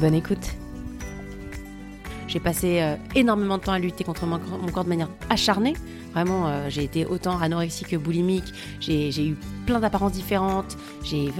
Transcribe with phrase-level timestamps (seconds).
[0.00, 0.54] Bonne écoute
[2.28, 4.38] J'ai passé euh, énormément de temps à lutter contre mon,
[4.70, 5.74] corps de manière acharnée.
[6.12, 8.44] Vraiment, euh, j'ai été autant anorexique que boulimique.
[8.78, 10.76] J'ai eu plein d'apparences différentes.
[11.02, 11.32] J'ai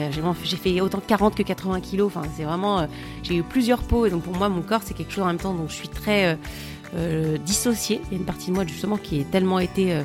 [0.56, 2.08] fait autant 40 que 80 kilos.
[2.08, 2.80] Enfin, c'est vraiment.
[2.80, 2.86] euh,
[3.22, 4.06] j'ai eu plusieurs peaux.
[4.06, 5.88] Et donc, pour moi, mon corps, c'est quelque chose en même temps dont je suis
[5.88, 6.36] très
[7.44, 8.00] dissociée.
[8.06, 10.02] Il y a une partie de moi, justement, qui est tellement été.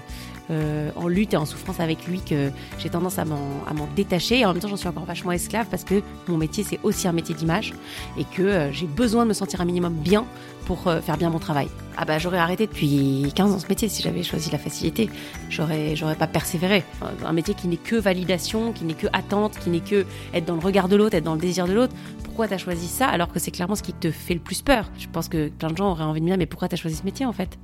[0.51, 3.87] Euh, en lutte et en souffrance avec lui que j'ai tendance à m'en à m'en
[3.95, 6.79] détacher et en même temps j'en suis encore vachement esclave parce que mon métier c'est
[6.83, 7.73] aussi un métier d'image
[8.17, 10.25] et que euh, j'ai besoin de me sentir un minimum bien
[10.65, 11.69] pour euh, faire bien mon travail.
[11.95, 15.09] Ah bah j'aurais arrêté depuis 15 ans ce métier si j'avais choisi la facilité.
[15.49, 16.83] J'aurais j'aurais pas persévéré.
[17.25, 20.55] Un métier qui n'est que validation, qui n'est que attente, qui n'est que être dans
[20.55, 21.93] le regard de l'autre, être dans le désir de l'autre.
[22.23, 24.89] Pourquoi t'as choisi ça alors que c'est clairement ce qui te fait le plus peur?
[24.97, 26.97] Je pense que plein de gens auraient envie de me dire mais pourquoi t'as choisi
[26.97, 27.57] ce métier en fait?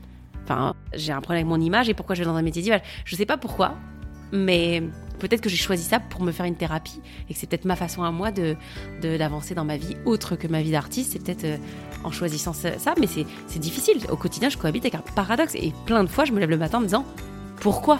[0.49, 2.81] Enfin, j'ai un problème avec mon image et pourquoi je vais dans un métier d'image
[3.05, 3.75] Je sais pas pourquoi,
[4.31, 4.81] mais
[5.19, 7.75] peut-être que j'ai choisi ça pour me faire une thérapie et que c'est peut-être ma
[7.75, 8.55] façon à moi de
[8.99, 11.11] d'avancer dans ma vie autre que ma vie d'artiste.
[11.13, 11.57] C'est peut-être euh,
[12.03, 13.99] en choisissant ça, mais c'est c'est difficile.
[14.09, 16.57] Au quotidien, je cohabite avec un paradoxe et plein de fois, je me lève le
[16.57, 17.05] matin en me disant
[17.61, 17.99] pourquoi?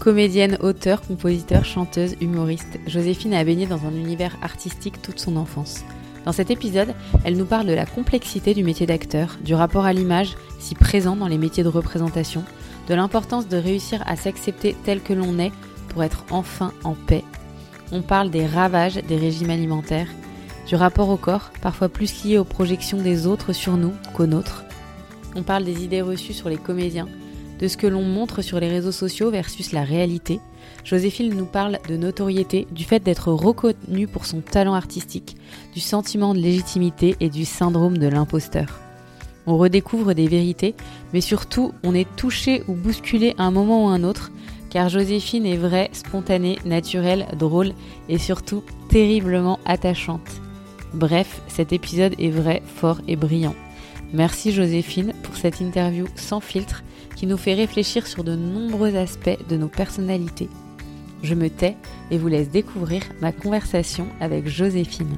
[0.00, 5.84] Comédienne, auteure, compositeur, chanteuse, humoriste, Joséphine a baigné dans un univers artistique toute son enfance.
[6.24, 9.92] Dans cet épisode, elle nous parle de la complexité du métier d'acteur, du rapport à
[9.92, 12.44] l'image, si présent dans les métiers de représentation,
[12.88, 15.52] de l'importance de réussir à s'accepter tel que l'on est
[15.88, 17.24] pour être enfin en paix.
[17.92, 20.08] On parle des ravages des régimes alimentaires,
[20.66, 24.64] du rapport au corps, parfois plus lié aux projections des autres sur nous qu'aux nôtres.
[25.34, 27.08] On parle des idées reçues sur les comédiens,
[27.58, 30.40] de ce que l'on montre sur les réseaux sociaux versus la réalité.
[30.84, 35.36] Joséphine nous parle de notoriété, du fait d'être reconnue pour son talent artistique,
[35.74, 38.80] du sentiment de légitimité et du syndrome de l'imposteur.
[39.46, 40.74] On redécouvre des vérités,
[41.12, 44.30] mais surtout on est touché ou bousculé à un moment ou un autre,
[44.70, 47.72] car Joséphine est vraie, spontanée, naturelle, drôle
[48.08, 50.40] et surtout terriblement attachante.
[50.94, 53.54] Bref, cet épisode est vrai, fort et brillant.
[54.12, 56.82] Merci Joséphine pour cette interview sans filtre
[57.16, 60.48] qui nous fait réfléchir sur de nombreux aspects de nos personnalités.
[61.22, 61.76] Je me tais
[62.10, 65.16] et vous laisse découvrir ma conversation avec Joséphine.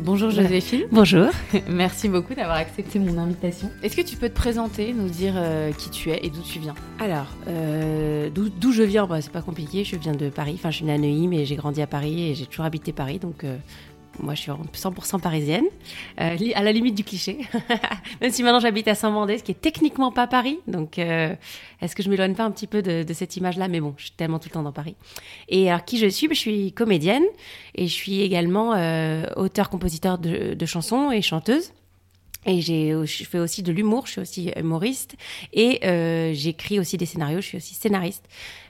[0.00, 1.30] Bonjour Joséphine, Bonjour.
[1.68, 3.70] merci beaucoup d'avoir accepté mon invitation.
[3.82, 6.58] Est-ce que tu peux te présenter, nous dire euh, qui tu es et d'où tu
[6.58, 6.74] viens?
[6.98, 9.84] Alors, euh, d'où d'où je viens, bah, c'est pas compliqué.
[9.84, 10.54] Je viens de Paris.
[10.56, 12.92] Enfin, je suis née à Neuilly, mais j'ai grandi à Paris et j'ai toujours habité
[12.92, 13.20] Paris.
[13.20, 13.56] Donc, euh,
[14.20, 15.64] moi, je suis vraiment 100% parisienne,
[16.20, 17.38] euh, à la limite du cliché.
[18.20, 20.58] Même si maintenant j'habite à Saint-Mandé, ce qui est techniquement pas Paris.
[20.66, 21.34] Donc, euh,
[21.80, 23.68] est-ce que je m'éloigne pas un petit peu de, de cette image-là?
[23.68, 24.96] Mais bon, je suis tellement tout le temps dans Paris.
[25.48, 26.28] Et alors, qui je suis?
[26.28, 27.24] Je suis comédienne
[27.74, 31.72] et je suis également euh, auteur-compositeur de, de chansons et chanteuse.
[32.46, 35.16] Et je fais aussi de l'humour, je suis aussi humoriste
[35.52, 37.40] et euh, j'écris aussi des scénarios.
[37.40, 38.24] Je suis aussi scénariste,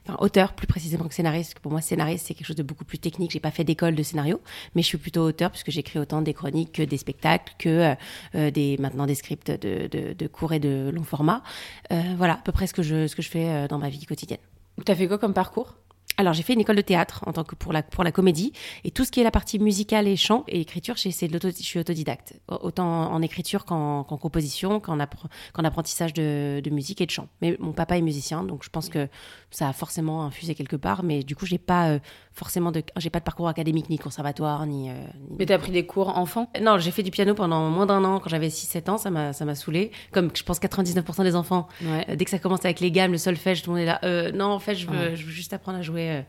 [0.06, 1.50] enfin auteur plus précisément que scénariste.
[1.50, 3.32] parce que Pour moi, scénariste c'est quelque chose de beaucoup plus technique.
[3.32, 4.40] J'ai pas fait d'école de scénario,
[4.74, 7.94] mais je suis plutôt auteur puisque j'écris autant des chroniques que des spectacles, que euh,
[8.36, 11.42] euh, des maintenant des scripts de, de, de court et de long format.
[11.90, 13.88] Euh, voilà à peu près ce que je ce que je fais euh, dans ma
[13.88, 14.40] vie quotidienne.
[14.84, 15.74] T'as fait quoi comme parcours?
[16.16, 18.52] Alors j'ai fait une école de théâtre en tant que pour la pour la comédie
[18.84, 21.62] et tout ce qui est la partie musicale et chant et écriture, c'est de je
[21.62, 27.06] suis autodidacte autant en écriture qu'en composition, qu'en appre- qu'en apprentissage de, de musique et
[27.06, 27.28] de chant.
[27.42, 29.08] Mais mon papa est musicien, donc je pense que
[29.50, 31.02] ça a forcément infusé quelque part.
[31.02, 31.98] Mais du coup, j'ai pas euh,
[32.32, 34.90] forcément de j'ai pas de parcours académique ni conservatoire ni.
[34.90, 34.94] euh,
[35.30, 36.48] ni- Mais t'as pris des cours enfant?
[36.60, 39.32] Non, j'ai fait du piano pendant moins d'un an quand j'avais 6-7 ans, ça m'a
[39.32, 39.90] ça m'a saoulé.
[40.12, 42.04] Comme je pense 99% des enfants Ouais.
[42.08, 43.98] euh, dès que ça commence avec les gammes, le solfège, tout le monde est là.
[44.04, 45.16] Euh, non, en fait, je veux, Ouais.
[45.16, 46.22] je veux juste apprendre à jouer euh,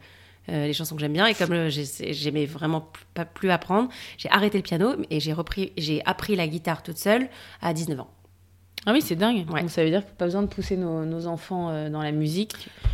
[0.49, 1.25] euh, les chansons que j'aime bien.
[1.25, 5.33] Et comme euh, j'ai- j'aimais vraiment pas plus apprendre, j'ai arrêté le piano et j'ai
[5.33, 7.27] repris, j'ai appris la guitare toute seule
[7.61, 8.09] à 19 ans.
[8.87, 9.49] Ah oui, c'est dingue.
[9.49, 9.61] Ouais.
[9.61, 11.89] Donc ça veut dire qu'il n'y a pas besoin de pousser nos, nos enfants euh,
[11.89, 12.53] dans la musique.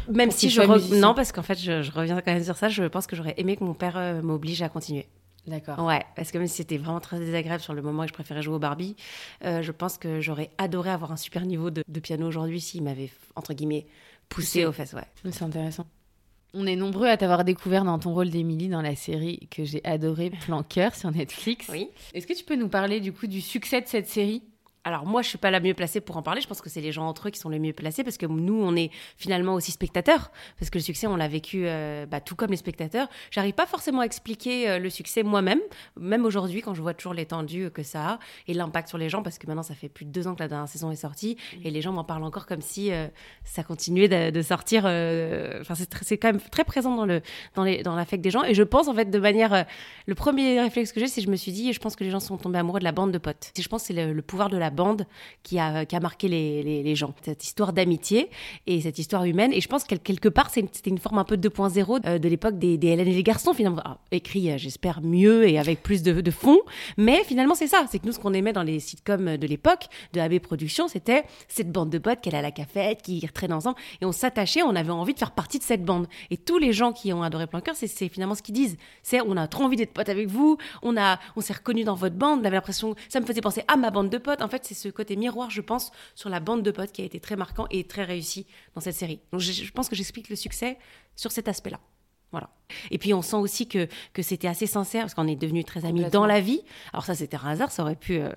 [0.09, 2.69] Même si je re- non, parce qu'en fait, je, je reviens quand même sur ça.
[2.69, 5.07] Je pense que j'aurais aimé que mon père euh, m'oblige à continuer.
[5.47, 5.79] D'accord.
[5.85, 8.13] Ouais, parce que même si c'était vraiment très désagréable sur le moment et que je
[8.13, 8.95] préférais jouer au Barbie,
[9.43, 12.83] euh, je pense que j'aurais adoré avoir un super niveau de, de piano aujourd'hui s'il
[12.83, 13.85] m'avait entre guillemets
[14.29, 14.65] poussé Poussé.
[14.67, 14.93] aux fesses.
[14.93, 15.03] Ouais.
[15.31, 15.85] C'est intéressant.
[16.53, 19.81] On est nombreux à t'avoir découvert dans ton rôle d'Émilie dans la série que j'ai
[19.85, 21.67] adorée, Plan Cœur sur Netflix.
[21.71, 21.87] Oui.
[22.13, 24.43] Est-ce que tu peux nous parler du coup du succès de cette série?
[24.83, 26.41] Alors moi, je suis pas la mieux placée pour en parler.
[26.41, 28.25] Je pense que c'est les gens entre eux qui sont les mieux placés parce que
[28.25, 30.31] nous, on est finalement aussi spectateurs.
[30.59, 33.07] Parce que le succès, on l'a vécu euh, bah, tout comme les spectateurs.
[33.29, 35.59] J'arrive pas forcément à expliquer euh, le succès moi-même,
[35.99, 39.21] même aujourd'hui quand je vois toujours l'étendue que ça a et l'impact sur les gens.
[39.21, 41.37] Parce que maintenant, ça fait plus de deux ans que la dernière saison est sortie
[41.63, 43.07] et les gens m'en parlent encore comme si euh,
[43.43, 44.85] ça continuait de, sortir.
[44.85, 47.21] Enfin, c'est quand même très présent dans le
[47.53, 48.43] dans les dans l'affect des gens.
[48.43, 49.65] Et je pense en fait de manière,
[50.07, 52.19] le premier réflexe que j'ai, c'est je me suis dit, je pense que les gens
[52.19, 53.51] sont tombés amoureux de la bande de potes.
[53.55, 55.05] Je pense que c'est le pouvoir de la bande
[55.43, 57.13] qui a, qui a marqué les, les, gens.
[57.23, 58.29] Cette histoire d'amitié
[58.67, 59.53] et cette histoire humaine.
[59.53, 62.57] Et je pense que quelque part, c'était une forme un peu 2.0 euh, de l'époque
[62.57, 63.81] des, des Hélène et les garçons, finalement.
[63.85, 66.59] Ah, écrit, euh, j'espère, mieux et avec plus de, de fond.
[66.97, 67.85] Mais finalement, c'est ça.
[67.89, 71.23] C'est que nous, ce qu'on aimait dans les sitcoms de l'époque, de AB Productions, c'était
[71.47, 73.77] cette bande de potes qui allait à la cafette, qui traînait ensemble.
[74.01, 76.07] Et on s'attachait, on avait envie de faire partie de cette bande.
[76.29, 78.77] Et tous les gens qui ont adoré Planqueur, c'est finalement ce qu'ils disent.
[79.03, 81.95] C'est on a trop envie d'être potes avec vous, on, a, on s'est reconnu dans
[81.95, 84.41] votre bande, on avait l'impression, ça me faisait penser à ma bande de potes.
[84.41, 87.05] En fait, c'est ce côté miroir, je pense, sur la bande de potes qui a
[87.05, 89.19] été très marquant et très réussi dans cette série.
[89.31, 90.77] Donc je, pense que j'explique le succès
[91.15, 91.79] sur cet aspect-là.
[92.31, 92.49] Voilà.
[92.91, 95.85] Et puis on sent aussi que, que c'était assez sincère parce qu'on est devenus très
[95.85, 96.61] amis dans la vie.
[96.93, 98.31] Alors ça c'était un hasard, ça aurait pu euh,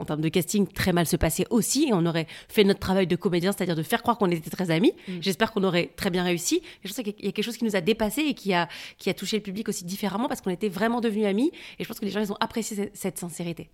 [0.00, 3.06] en termes de casting très mal se passer aussi et on aurait fait notre travail
[3.06, 4.92] de comédien, c'est-à-dire de faire croire qu'on était très amis.
[5.08, 5.12] Mm.
[5.20, 6.62] J'espère qu'on aurait très bien réussi.
[6.84, 8.68] je sais qu'il y a quelque chose qui nous a dépassé et qui a,
[8.98, 11.88] qui a touché le public aussi différemment parce qu'on était vraiment devenus amis et je
[11.88, 13.70] pense que les gens ils ont apprécié cette sincérité.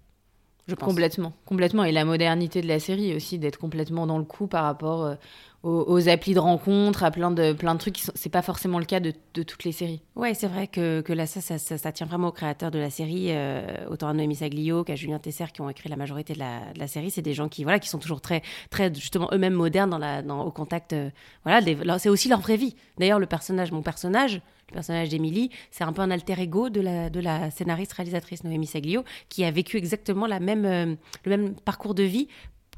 [0.74, 1.84] Complètement, complètement.
[1.84, 5.14] Et la modernité de la série aussi, d'être complètement dans le coup par rapport euh,
[5.62, 7.98] aux, applis de rencontres, à plein de, plein de trucs.
[8.14, 10.02] C'est pas forcément le cas de, toutes les séries.
[10.16, 12.90] Ouais, c'est vrai que, que là, ça, ça, ça, tient vraiment aux créateurs de la
[12.90, 16.40] série, euh, autant à Noémie Saglio qu'à Julien Tesser qui ont écrit la majorité de
[16.40, 17.12] la, de la série.
[17.12, 20.22] C'est des gens qui, voilà, qui sont toujours très, très justement eux-mêmes modernes dans la,
[20.22, 20.92] dans, au contact.
[20.94, 21.10] Euh,
[21.44, 22.74] voilà, c'est aussi leur vraie vie.
[22.98, 24.40] D'ailleurs, le personnage, mon personnage,
[24.70, 28.66] le personnage d'Émilie, c'est un peu un alter ego de la, de la scénariste-réalisatrice Noémie
[28.66, 32.28] Saglio, qui a vécu exactement la même, euh, le même parcours de vie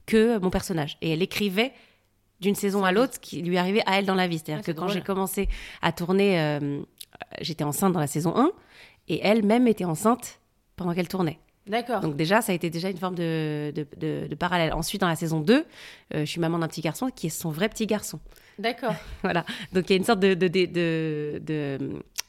[0.07, 0.99] que mon personnage.
[1.01, 1.73] Et elle écrivait
[2.41, 4.39] d'une saison à l'autre ce qui lui arrivait à elle dans la vie.
[4.39, 5.49] C'est-à-dire que quand j'ai commencé
[5.83, 6.81] à tourner, euh,
[7.41, 8.51] j'étais enceinte dans la saison 1,
[9.09, 10.41] et elle-même était enceinte
[10.77, 11.39] pendant qu'elle tournait.
[11.67, 12.01] D'accord.
[12.01, 14.73] Donc déjà, ça a été déjà une forme de, de, parallèle.
[14.73, 15.65] Ensuite, dans la saison 2, euh,
[16.21, 18.21] je suis maman d'un petit garçon qui est son vrai petit garçon.
[18.59, 18.95] D'accord.
[19.23, 19.45] voilà.
[19.73, 21.41] Donc il y a une sorte de, de, de,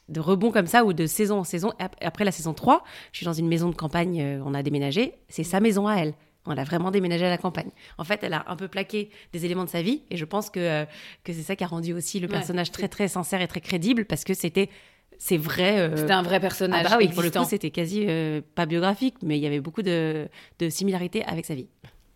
[0.08, 1.72] de, rebond comme ça, ou de saison en saison.
[2.00, 5.14] Après la saison 3, je suis dans une maison de campagne, euh, on a déménagé.
[5.28, 6.14] C'est sa maison à elle.
[6.46, 7.70] On a vraiment déménagé à la campagne.
[7.98, 10.48] En fait, elle a un peu plaqué des éléments de sa vie, et je pense
[10.50, 10.84] que, euh,
[11.22, 14.06] que c'est ça qui a rendu aussi le personnage très très sincère et très crédible,
[14.06, 14.70] parce que c'était
[15.18, 15.78] c'est vrai.
[15.78, 16.86] Euh, c'était un vrai personnage.
[16.86, 18.06] Ah bah oui, pour le coup, c'était quasi
[18.54, 20.28] pas biographique, mais il y avait beaucoup de,
[20.58, 21.68] de similarités avec sa vie.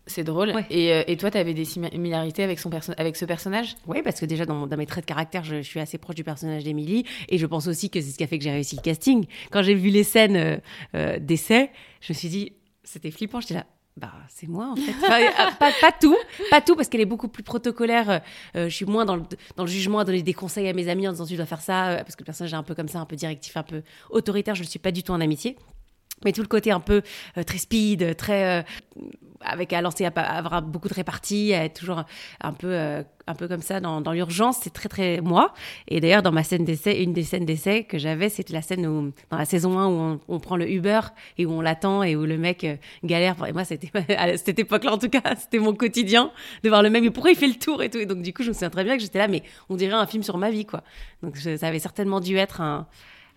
[0.07, 0.53] C'est drôle.
[0.69, 3.75] Et, euh, et, toi, tu avais des similarités avec, son avec ce personnage?
[3.87, 6.63] Oui, parce que déjà, dans, mes traits de caractère, je, suis assez proche du personnage
[6.63, 7.05] d'Emily.
[7.27, 9.25] Et je pense aussi que c'est ce qui a fait que j'ai réussi le casting.
[9.51, 10.57] Quand j'ai vu les scènes euh,
[10.95, 11.71] euh, d'essai,
[12.01, 12.53] je me suis dit,
[12.83, 13.41] c'était flippant.
[13.41, 13.65] J'étais là,
[13.97, 14.93] bah, c'est moi en fait.
[15.59, 16.17] pas, pas, tout,
[16.51, 18.21] pas tout, parce qu'elle est beaucoup plus protocolaire.
[18.53, 19.23] je suis moins dans le,
[19.55, 21.61] dans le, jugement, à donner des conseils à mes amis en disant tu dois faire
[21.61, 23.81] ça, parce que le personnage est un peu comme ça, un peu directif, un peu
[24.11, 24.53] autoritaire.
[24.53, 25.57] Je ne suis pas du tout en amitié.
[26.23, 27.01] Mais tout le côté un peu
[27.45, 28.65] très speed, très
[29.41, 32.03] avec à lancer, à avoir beaucoup de réparties, à être toujours
[32.41, 35.53] un, peu, euh, un peu comme ça dans, dans l'urgence, c'est très très moi.
[35.87, 38.85] Et d'ailleurs, dans ma scène d'essai, une des scènes d'essai que j'avais, c'était la scène
[38.85, 41.01] où, dans la saison 1 où on, prend le Uber
[41.37, 43.35] et où on l'attend et où le mec euh, galère.
[43.47, 46.31] Et moi, c'était à cette époque-là, en tout cas, c'était mon quotidien
[46.63, 47.03] de voir le mec.
[47.03, 48.69] Mais pourquoi il fait le tour et tout Et donc, du coup, je me souviens
[48.69, 50.83] très bien que j'étais là, mais on dirait un film sur ma vie, quoi.
[51.23, 52.87] Donc, ça avait certainement dû être un,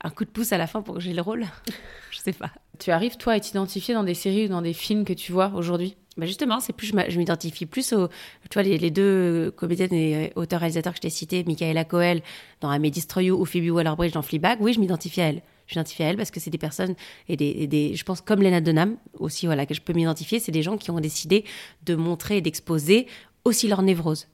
[0.03, 1.47] un coup de pouce à la fin pour que j'ai le rôle.
[2.11, 2.50] je sais pas.
[2.79, 5.53] Tu arrives, toi, à t'identifier dans des séries ou dans des films que tu vois
[5.55, 5.96] aujourd'hui?
[6.17, 10.93] Bah justement, c'est plus je m'identifie plus aux, tu vois, les, deux comédiennes et auteurs-réalisateurs
[10.93, 12.22] que je t'ai cités, Michaela Coel
[12.61, 14.58] dans Destroy You ou Phoebe Waller-Bridge dans Fleabag.
[14.61, 15.43] Oui, je m'identifie à elle.
[15.69, 16.96] Je m'identifie à elle parce que c'est des personnes
[17.29, 20.41] et des, des, je pense comme Lena Dunham aussi, voilà, que je peux m'identifier.
[20.41, 21.44] C'est des gens qui ont décidé
[21.87, 23.06] de montrer et d'exposer
[23.44, 24.27] aussi leur névrose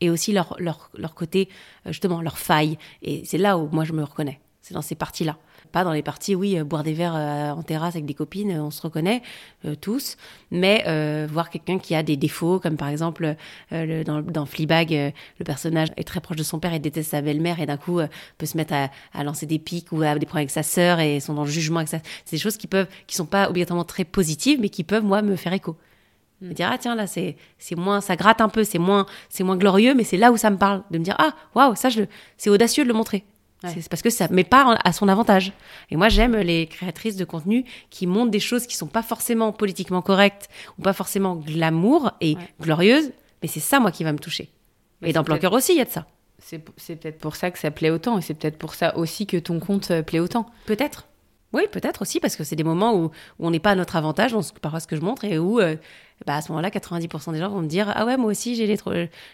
[0.00, 1.48] et aussi leur, leur, leur côté,
[1.86, 2.76] euh, justement, leur faille.
[3.00, 4.40] Et c'est là où moi je me reconnais.
[4.68, 5.38] C'est dans ces parties-là.
[5.72, 8.52] Pas dans les parties, oui, euh, boire des verres euh, en terrasse avec des copines,
[8.60, 9.22] on se reconnaît
[9.80, 10.18] tous,
[10.50, 10.84] mais
[11.26, 13.34] voir quelqu'un qui a des défauts, comme par exemple
[13.70, 17.60] dans, dans, Fleabag, le personnage est très proche de son père et déteste sa belle-mère
[17.60, 18.00] et d'un coup
[18.36, 21.20] peut se mettre à, lancer des pics ou à des problèmes avec sa sœur et
[21.20, 21.98] sont dans le jugement avec ça.
[22.24, 25.22] C'est des choses qui peuvent, qui sont pas obligatoirement très positives, mais qui peuvent moi
[25.22, 25.76] me faire écho.
[26.40, 29.42] Me dire ah tiens là c'est c'est moins ça gratte un peu c'est moins c'est
[29.42, 31.88] moins glorieux mais c'est là où ça me parle de me dire ah waouh ça
[31.88, 32.02] je
[32.36, 33.24] c'est audacieux de le montrer
[33.64, 35.52] c'est parce que ça met pas à son avantage.
[35.90, 39.52] Et moi, j'aime les créatrices de contenu qui montrent des choses qui sont pas forcément
[39.52, 40.48] politiquement correctes
[40.78, 43.10] ou pas forcément glamour et glorieuses,
[43.42, 44.50] mais c'est ça, moi, qui va me toucher.
[45.02, 46.06] et dans Planqueur aussi, il y a de ça.
[46.38, 49.36] C'est peut-être pour ça que ça plaît autant et c'est peut-être pour ça aussi que
[49.36, 50.46] ton compte euh, plaît autant.
[50.66, 51.08] Peut-être.
[51.52, 53.96] Oui, peut-être aussi, parce que c'est des moments où, où on n'est pas à notre
[53.96, 55.76] avantage, ce, parfois ce que je montre, et où euh,
[56.26, 58.66] bah, à ce moment-là, 90% des gens vont me dire Ah ouais, moi aussi, j'ai
[58.66, 58.76] les,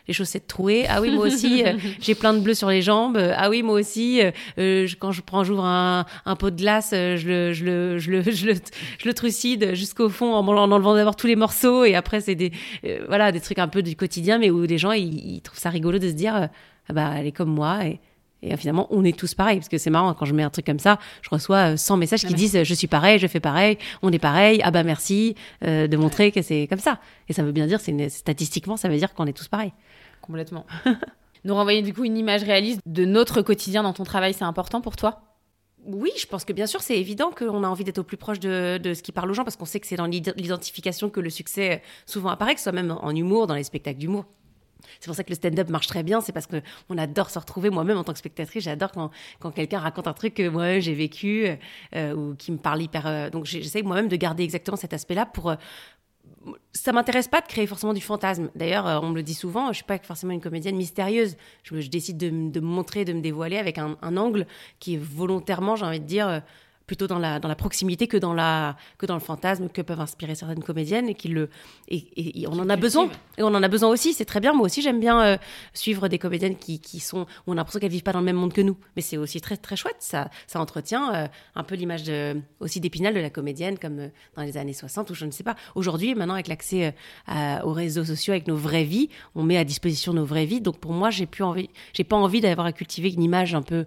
[0.06, 0.86] les chaussettes trouées.
[0.88, 3.18] Ah oui, moi aussi, euh, j'ai plein de bleus sur les jambes.
[3.36, 6.90] Ah oui, moi aussi, euh, je, quand je prends, j'ouvre un, un, pot de glace,
[6.92, 8.54] je le, je le, je le, je le,
[8.98, 11.84] je le trucide jusqu'au fond en, en enlevant d'abord tous les morceaux.
[11.84, 12.52] Et après, c'est des,
[13.08, 15.70] voilà, des trucs un peu du quotidien, mais où des gens, ils, ils trouvent ça
[15.70, 16.48] rigolo de se dire
[16.88, 17.86] ah bah, Elle est comme moi.
[17.86, 18.00] Et,
[18.44, 19.58] et finalement, on est tous pareils.
[19.58, 21.98] Parce que c'est marrant, quand je mets un truc comme ça, je reçois 100 euh,
[21.98, 25.34] messages qui disent Je suis pareil, je fais pareil, on est pareil, ah bah merci,
[25.64, 27.00] euh, de montrer que c'est comme ça.
[27.28, 29.72] Et ça veut bien dire, c'est statistiquement, ça veut dire qu'on est tous pareils.
[30.20, 30.66] Complètement.
[31.44, 34.80] Nous renvoyer du coup une image réaliste de notre quotidien dans ton travail, c'est important
[34.80, 35.20] pour toi?
[35.86, 38.40] Oui, je pense que bien sûr, c'est évident qu'on a envie d'être au plus proche
[38.40, 41.20] de, de, ce qui parle aux gens parce qu'on sait que c'est dans l'identification que
[41.20, 44.24] le succès souvent apparaît, que ce soit même en humour, dans les spectacles d'humour.
[45.00, 47.70] C'est pour ça que le stand-up marche très bien, c'est parce qu'on adore se retrouver.
[47.70, 51.46] Moi-même, en tant que spectatrice, j'adore quand, quelqu'un raconte un truc que moi j'ai vécu
[51.94, 53.06] euh, ou qui me parle hyper.
[53.06, 55.50] Euh, donc j'essaye moi-même de garder exactement cet aspect-là pour.
[55.50, 55.56] Euh,
[56.72, 58.50] ça m'intéresse pas de créer forcément du fantasme.
[58.54, 61.36] D'ailleurs, on me le dit souvent, je suis pas forcément une comédienne mystérieuse.
[61.62, 64.46] Je, décide de, de, me montrer, de me dévoiler avec un, un angle
[64.78, 66.42] qui est volontairement, j'ai envie de dire
[66.86, 70.00] plutôt dans la, dans la proximité que dans, la, que dans le fantasme que peuvent
[70.00, 71.48] inspirer certaines comédiennes et, qui le,
[71.88, 73.10] et, on en a besoin.
[73.38, 74.52] Et on en a besoin aussi, c'est très bien.
[74.52, 75.36] Moi aussi, j'aime bien euh,
[75.72, 78.24] suivre des comédiennes qui, qui sont, où on a l'impression qu'elles vivent pas dans le
[78.26, 78.76] même monde que nous.
[78.96, 79.96] Mais c'est aussi très, très chouette.
[80.00, 84.08] Ça, ça entretient euh, un peu l'image de, aussi d'épinal de la comédienne, comme euh,
[84.36, 85.56] dans les années 60 ou je ne sais pas.
[85.74, 86.94] Aujourd'hui, maintenant, avec l'accès
[87.64, 90.60] aux réseaux sociaux, avec nos vraies vies, on met à disposition nos vraies vies.
[90.60, 93.62] Donc pour moi, j'ai plus envie, j'ai pas envie d'avoir à cultiver une image un
[93.62, 93.86] peu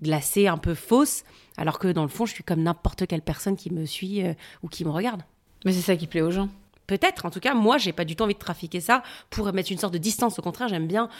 [0.00, 1.24] glacée, un peu fausse
[1.58, 4.32] alors que dans le fond, je suis comme n'importe quelle personne qui me suit euh,
[4.62, 5.22] ou qui me regarde.
[5.64, 6.48] Mais c'est ça qui plaît aux gens.
[6.86, 9.70] Peut-être, en tout cas, moi, j'ai pas du tout envie de trafiquer ça pour mettre
[9.70, 10.38] une sorte de distance.
[10.38, 11.10] Au contraire, j'aime bien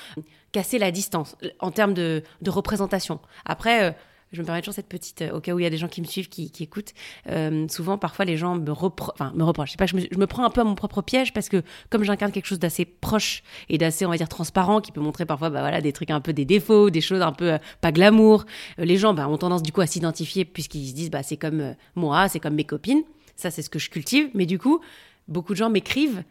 [0.53, 3.21] casser la distance en termes de, représentation.
[3.45, 3.93] Après, euh,
[4.33, 5.89] je me permets toujours cette petite, euh, au cas où il y a des gens
[5.89, 6.93] qui me suivent, qui, écoutent.
[7.29, 9.69] Euh, souvent, parfois, les gens me, enfin, me reprochent.
[9.69, 12.05] Je, sais pas, je me, prends un peu à mon propre piège parce que comme
[12.05, 15.51] j'incarne quelque chose d'assez proche et d'assez, on va dire, transparent, qui peut montrer parfois,
[15.51, 18.45] bah voilà, des trucs un peu des défauts, des choses un peu euh, pas glamour.
[18.77, 21.75] les gens, bah, ont tendance du coup à s'identifier puisqu'ils se disent, bah c'est comme
[21.95, 23.03] moi, c'est comme mes copines.
[23.37, 24.29] Ça, c'est ce que je cultive.
[24.35, 24.81] Mais du coup,
[25.27, 26.23] beaucoup de gens m'écrivent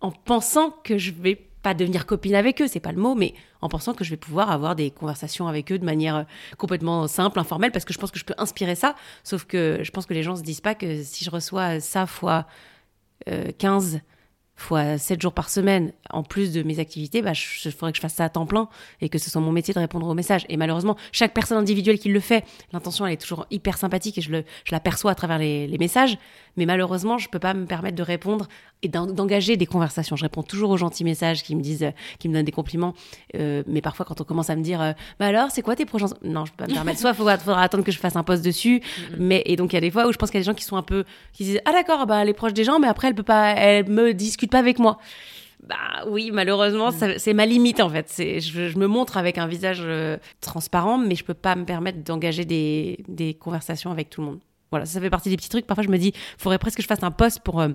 [0.00, 3.34] en pensant que je vais pas devenir copine avec eux, c'est pas le mot, mais
[3.62, 6.22] en pensant que je vais pouvoir avoir des conversations avec eux de manière euh,
[6.58, 8.94] complètement simple, informelle, parce que je pense que je peux inspirer ça.
[9.24, 12.06] Sauf que je pense que les gens se disent pas que si je reçois ça
[12.06, 12.46] fois
[13.26, 13.98] 15 euh,
[14.56, 18.02] fois 7 jours par semaine, en plus de mes activités, bah, je, faudrait que je
[18.02, 18.68] fasse ça à temps plein
[19.00, 20.46] et que ce soit mon métier de répondre aux messages.
[20.48, 24.20] Et malheureusement, chaque personne individuelle qui le fait, l'intention, elle est toujours hyper sympathique et
[24.20, 26.18] je, le, je la perçois à travers les, les, messages.
[26.56, 28.46] Mais malheureusement, je peux pas me permettre de répondre
[28.82, 30.14] et d'engager des conversations.
[30.14, 32.94] Je réponds toujours aux gentils messages qui me disent, qui me donnent des compliments.
[33.36, 35.86] Euh, mais parfois, quand on commence à me dire, euh, bah alors, c'est quoi tes
[35.86, 36.06] prochains...
[36.22, 37.00] Non, je peux pas me permettre.
[37.00, 38.82] Soit il faudra, faudra, attendre que je fasse un post dessus.
[39.18, 40.46] mais, et donc, il y a des fois où je pense qu'il y a des
[40.46, 42.78] gens qui sont un peu, qui disent, ah d'accord, bah, elle est proche des gens,
[42.78, 44.98] mais après, elle peut pas, elle me discute pas avec moi.
[45.66, 48.12] Bah oui, malheureusement, c'est ma limite en fait.
[48.18, 52.02] Je, je, me montre avec un visage euh, transparent, mais je peux pas me permettre
[52.02, 54.40] d'engager des, des, conversations avec tout le monde.
[54.70, 55.66] Voilà, ça fait partie des petits trucs.
[55.66, 57.68] Parfois, je me dis, il faudrait presque que je fasse un post pour euh,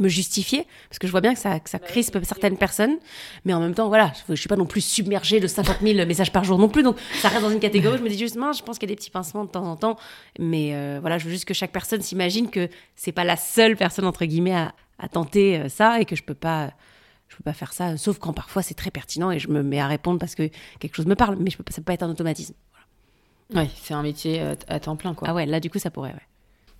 [0.00, 2.96] me justifier, parce que je vois bien que ça, que ça bah crispe certaines personnes,
[3.44, 6.06] mais en même temps, voilà, je, je suis pas non plus submergée de 50 000
[6.06, 7.98] messages par jour non plus, donc ça reste dans une catégorie.
[7.98, 9.76] je me dis justement, je pense qu'il y a des petits pincements de temps en
[9.76, 9.98] temps,
[10.38, 13.76] mais euh, voilà, je veux juste que chaque personne s'imagine que c'est pas la seule
[13.76, 16.72] personne entre guillemets à, à tenter ça et que je peux pas
[17.28, 19.80] je peux pas faire ça, sauf quand parfois c'est très pertinent et je me mets
[19.80, 21.94] à répondre parce que quelque chose me parle, mais je peux pas, ça peut pas
[21.94, 22.54] être un automatisme.
[23.48, 23.64] Voilà.
[23.64, 25.28] Ouais, c'est un métier euh, à temps plein, quoi.
[25.30, 26.26] Ah ouais, là du coup ça pourrait, ouais.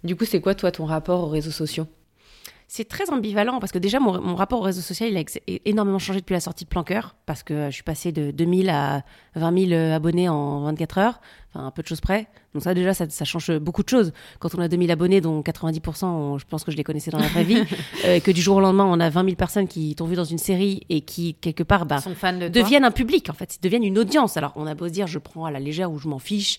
[0.05, 1.87] Du coup, c'est quoi toi ton rapport aux réseaux sociaux?
[2.75, 5.23] C'est très ambivalent parce que déjà mon, rapport au réseau social il a
[5.67, 9.03] énormément changé depuis la sortie de Planqueur parce que je suis passée de 2000 à
[9.35, 12.29] 20 000 euh, abonnés en 24 heures, enfin un peu de choses près.
[12.55, 14.15] Donc ça déjà ça, change beaucoup de choses.
[14.39, 17.29] Quand on a 2000 abonnés dont 90% je pense que je les connaissais dans la
[17.29, 17.63] vraie vie,
[18.07, 20.25] euh, que du jour au lendemain on a 20 000 personnes qui t'ont vu dans
[20.25, 21.99] une série et qui quelque part bah,
[22.49, 24.39] deviennent un public en fait, deviennent une audience.
[24.39, 26.59] Alors on a beau se dire je prends à la légère ou je m'en fiche,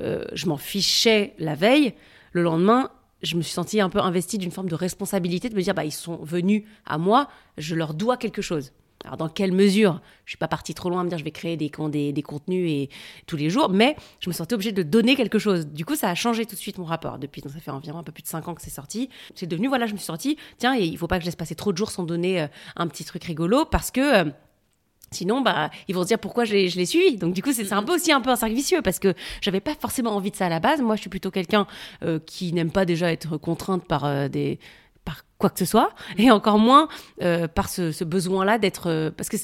[0.00, 1.92] euh, je m'en fichais la veille,
[2.32, 2.88] le lendemain
[3.22, 5.84] je me suis sentie un peu investie d'une forme de responsabilité de me dire bah
[5.84, 8.72] ils sont venus à moi, je leur dois quelque chose.
[9.04, 10.00] Alors dans quelle mesure?
[10.26, 12.90] Je suis pas partie trop loin à me dire je vais créer des, contenus et
[13.26, 15.66] tous les jours, mais je me sentais obligée de donner quelque chose.
[15.66, 17.18] Du coup, ça a changé tout de suite mon rapport.
[17.18, 19.08] Depuis, ça fait environ un peu plus de 5 ans que c'est sorti.
[19.34, 21.54] C'est devenu voilà, je me suis sortie, tiens, il faut pas que je laisse passer
[21.54, 22.46] trop de jours sans donner euh,
[22.76, 24.30] un petit truc rigolo parce que euh,
[25.12, 27.16] Sinon, bah, ils vont se dire pourquoi je l'ai suivi.
[27.16, 29.60] Donc, du coup, c'est un peu aussi un peu un cercle vicieux parce que j'avais
[29.60, 30.80] pas forcément envie de ça à la base.
[30.80, 31.66] Moi, je suis plutôt quelqu'un
[32.04, 34.60] euh, qui n'aime pas déjà être contrainte par euh, des
[35.04, 36.88] par quoi que ce soit, et encore moins
[37.22, 39.38] euh, par ce, ce besoin-là d'être parce que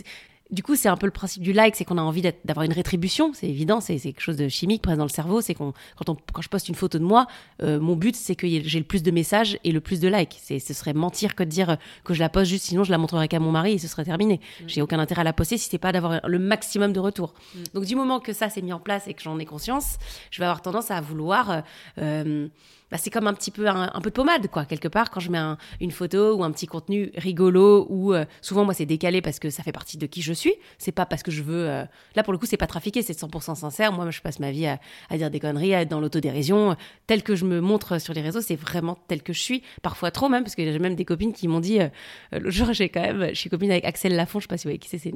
[0.51, 2.73] du coup, c'est un peu le principe du like, c'est qu'on a envie d'avoir une
[2.73, 5.41] rétribution, c'est évident, c'est quelque chose de chimique présent dans le cerveau.
[5.41, 7.27] C'est qu'on, quand, on, quand je poste une photo de moi,
[7.63, 10.39] euh, mon but c'est que j'ai le plus de messages et le plus de likes.
[10.41, 12.99] C'est, ce serait mentir que de dire que je la poste juste, sinon je la
[12.99, 14.37] montrerai qu'à mon mari et ce serait terminé.
[14.37, 14.65] Mm.
[14.69, 17.35] J'ai aucun intérêt à la poster si c'est pas d'avoir le maximum de retours.
[17.55, 17.59] Mm.
[17.75, 19.97] Donc du moment que ça s'est mis en place et que j'en ai conscience,
[20.31, 21.61] je vais avoir tendance à vouloir euh,
[21.99, 22.49] euh
[22.91, 25.31] bah, c'est comme un petit peu un, peu de pommade, quoi, quelque part, quand je
[25.31, 25.43] mets
[25.81, 29.51] une photo ou un petit contenu rigolo, ou euh, souvent, moi, c'est décalé parce que
[29.51, 30.55] ça fait partie de qui je suis.
[30.79, 31.69] C'est pas parce que je veux.
[31.69, 33.93] Euh, là, pour le coup, c'est pas trafiqué, c'est 100% sincère.
[33.93, 34.79] Moi, je passe ma vie à,
[35.17, 36.77] dire des conneries, à être dans l'autodérision.
[37.09, 39.63] Tel que je me montre sur les réseaux, c'est vraiment tel que je suis.
[39.83, 41.81] Parfois trop, même, parce que j'ai même des copines qui m'ont dit.
[41.81, 41.89] Euh,
[42.33, 43.31] le jour, j'ai quand même.
[43.31, 45.13] Je suis copine avec Axel Lafont, je sais pas si vous voyez qui c'est, c'est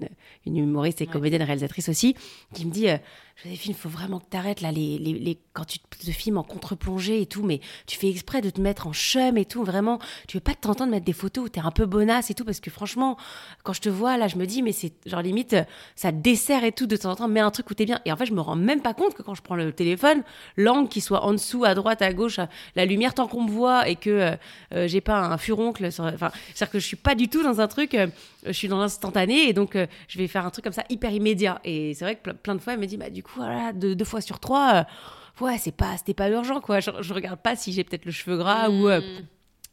[0.47, 2.17] une, humoriste et comédienne réalisatrice aussi,
[2.53, 2.89] qui me dit
[3.45, 6.43] Joséphine, il faut vraiment que tu arrêtes là, les, les, quand tu te filmes en
[6.43, 9.99] contre-plongée et tout, mais tu fais exprès de te mettre en chum et tout, vraiment.
[10.29, 12.45] Tu veux pas t'entendre mettre des photos où tu es un peu bonasse et tout,
[12.45, 13.17] parce que franchement,
[13.63, 15.57] quand je te vois là, je me dis, mais c'est genre limite,
[15.97, 18.01] ça dessert et tout de temps en temps, mets un truc où tu es bien.
[18.05, 20.23] Et en fait, je me rends même pas compte que quand je prends le téléphone,
[20.59, 22.41] l'angle qui soit en dessous, à droite, à gauche,
[22.77, 24.37] la lumière tant qu'on me voit et que euh,
[24.75, 27.69] euh, j'ai pas un furoncle, enfin, c'est-à-dire que je suis pas du tout dans un
[27.69, 27.95] truc.
[27.95, 28.09] Euh,
[28.47, 29.77] je suis dans l'instantané et donc
[30.09, 31.61] je vais faire un truc comme ça hyper immédiat.
[31.65, 34.05] Et c'est vrai que plein de fois, elle me dit, bah du coup, voilà, deux,
[34.05, 36.81] fois sur trois, euh, ouais, c'est pas, c'était pas urgent, quoi.
[36.81, 38.89] Je, regarde pas si j'ai peut-être le cheveu gras ou.
[38.89, 39.01] Euh,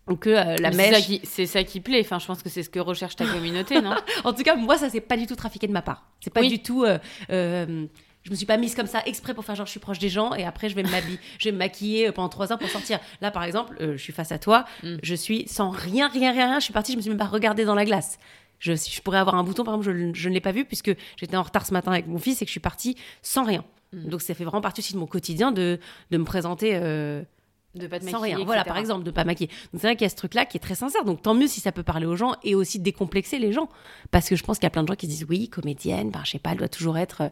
[0.10, 1.12] ou que euh, la mèche.
[1.24, 2.00] C'est ça, qui plaît.
[2.00, 3.94] Enfin, je pense que c'est ce que recherche ta communauté, non
[4.24, 6.08] En tout cas, moi, ça c'est pas du tout trafiqué de ma part.
[6.22, 6.86] C'est pas du tout.
[7.30, 10.10] je me suis pas mise comme ça exprès pour faire genre je suis proche des
[10.10, 13.00] gens et après je vais m'habiller, je vais me maquiller pendant trois heures pour sortir.
[13.22, 14.96] Là, par exemple, je suis face à toi, mm.
[15.04, 16.60] je suis sans rien, rien, rien, rien.
[16.60, 18.18] Je suis partie, je me suis même pas regardée dans la glace.
[18.60, 20.96] Je, je pourrais avoir un bouton, par exemple, je, je ne l'ai pas vu puisque
[21.16, 23.64] j'étais en retard ce matin avec mon fils et que je suis partie sans rien.
[23.94, 24.10] Mm.
[24.10, 25.80] Donc ça fait vraiment partie aussi de mon quotidien de,
[26.12, 26.72] de me présenter.
[26.74, 27.24] Euh,
[27.76, 28.44] de pas sans rien.
[28.44, 29.50] Voilà, par exemple, de pas maquiller.
[29.72, 31.04] Donc c'est vrai qu'il y a ce truc-là qui est très sincère.
[31.06, 33.70] Donc tant mieux si ça peut parler aux gens et aussi décomplexer les gens.
[34.10, 36.10] Parce que je pense qu'il y a plein de gens qui se disent oui, comédienne,
[36.10, 37.30] ben, je sais pas, elle doit toujours être euh,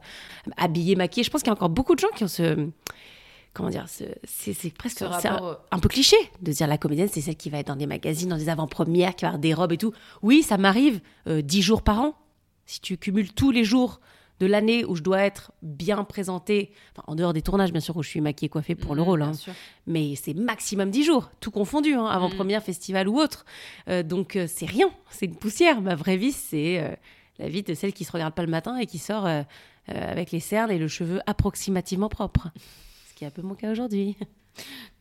[0.58, 1.24] habillée, maquillée.
[1.24, 2.70] Je pense qu'il y a encore beaucoup de gens qui ont ce
[3.56, 7.60] comment dire, c'est presque un, peu cliché de dire la comédienne, c'est celle qui va
[7.60, 9.94] être dans des magazines, dans des avant-premières, qui va avoir des robes et tout.
[10.22, 12.16] Oui, ça m'arrive euh, dix jours par an.
[12.66, 14.02] Si tu cumules tous les jours
[14.42, 16.72] de l'année où je dois être bien présentée,
[17.08, 19.22] en dehors des tournages, bien sûr, où je suis maquillée, coiffée pour le mmh, rôle,
[19.22, 19.32] hein.
[19.88, 22.66] mais c'est maximum dix jours, tout confondu, hein, avant-première, mmh.
[22.66, 23.46] festival ou autre.
[23.88, 25.80] Euh, donc, euh, c'est rien, c'est une poussière.
[25.80, 26.98] Ma vraie vie, c'est
[27.40, 29.26] la vie de celle qui se regarde pas le matin et qui sort
[29.88, 32.50] avec les cernes et le cheveu approximativement propre
[33.16, 34.16] qui est un peu mon cas aujourd'hui.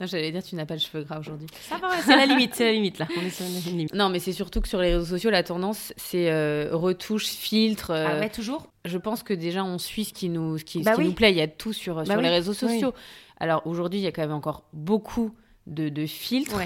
[0.01, 1.47] Non, j'allais dire, tu n'as pas le cheveu gras aujourd'hui.
[1.69, 3.07] Ça va, c'est la limite, c'est la limite là.
[3.17, 3.95] On est sur limite.
[3.95, 7.93] Non, mais c'est surtout que sur les réseaux sociaux, la tendance, c'est euh, retouche, filtre.
[7.93, 8.67] Euh, ah ouais, toujours?
[8.85, 11.31] Je pense que déjà, on suit ce qui nous, ce qui, bah nous plaît.
[11.31, 12.93] Il y a tout sur, bah sur les réseaux sociaux.
[13.39, 15.33] Alors aujourd'hui, il y a quand même encore beaucoup
[15.69, 16.59] de, de filtres.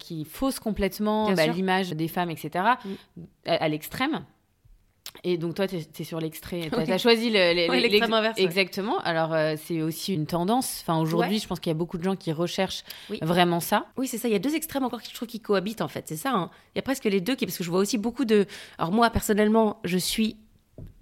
[0.00, 3.22] qui faussent complètement bah, l'image des femmes, etc., mm.
[3.46, 4.24] à l'extrême.
[5.24, 8.38] Et donc toi, tu es, sur l'extrait, tu as, choisi l'extrême inverse.
[8.38, 8.98] Exactement.
[9.00, 10.80] Alors euh, c'est aussi une tendance.
[10.82, 12.82] Enfin aujourd'hui, je pense qu'il y a beaucoup de gens qui recherchent
[13.20, 13.86] vraiment ça.
[13.96, 14.28] Oui, c'est ça.
[14.28, 16.08] Il y a deux extrêmes encore qui je trouve qui cohabitent en fait.
[16.08, 16.32] C'est ça.
[16.32, 16.50] Hein.
[16.74, 18.46] Il y a presque les deux qui, parce que je vois aussi beaucoup de.
[18.78, 20.36] Alors moi personnellement, je suis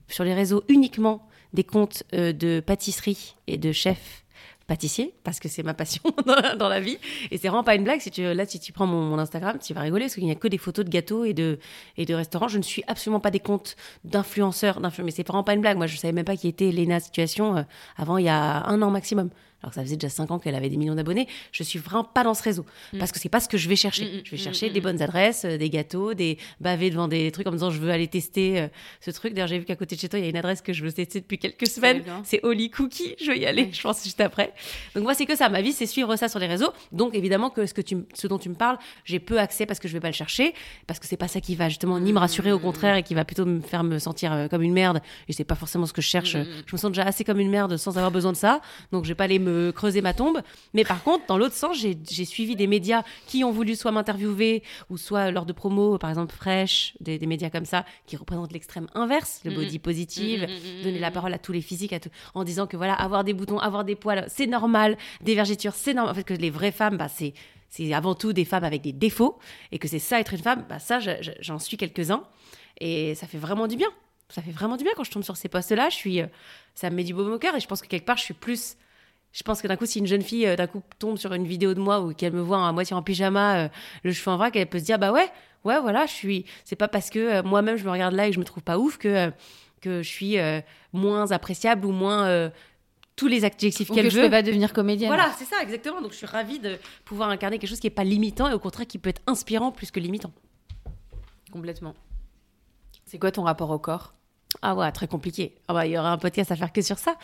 [0.08, 4.24] sur les réseaux uniquement des comptes euh, de pâtisserie et de chefs
[4.70, 6.00] pâtissier parce que c'est ma passion
[6.58, 6.96] dans, la, vie.
[7.32, 9.74] Et c'est vraiment pas une blague si tu là si tu prends mon, Instagram tu
[9.74, 11.58] vas rigoler parce qu'il n'y a que des photos de gâteaux et de
[11.96, 12.46] et de restaurants.
[12.46, 15.76] Je ne suis absolument pas des comptes d'influenceurs mais c'est vraiment pas une blague.
[15.76, 17.62] Moi je savais même pas qui était Lena Situation euh,
[17.96, 19.30] avant il y a un an maximum
[19.62, 22.04] alors que ça faisait déjà 5 ans qu'elle avait des millions d'abonnés, je suis vraiment
[22.04, 22.64] pas dans ce réseau.
[22.92, 22.98] Mm.
[22.98, 24.04] Parce que c'est pas ce que je vais chercher.
[24.04, 27.30] Mm, mm, je vais chercher des bonnes adresses, euh, des gâteaux, des bavés devant des
[27.30, 28.68] trucs en me disant je veux aller tester euh,
[29.00, 29.34] ce truc.
[29.34, 30.82] D'ailleurs, j'ai vu qu'à côté de chez toi, il y a une adresse que je
[30.82, 32.02] veux tester depuis quelques semaines.
[32.24, 33.14] C'est Holy Cookie.
[33.20, 34.52] Je vais y aller, je pense, juste après.
[34.94, 35.48] Donc, moi, c'est que ça.
[35.48, 36.72] Ma vie, c'est suivre ça sur les réseaux.
[36.92, 39.78] Donc, évidemment, que ce, que tu, ce dont tu me parles, j'ai peu accès parce
[39.78, 40.54] que je vais pas le chercher.
[40.86, 43.14] Parce que c'est pas ça qui va justement ni me rassurer, au contraire, et qui
[43.14, 45.00] va plutôt me faire me sentir euh, comme une merde.
[45.28, 46.32] Et c'est pas forcément ce que je cherche.
[46.32, 48.60] Je me sens déjà assez comme une merde sans avoir besoin de ça.
[48.92, 50.40] Donc, je vais pas aller me creuser ma tombe
[50.74, 54.62] mais par contre, dans l'autre sens, j'ai suivi des médias qui ont voulu soit m'interviewer
[54.88, 58.86] ou soit lors de promos, par exemple Fresh, des, médias comme ça, qui représentent l'extrême
[58.94, 60.46] inverse, le body positive,
[60.82, 63.32] donner la parole à tous les physiques, à tout, en disant que voilà, avoir des
[63.32, 66.12] boutons, avoir des poils, c'est normal, des vergetures, c'est normal.
[66.12, 67.34] En fait, que les vraies femmes, bah, c'est
[67.72, 69.38] c'est avant tout des femmes avec des défauts
[69.70, 70.98] et que c'est ça être une femme, bah ça
[71.40, 72.24] j'en suis quelques-uns
[72.80, 73.88] et ça fait vraiment du bien.
[74.28, 75.88] Ça fait vraiment du bien quand je tombe sur ces postes-là.
[75.88, 76.26] Je suis, euh,
[76.74, 78.34] ça me met du baume au cœur et je pense que quelque part je suis
[78.34, 78.76] plus
[79.32, 81.46] je pense que d'un coup, si une jeune fille euh, d'un coup tombe sur une
[81.46, 83.68] vidéo de moi ou qu'elle me voit à moitié en pyjama, euh,
[84.02, 85.28] le cheveu en vrac, elle peut se dire bah ouais,
[85.64, 86.44] ouais voilà, je suis.
[86.64, 88.62] C'est pas parce que euh, moi-même je me regarde là et que je me trouve
[88.62, 89.30] pas ouf que
[89.80, 90.36] que je suis
[90.92, 92.50] moins appréciable ou moins
[93.16, 94.10] tous les adjectifs qu'elle veut.
[94.10, 95.08] je peux pas devenir comédienne.
[95.08, 96.02] Voilà, c'est ça exactement.
[96.02, 98.58] Donc je suis ravie de pouvoir incarner quelque chose qui est pas limitant et au
[98.58, 100.32] contraire qui peut être inspirant plus que limitant.
[101.50, 101.94] Complètement.
[103.06, 104.12] C'est quoi ton rapport au corps?
[104.62, 105.56] Ah ouais, très compliqué.
[105.68, 107.16] Ah bah, il y aura un podcast à faire que sur ça.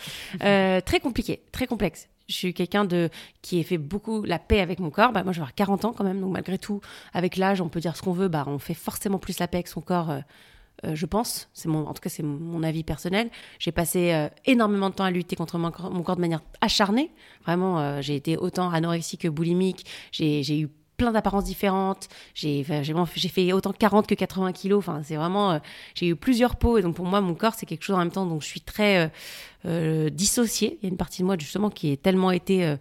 [0.42, 2.08] Euh, très compliqué, très complexe.
[2.28, 3.08] Je suis quelqu'un de
[3.42, 5.12] qui ait fait beaucoup la paix avec mon corps.
[5.12, 6.80] Bah, moi, je vais avoir 40 ans quand même, donc malgré tout,
[7.12, 8.28] avec l'âge, on peut dire ce qu'on veut.
[8.28, 10.10] Bah, on fait forcément plus la paix avec son corps.
[10.10, 10.20] euh,
[10.84, 13.30] euh, je pense, c'est mon, en tout cas c'est mon, avis personnel.
[13.58, 17.10] J'ai passé énormément de temps à lutter contre mon corps, de manière acharnée.
[17.44, 19.86] Vraiment, j'ai été autant anorexique que boulimique.
[20.12, 22.08] J'ai eu plein d'apparences différentes.
[22.34, 24.78] J'ai fait autant 40 que 80 kilos.
[24.78, 25.58] Enfin, c'est vraiment, euh,
[25.94, 26.80] j'ai eu plusieurs peaux.
[26.80, 29.04] Donc pour moi, mon corps, c'est quelque chose en même temps dont je suis très
[29.04, 29.08] euh,
[29.66, 30.78] euh, dissociée.
[30.80, 32.76] Il y a une partie de moi justement qui est tellement été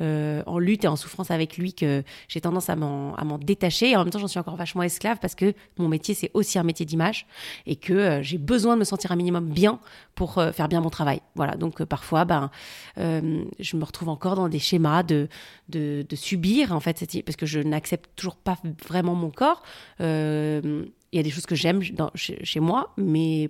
[0.00, 3.90] euh, en lutte et en souffrance avec lui que j'ai tendance à m'en détacher.
[3.90, 6.58] Et en même temps, j'en suis encore vachement esclave parce que mon métier, c'est aussi
[6.58, 7.26] un métier d'image
[7.66, 9.80] et que j'ai besoin de me sentir un minimum bien
[10.14, 11.20] pour faire bien mon travail.
[11.34, 11.56] Voilà.
[11.56, 12.50] Donc parfois, ben,
[12.96, 15.28] je me retrouve encore dans des schémas de
[15.70, 19.62] de, de subir en fait parce que je n'accepte toujours pas vraiment mon corps.
[20.00, 21.80] Euh, Il y a des choses que j'aime
[22.14, 23.48] chez, moi, mais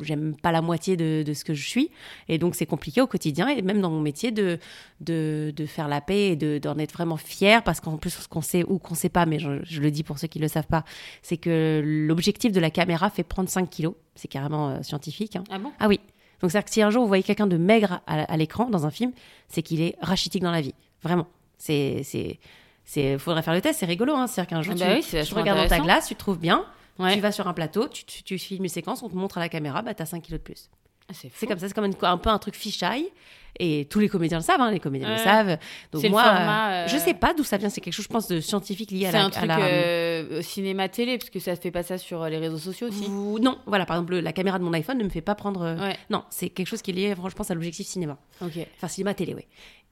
[0.00, 1.90] j'aime pas la moitié de, de ce que je suis
[2.28, 4.58] et donc c'est compliqué au quotidien et même dans mon métier de
[5.02, 8.26] de, de faire la paix et de- d'en être vraiment fier parce qu'en plus ce
[8.26, 10.48] qu'on sait ou qu'on sait pas mais je, je le dis pour ceux qui le
[10.48, 10.82] savent pas
[11.20, 15.44] c'est que l'objectif de la caméra fait prendre 5 kilos c'est carrément euh, scientifique hein.
[15.50, 15.70] Ah bon?
[15.78, 16.00] Ah oui.
[16.40, 18.86] Donc c'est-à-dire que si un jour vous voyez quelqu'un de maigre à, à l'écran dans
[18.86, 19.12] un film,
[19.48, 20.74] c'est qu'il est rachitique dans la vie.
[21.02, 21.26] Vraiment.
[21.58, 22.38] C'est
[22.86, 25.02] c'est faudrait faire le test, c'est rigolo hein, c'est-à-dire qu'un jour Ah bah tu, oui,
[25.02, 26.64] c'est tu vachement regardes dans ta glace, tu te trouves bien,
[26.98, 27.12] Ouais.
[27.14, 29.40] tu vas sur un plateau, tu, tu, tu filmes une séquence, on te montre à
[29.42, 30.70] la caméra, bah t'as 5 kilos de plus.
[31.08, 33.10] Ah, c'est comme ça, c'est comme une- un peu un truc fisheye.
[33.58, 35.56] Et tous les comédiens le savent, hein, les comédiens le savent.
[35.90, 37.70] Donc moi, format, euh, euh, je sais pas d'où ça vient.
[37.70, 39.58] C'est quelque chose, je pense, de scientifique lié à C'est la, un à truc la-
[39.60, 43.08] euh, cinéma-télé, parce que ça se fait pas ça sur euh, les réseaux sociaux aussi.
[43.08, 45.62] Non, voilà, par exemple, la caméra de mon iPhone ne me fait pas prendre.
[45.62, 48.18] euh, Ouais, Non, c'est quelque chose qui est lié, franchement, je pense, à l'objectif cinéma.
[48.42, 48.58] ok.
[48.76, 49.44] Enfin, cinéma, télé, oui.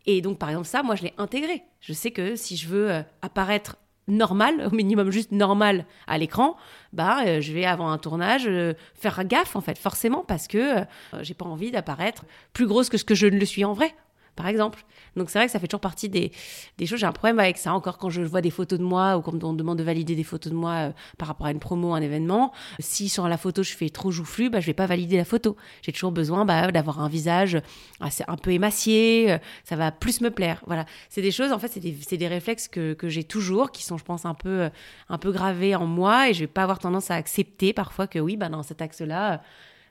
[0.07, 1.63] Et donc, par exemple, ça, moi, je l'ai intégré.
[1.81, 6.57] Je sais que si je veux euh, apparaître normal, au minimum juste normal à l'écran,
[6.93, 10.85] bah, euh, je vais avant un tournage euh, faire gaffe, en fait, forcément, parce que
[11.21, 13.95] j'ai pas envie d'apparaître plus grosse que ce que je ne le suis en vrai.
[14.37, 14.85] Par exemple.
[15.17, 16.33] Donc c'est vrai que ça fait toujours partie des,
[16.79, 16.99] des choses.
[16.99, 17.73] J'ai un problème avec ça.
[17.73, 20.25] Encore quand je vois des photos de moi ou quand on demande de valider des
[20.25, 23.63] photos de moi euh, par rapport à une promo, un événement, si sur la photo
[23.63, 25.57] je fais trop joufflu, bah, je vais pas valider la photo.
[25.83, 27.61] J'ai toujours besoin bah, d'avoir un visage
[28.01, 29.33] assez, un peu émacié.
[29.33, 30.63] euh, Ça va plus me plaire.
[30.67, 30.85] Voilà.
[31.09, 33.99] C'est des choses, en fait, c'est des, des réflexes que, que j'ai toujours, qui sont,
[33.99, 34.69] je pense, un peu, euh,
[35.09, 38.19] un peu gravés en moi et je vais pas avoir tendance à accepter parfois que
[38.19, 39.43] oui, bah, dans cet axe-là,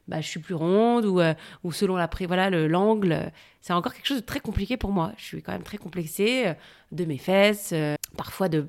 [0.07, 3.73] bah, je suis plus ronde ou, euh, ou selon la pré- voilà le l'angle c'est
[3.73, 5.13] encore quelque chose de très compliqué pour moi.
[5.17, 6.53] Je suis quand même très complexée euh,
[6.91, 8.67] de mes fesses euh, parfois de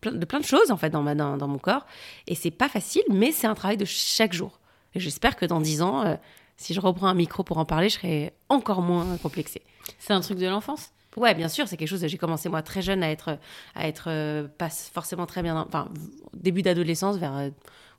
[0.00, 1.86] plein, de plein de choses en fait dans ma dans, dans mon corps.
[2.26, 4.60] Et c'est pas facile mais c'est un travail de chaque jour.
[4.94, 6.18] Et j'espère que dans dix ans
[6.58, 9.62] si je reprends un micro pour en parler je serai encore moins complexée.
[9.98, 10.90] C'est un truc de l'enfance?
[11.16, 12.06] Ouais, bien sûr, c'est quelque chose.
[12.06, 13.38] J'ai commencé moi très jeune à être,
[13.74, 15.88] à être pas forcément très bien, enfin
[16.32, 17.50] début d'adolescence, vers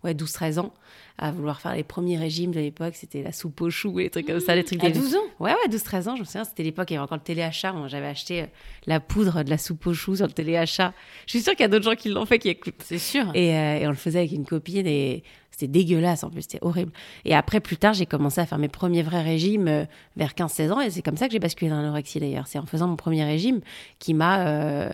[0.04, 0.74] ouais 12-13 ans,
[1.18, 2.94] à vouloir faire les premiers régimes de l'époque.
[2.96, 5.16] C'était la soupe aux choux et des trucs comme ça, des trucs À des- 12
[5.16, 7.24] ans Ouais, ouais, 12-13 ans, je me souviens, c'était l'époque, il y avait encore le
[7.24, 7.72] téléachat.
[7.74, 8.46] Moi, j'avais acheté euh,
[8.88, 10.94] la poudre de la soupe aux choux sur le téléachat.
[11.26, 12.82] Je suis sûre qu'il y a d'autres gens qui l'ont fait, qui écoutent.
[12.84, 13.26] C'est sûr.
[13.34, 16.58] Et, euh, et on le faisait avec une copine et c'était dégueulasse en plus, c'était
[16.64, 16.92] horrible.
[17.26, 19.86] Et après, plus tard, j'ai commencé à faire mes premiers vrais régimes euh,
[20.18, 22.48] vers 15-16 ans et c'est comme ça que j'ai basculé dans l'anorexie d'ailleurs.
[22.48, 23.62] C'est en faisant mon premier régime
[24.00, 24.90] qui m'a euh,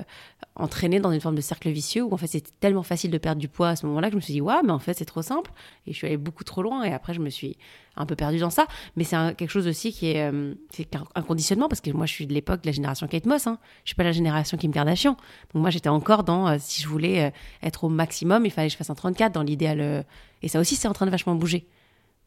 [0.60, 3.40] entraîné dans une forme de cercle vicieux où en fait c'était tellement facile de perdre
[3.40, 5.06] du poids à ce moment-là que je me suis dit, ouais, mais en fait c'est
[5.06, 5.52] trop simple.
[5.88, 7.58] Et je suis allée beaucoup trop loin et après je me suis
[7.96, 8.68] un peu perdue dans ça.
[8.96, 12.14] Mais c'est quelque chose aussi qui est, euh, c'est un, conditionnement parce que moi je
[12.14, 13.48] suis de l'époque de la génération Kate Moss.
[13.48, 13.58] Hein.
[13.84, 15.12] Je suis pas la génération Kim Kardashian.
[15.54, 17.30] Donc moi j'étais encore dans, euh, si je voulais euh,
[17.64, 19.80] être au maximum, il fallait que je fasse un 34 dans l'idéal.
[19.80, 20.04] euh,
[20.42, 21.68] et ça aussi c'est en train de vachement bouger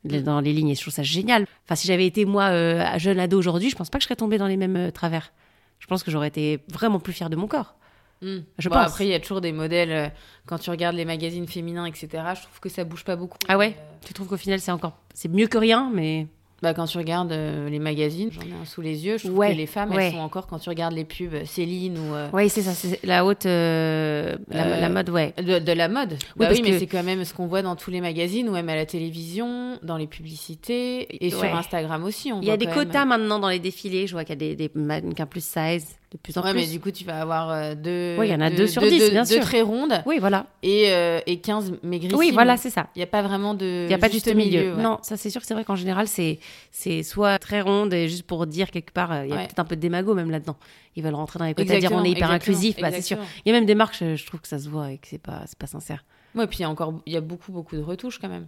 [0.05, 1.47] dans les lignes et je trouve ça génial.
[1.65, 4.37] Enfin si j'avais été moi jeune ado aujourd'hui, je pense pas que je serais tombée
[4.37, 5.33] dans les mêmes travers.
[5.79, 7.77] Je pense que j'aurais été vraiment plus fière de mon corps.
[8.23, 8.39] Hmm.
[8.59, 8.87] Je Bon, pense.
[8.87, 9.91] Après, il y a toujours des modèles.
[9.93, 10.09] euh,
[10.47, 13.39] quand tu regardes les magazines féminins, etc., je trouve que ça bouge pas beaucoup.
[13.49, 16.27] Ah ouais Mais, euh, Tu trouves qu'au final c'est encore c'est mieux que rien, mais
[16.63, 19.39] Bah, quand tu regardes euh, les magazines, j'en ai un sous les yeux, je trouve
[19.39, 20.07] Ouais, que les femmes, ouais.
[20.07, 23.05] elles sont encore, quand tu regardes les pubs Céline ou euh, oui c'est ça, c'est
[23.05, 25.35] la haute euh, la, la mode ouais.
[25.39, 26.11] de, de la mode.
[26.37, 28.49] bah parce oui, mais que- c'est quand même ce qu'on voit dans tous les magazines
[28.49, 31.43] ou même à la télévision, dans les publicités et sur.
[31.45, 32.33] Instagram aussi.
[32.33, 34.07] On Il y a des même- quotas maintenant dans les défilés.
[34.07, 36.61] Je vois qu'il y a des, des mannequins plus size de plus en Ouais, plus.
[36.61, 38.17] mais du coup, tu vas avoir euh, deux.
[38.19, 39.41] Ouais, il y en a deux sur dix, bien deux sûr.
[39.43, 40.47] très rondes Oui, voilà.
[40.63, 42.19] et, euh, et 15 maigrissimes.
[42.19, 42.89] Oui, voilà, c'est ça.
[42.95, 43.85] Il n'y a pas vraiment de.
[43.85, 44.75] Il n'y a pas de juste milieu.
[44.75, 44.83] ouais.
[44.83, 46.39] Non, ça c'est sûr que c'est vrai qu'en général, c'est
[46.71, 49.47] c'est soit très ronde et juste pour dire quelque part, euh, il y a Ouais.
[49.47, 50.57] peut-être un peu de démago même là-dedans.
[50.97, 53.17] Ils veulent rentrer dans les quotas, dire on est hyper inclusif, bah, c'est sûr.
[53.45, 55.09] Il y a même des marques, je, je trouve que ça se voit et que
[55.09, 56.05] c'est pas, c'est pas sincère.
[56.35, 58.47] Ouais, puis il y a encore il y a beaucoup, beaucoup de retouches quand même.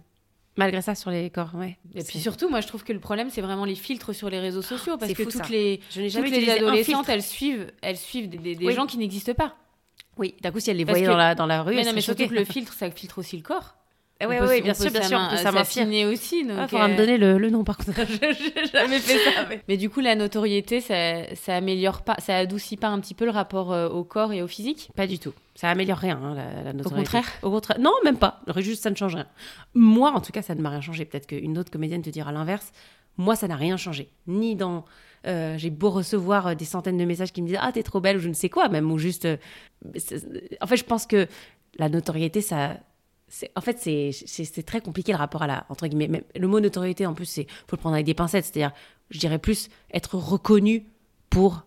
[0.57, 1.77] Malgré ça, sur les corps, ouais.
[1.95, 4.39] Et puis surtout, moi je trouve que le problème, c'est vraiment les filtres sur les
[4.39, 4.97] réseaux sociaux.
[4.97, 5.49] Parce que fou, toutes ça.
[5.49, 8.55] les, je n'ai toutes jamais les utilisé un adolescentes, elles suivent, elles suivent des, des-
[8.55, 8.73] des Oui.
[8.73, 9.55] gens qui n'existent pas.
[10.17, 11.99] Oui, d'un coup, si elle les que- dans la, dans la rue, mais non, mais
[12.01, 13.75] surtout que le filtre, ça filtre aussi le corps.
[14.21, 15.51] Eh ouais, ouais, bien sûr, bien sûr, s'amincer.
[15.73, 16.39] s'affiner aussi.
[16.47, 17.91] Il faudra me euh, donner le, le nom par contre.
[18.07, 19.45] J'ai jamais fait ça.
[19.49, 23.13] mais- Mais du coup, la notoriété, ça, ça améliore pas, ça adoucit pas un petit
[23.13, 24.89] peu le rapport euh, au corps et au physique?
[24.95, 25.33] Pas du tout.
[25.55, 27.03] Ça améliore rien, hein, la, la notoriété.
[27.03, 27.27] contraire?
[27.41, 27.77] Au contraire.
[27.79, 28.41] Non, même pas.
[28.57, 29.27] Juste, ça ne change rien.
[29.73, 31.03] Moi, en tout cas, ça ne m'a rien changé.
[31.03, 32.71] Peut-être qu'une autre comédienne te dira l'inverse.
[33.17, 34.09] Moi, ça n'a rien changé.
[34.27, 34.85] Ni dans.
[35.27, 38.15] euh, J'ai beau recevoir des centaines de messages qui me disent Ah, t'es trop belle,
[38.15, 39.27] ou je ne sais quoi, même, ou juste.
[40.61, 41.27] En fait, je pense que
[41.77, 42.77] la notoriété, ça.
[43.55, 45.65] En fait, c'est- très compliqué le rapport à la.
[45.69, 46.23] Entre guillemets.
[46.35, 48.45] le mot notoriété, en plus, c'est faut le prendre avec des pincettes.
[48.45, 48.71] C'est-à-dire,
[49.09, 50.85] je dirais plus être reconnu
[51.29, 51.65] pour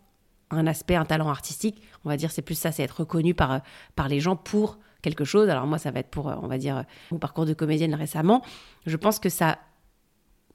[0.51, 1.83] un aspect, un talent artistique.
[2.05, 3.61] On va dire, c'est plus ça, c'est être reconnu par,
[3.97, 5.49] par les gens pour quelque chose.
[5.51, 8.43] Alors moi, ça va être pour, on va dire, mon parcours de comédienne récemment.
[8.87, 9.59] Je pense que ça,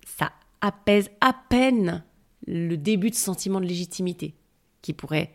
[0.05, 2.03] ça apaise à peine
[2.47, 4.33] le début de sentiment de légitimité
[4.81, 5.31] qui pourrait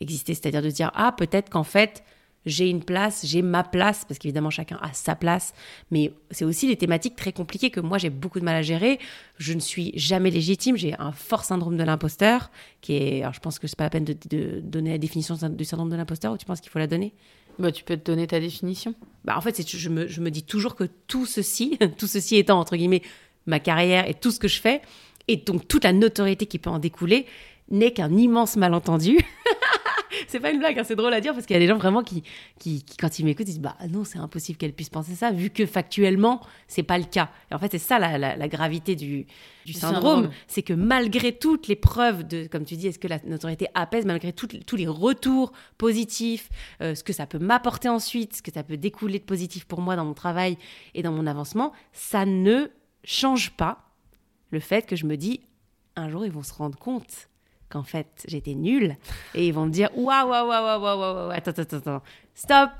[0.00, 0.34] exister.
[0.34, 2.02] C'est-à-dire de dire, ah, peut-être qu'en fait,
[2.46, 5.52] j'ai une place, j'ai ma place, parce qu'évidemment chacun a sa place,
[5.90, 8.98] mais c'est aussi des thématiques très compliquées que moi j'ai beaucoup de mal à gérer.
[9.36, 12.50] Je ne suis jamais légitime, j'ai un fort syndrome de l'imposteur,
[12.80, 15.36] qui est, alors je pense que c'est pas la peine de, de donner la définition
[15.50, 17.12] du syndrome de l'imposteur, ou tu penses qu'il faut la donner?
[17.58, 18.94] Bah, Tu peux te donner ta définition.
[19.24, 22.36] bah, en fait, c'est, je, me, je me dis toujours que tout ceci, tout ceci
[22.36, 23.02] étant entre guillemets
[23.46, 24.80] ma carrière et tout ce que je fais,
[25.28, 27.26] et donc toute la notoriété qui peut en découler,
[27.70, 29.18] n'est qu'un immense malentendu.
[30.30, 31.76] c'est pas une blague, hein, c'est drôle à dire parce qu'il y a des gens
[31.76, 32.22] vraiment qui,
[32.58, 35.30] qui, qui, quand ils m'écoutent, ils disent bah non, c'est impossible qu'elle puisse penser ça,
[35.30, 37.30] vu que factuellement, c'est pas le cas.
[37.50, 39.26] Et en fait, c'est ça la, la, la gravité du,
[39.66, 40.30] du syndrome, syndrome.
[40.46, 44.06] c'est que malgré toutes les preuves de, comme tu dis, est-ce que la notoriété apaise,
[44.06, 46.48] malgré tous les retours positifs,
[46.80, 49.80] euh, ce que ça peut m'apporter ensuite, ce que ça peut découler de positif pour
[49.80, 50.56] moi dans mon travail
[50.94, 52.68] et dans mon avancement, ça ne
[53.04, 53.90] change pas
[54.50, 55.40] le fait que je me dis,
[55.96, 57.28] un jour, ils vont se rendre compte
[57.70, 58.96] qu'en fait, j'étais nulle
[59.34, 62.02] et ils vont me dire, waouh, waouh, waouh, waouh, waouh, waouh, attends, attends, attends,
[62.34, 62.70] stop.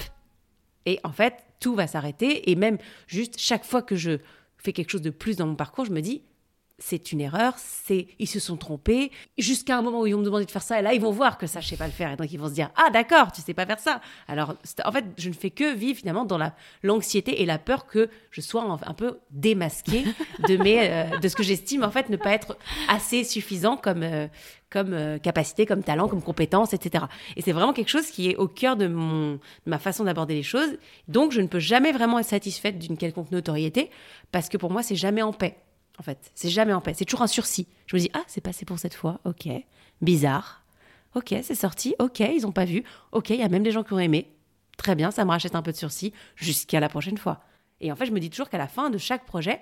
[0.86, 4.18] Et en fait, tout va s'arrêter et même juste chaque fois que je
[4.58, 6.22] fais quelque chose de plus dans mon parcours, je me dis,
[6.80, 9.12] c'est une erreur, c'est ils se sont trompés.
[9.38, 11.10] Jusqu'à un moment où ils vont me demander de faire ça, et là ils vont
[11.12, 12.90] voir que ça je sais pas le faire, et donc ils vont se dire ah
[12.90, 14.00] d'accord, tu sais pas faire ça.
[14.26, 17.86] Alors en fait, je ne fais que vivre finalement dans la l'anxiété et la peur
[17.86, 20.04] que je sois un, un peu démasquée
[20.48, 22.56] de mes euh, de ce que j'estime en fait ne pas être
[22.88, 24.26] assez suffisant comme euh,
[24.70, 27.04] comme euh, capacité, comme talent, comme compétence, etc.
[27.36, 30.34] Et c'est vraiment quelque chose qui est au cœur de mon de ma façon d'aborder
[30.34, 30.78] les choses.
[31.08, 33.90] Donc je ne peux jamais vraiment être satisfaite d'une quelconque notoriété
[34.32, 35.56] parce que pour moi c'est jamais en paix
[36.00, 36.32] en fait.
[36.34, 36.94] C'est jamais en paix.
[36.96, 37.68] C'est toujours un sursis.
[37.86, 39.20] Je me dis, ah, c'est passé pour cette fois.
[39.24, 39.46] Ok.
[40.00, 40.64] Bizarre.
[41.14, 41.94] Ok, c'est sorti.
[41.98, 42.84] Ok, ils ont pas vu.
[43.12, 44.30] Ok, il y a même des gens qui ont aimé.
[44.78, 47.42] Très bien, ça me rachète un peu de sursis jusqu'à la prochaine fois.
[47.80, 49.60] Et en fait, je me dis toujours qu'à la fin de chaque projet,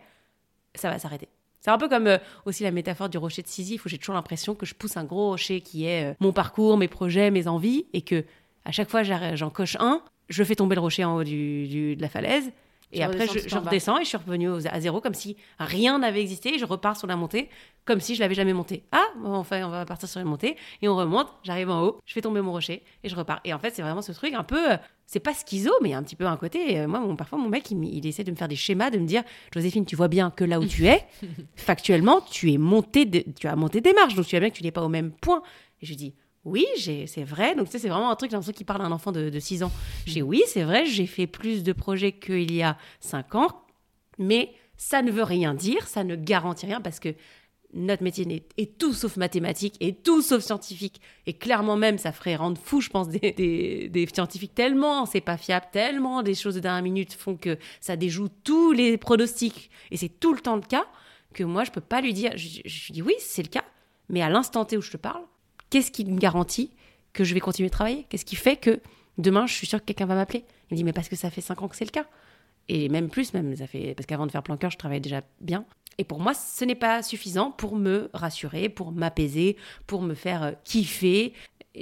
[0.75, 1.29] ça va s'arrêter.
[1.61, 4.15] C'est un peu comme euh, aussi la métaphore du rocher de Sisyphe où j'ai toujours
[4.15, 7.49] l'impression que je pousse un gros rocher qui est euh, mon parcours, mes projets, mes
[7.49, 8.25] envies et que
[8.65, 12.01] à chaque fois j'en coche un, je fais tomber le rocher en haut du- de
[12.01, 12.53] la falaise
[12.93, 16.21] et après je, je redescends et je suis revenue à zéro comme si rien n'avait
[16.23, 17.49] existé et je repars sur la montée
[17.85, 18.85] comme si je l'avais jamais montée.
[18.93, 22.13] Ah, enfin on va partir sur une montée et on remonte, j'arrive en haut, je
[22.13, 23.41] fais tomber mon rocher et je repars.
[23.45, 26.03] Et en fait c'est vraiment ce truc un peu, euh, c'est pas schizo mais un
[26.03, 28.37] petit peu un côté, euh, moi mon, parfois mon mec il, il essaie de me
[28.37, 29.23] faire des schémas, de me dire
[29.55, 31.03] Joséphine tu vois bien que là où tu es,
[31.57, 34.57] factuellement tu es monté, de- tu as monté des marches donc tu vois bien que
[34.57, 35.43] tu n'es pas au même point.
[35.81, 37.55] Et je dis oui, j'ai- c'est vrai.
[37.55, 39.29] Donc, tu sais, c'est vraiment un truc, j'ai l'impression qu'il parle à un enfant de,
[39.31, 39.73] de 6 ans.
[40.07, 43.63] Je dis oui, c'est vrai, j'ai fait plus de projets qu'il y a 5 ans,
[44.19, 47.15] mais ça ne veut rien dire, ça ne garantit rien parce que
[47.75, 51.03] notre métier est tout sauf mathématique et tout sauf scientifique.
[51.27, 55.21] Et clairement même, ça ferait rendre fou, je pense, des, des- des scientifiques tellement c'est
[55.21, 59.71] pas fiable, tellement des choses de dernière minute font que ça déjoue tous les pronostics.
[59.91, 60.87] Et c'est tout le temps le cas
[61.35, 62.33] que moi, je peux pas lui dire.
[62.37, 63.65] Je, je dis oui, c'est le cas,
[64.09, 65.23] mais à l'instant T où je te parle,
[65.71, 66.71] qu'est-ce qui me garantit
[67.13, 68.07] que je vais continuer de travailler?
[68.09, 68.81] Qu'est-ce qui fait que
[69.17, 70.45] demain, je suis sûre que quelqu'un va m'appeler?
[70.71, 72.07] Il me dit, mais parce que ça fait 5 ans que c'est le cas.
[72.69, 73.95] Et même plus, même, ça fait.
[73.95, 75.65] Parce qu'avant de faire Planqueur, je travaillais déjà bien.
[75.97, 80.43] Et pour moi, ce n'est pas suffisant pour me rassurer, pour m'apaiser, pour me faire
[80.43, 81.33] euh, kiffer.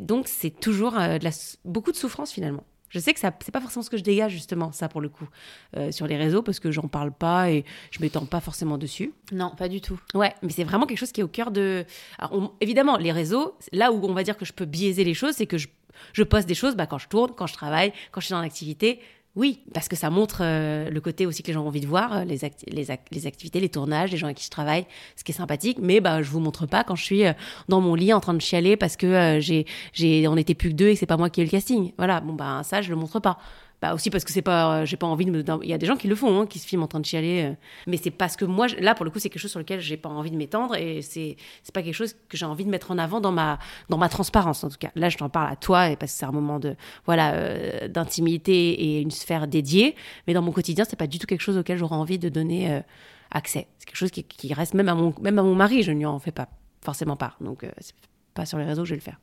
[0.00, 1.18] Donc, c'est toujours euh,
[1.64, 2.64] beaucoup de souffrance finalement.
[2.88, 5.08] Je sais que ça, c'est pas forcément ce que je dégage justement, ça pour le
[5.08, 5.28] coup,
[5.76, 9.12] euh, sur les réseaux, parce que j'en parle pas et je m'étends pas forcément dessus.
[9.32, 9.98] Non, pas du tout.
[10.14, 11.84] Ouais, mais c'est vraiment quelque chose qui est au cœur de.
[12.18, 15.14] Alors, on- évidemment, les réseaux, là où on va dire que je peux biaiser les
[15.14, 15.68] choses, c'est que je,
[16.12, 18.40] je poste des choses bah, quand je tourne, quand je travaille, quand je suis dans
[18.42, 19.00] l'activité.
[19.36, 21.86] Oui, parce que ça montre euh, le côté aussi que les gens ont envie de
[21.86, 25.24] voir, euh, les, les, les activités, les tournages, les gens avec qui je travaille, ce
[25.24, 25.76] qui est sympathique.
[25.78, 27.34] Mais bah, je vous montre pas quand je suis euh,
[27.68, 30.70] dans mon lit en train de chialer parce que euh, j'ai, j'ai, on était plus
[30.70, 31.92] que deux et que c'est pas moi qui ai eu le casting.
[31.98, 33.38] Voilà, bon bah ça je le montre pas.
[33.82, 35.44] Bah aussi parce que c'est pas, j'ai pas envie de me.
[35.62, 37.04] Il y a des gens qui le font, hein, qui se filment en train de
[37.04, 37.44] chialer.
[37.44, 37.54] euh,
[37.86, 39.96] mais c'est parce que moi, là, pour le coup, c'est quelque chose sur lequel j'ai
[39.96, 42.90] pas envie de m'étendre et c'est c'est pas quelque chose que j'ai envie de mettre
[42.90, 43.58] en avant dans ma
[43.88, 44.90] dans ma transparence en tout cas.
[44.94, 47.88] Là, je t'en parle à toi et parce que c'est un moment de voilà euh,
[47.88, 49.94] d'intimité et une sphère dédiée.
[50.26, 52.72] Mais dans mon quotidien, c'est pas du tout quelque chose auquel j'aurais envie de donner
[52.72, 52.80] euh,
[53.30, 53.68] accès.
[53.78, 55.98] C'est quelque chose qui, qui reste même à mon même à mon mari, je ne
[55.98, 56.48] lui en fais pas
[56.82, 57.36] forcément part.
[57.40, 57.94] Donc euh, c'est
[58.32, 59.20] pas sur les réseaux que je vais le faire.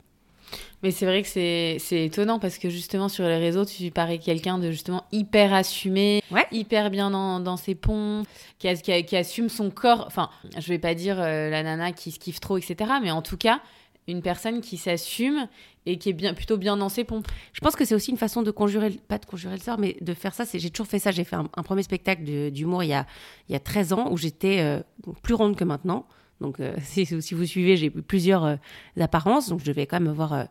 [0.83, 4.57] Mais c'est vrai que c'est étonnant parce que justement sur les réseaux, tu parais quelqu'un
[4.59, 6.45] de justement hyper assumé, Ouais.
[6.51, 8.23] hyper bien dans, dans ses ponts,
[8.59, 10.03] qui, a- qui, a- qui assume son corps.
[10.07, 12.91] Enfin, je vais pas dire euh, la nana qui se kiffe trop, etc.
[13.01, 13.61] Mais en tout cas,
[14.07, 15.47] une personne qui s'assume
[15.85, 17.27] et qui est bien, plutôt bien dans ses pompes.
[17.53, 19.77] Je pense que c'est aussi une façon de conjurer, le- pas de conjurer le sort,
[19.79, 20.45] mais de faire ça.
[20.45, 21.11] C'est, j'ai toujours fait ça.
[21.11, 23.05] J'ai fait un, un premier spectacle d'humour il y a,
[23.47, 24.81] il y a 13 ans où j'étais euh,
[25.21, 26.05] plus ronde que maintenant.
[26.43, 28.55] Donc, euh, si, vous suivez, j'ai eu plusieurs euh,
[28.99, 29.49] apparences.
[29.49, 30.45] Donc, je devais quand même avoir euh,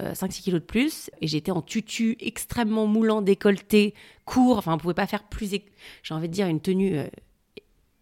[0.00, 1.10] 5-6 kilos de plus.
[1.20, 3.94] Et j'étais en tutu extrêmement moulant, décolleté,
[4.24, 4.56] court.
[4.56, 5.50] Enfin, on pouvait pas faire plus,
[6.02, 7.06] j'ai envie de dire, une tenue euh,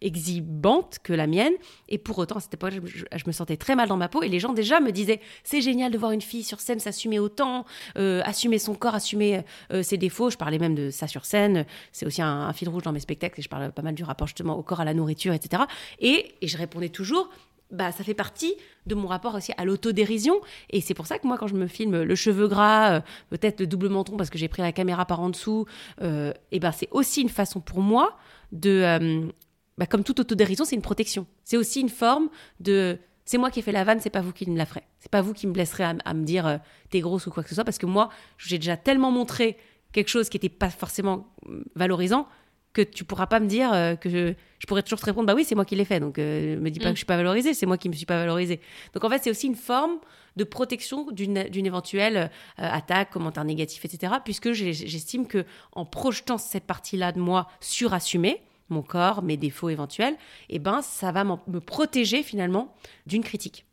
[0.03, 1.53] exhibante que la mienne.
[1.89, 4.21] Et pour autant, à cette époque, je, je- me sentais très mal dans ma peau.
[4.21, 7.19] Et les gens déjà me disaient, c'est génial de voir une fille sur scène s'assumer
[7.19, 7.65] autant,
[7.97, 10.29] euh, assumer son corps, assumer euh, ses défauts.
[10.29, 11.65] Je parlais même de ça sur scène.
[11.91, 13.39] C'est aussi un, fil rouge dans mes spectacles.
[13.39, 15.63] Et je parle pas mal du rapport justement au corps, à la nourriture, etc.
[15.99, 17.29] Et, et je répondais toujours,
[17.71, 18.53] bah, ça fait partie
[18.85, 20.35] de mon rapport aussi à l'autodérision.
[20.69, 23.61] Et c'est pour ça que moi, quand je me filme le cheveu gras, euh, peut-être
[23.61, 25.65] le double menton parce que j'ai pris la caméra par en dessous,
[26.01, 28.17] et ben c'est aussi une façon pour moi
[28.51, 29.31] de,
[29.77, 31.25] bah, comme toute autodérision, c'est une protection.
[31.43, 34.33] C'est aussi une forme de c'est moi qui ai fait la vanne, c'est pas vous
[34.33, 34.83] qui me la ferez.
[34.99, 36.57] C'est pas vous qui me blesserez à, à me dire euh,
[36.89, 39.57] t'es grosse ou quoi que ce soit, parce que moi, j'ai déjà tellement montré
[39.93, 42.27] quelque chose qui était pas forcément euh, valorisant
[42.73, 45.35] que tu pourras pas me dire euh, que je, je pourrais toujours te répondre bah
[45.35, 46.89] oui c'est moi qui l'ai fait donc euh, me dis pas Mm.
[46.89, 48.59] que je suis pas valorisée c'est moi qui me suis pas valorisée
[48.95, 49.99] donc en fait c'est aussi une forme
[50.37, 56.63] de protection d'une éventuelle euh, attaque commentaire négatif etc puisque j'estime que en projetant cette
[56.65, 58.41] partie là de moi surassumée
[58.73, 60.15] mon corps mes défauts éventuels
[60.49, 63.65] et ben ça va me protéger finalement d'une critique.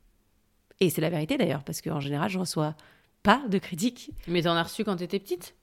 [0.80, 2.74] Et c'est la vérité d'ailleurs parce qu'en général je reçois
[3.22, 4.12] pas de critiques.
[4.28, 5.54] Mais t'en as reçu quand t'étais petite?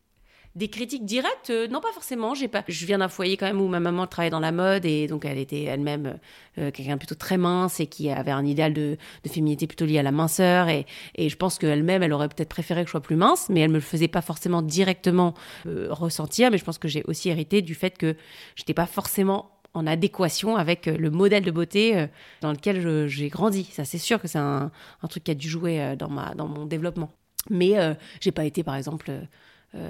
[0.58, 2.34] Des critiques directes euh, Non, pas forcément.
[2.34, 2.64] J'ai pas.
[2.68, 5.24] Je viens d'un foyer quand même où ma maman travaillait dans la mode et donc
[5.24, 6.18] elle était elle-même
[6.58, 10.00] euh, quelqu'un plutôt très mince et qui avait un idéal de, de féminité plutôt lié
[10.00, 13.02] à la minceur et, et je pense qu'elle-même elle aurait peut-être préféré que je sois
[13.02, 15.36] plus mince, mais elle me le faisait pas forcément directement
[15.68, 16.52] euh, ressentir.
[16.52, 18.16] Mais je pense que j'ai aussi hérité du fait que
[18.56, 22.08] j'étais pas forcément en adéquation avec euh, le modèle de beauté euh,
[22.42, 23.66] dans lequel j'ai grandi.
[23.66, 24.72] Ça, c'est sûr que c'est un,
[25.04, 27.12] un truc qui a dû jouer euh, dans, ma, dans mon développement.
[27.50, 29.26] Mais euh, j'ai pas été, par exemple, euh, euh,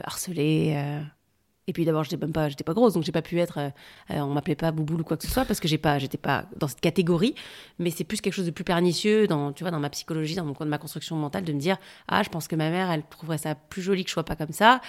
[0.03, 0.73] harcelée.
[0.75, 1.01] euh.
[1.69, 3.57] Et puis d'abord, j'étais même pas, j'étais pas grosse, donc j'ai pas pu être.
[3.57, 3.69] euh,
[4.11, 6.17] euh, on m'appelait pas bouboule ou quoi que ce soit parce que j'ai pas, j'étais
[6.17, 7.35] pas dans cette catégorie.
[7.77, 10.45] Mais c'est plus quelque chose de plus pernicieux dans, tu vois, dans ma psychologie, dans
[10.45, 13.03] mon dans ma construction mentale, de me dire, ah, je pense que ma mère, elle
[13.03, 14.79] trouverait ça plus joli que je sois pas comme ça.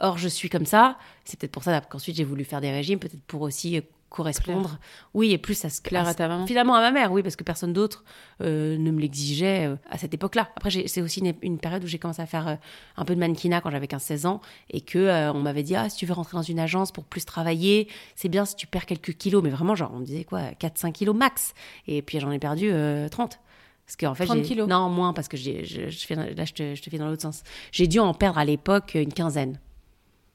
[0.00, 0.96] Or, je suis comme ça.
[1.24, 4.78] C'est peut-être pour ça qu'ensuite j'ai voulu faire des régimes, peut-être pour aussi correspondre.
[5.14, 7.36] Oui, et plus à ce Claire à ta maman Finalement à ma mère, oui, parce
[7.36, 8.04] que personne d'autre
[8.42, 10.48] euh, ne me l'exigeait euh, à cette époque-là.
[10.56, 12.54] Après, c'est aussi une, une période où j'ai commencé à faire euh,
[12.96, 14.40] un peu de mannequinat quand j'avais 15-16 ans
[14.70, 17.24] et que on m'avait dit ah si tu veux rentrer dans une agence pour plus
[17.24, 20.40] travailler, c'est bien si tu perds quelques kilos, mais vraiment genre on me disait quoi
[20.60, 21.54] 4-5 kilos max.
[21.86, 23.38] Et puis j'en ai perdu euh, 30.
[23.86, 26.52] Parce qu'en fait, 30 j'ai- kilos Non, moins, parce que je, je fais, là, je
[26.52, 27.42] te, je te fais dans l'autre sens.
[27.72, 29.58] J'ai dû en perdre à l'époque une quinzaine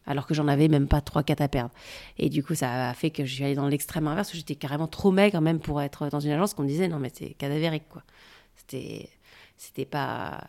[0.06, 1.72] alors que j'en avais même pas 3-4 à perdre.
[2.18, 4.56] Et du coup, ça a fait que je suis allée dans l'extrême inverse, où j'étais
[4.56, 7.30] carrément trop maigre, même pour être dans une agence, qu'on me disait, non, mais c'est
[7.30, 8.04] cadavérique, quoi.
[8.56, 9.10] C'était,
[9.58, 10.42] c'était pas...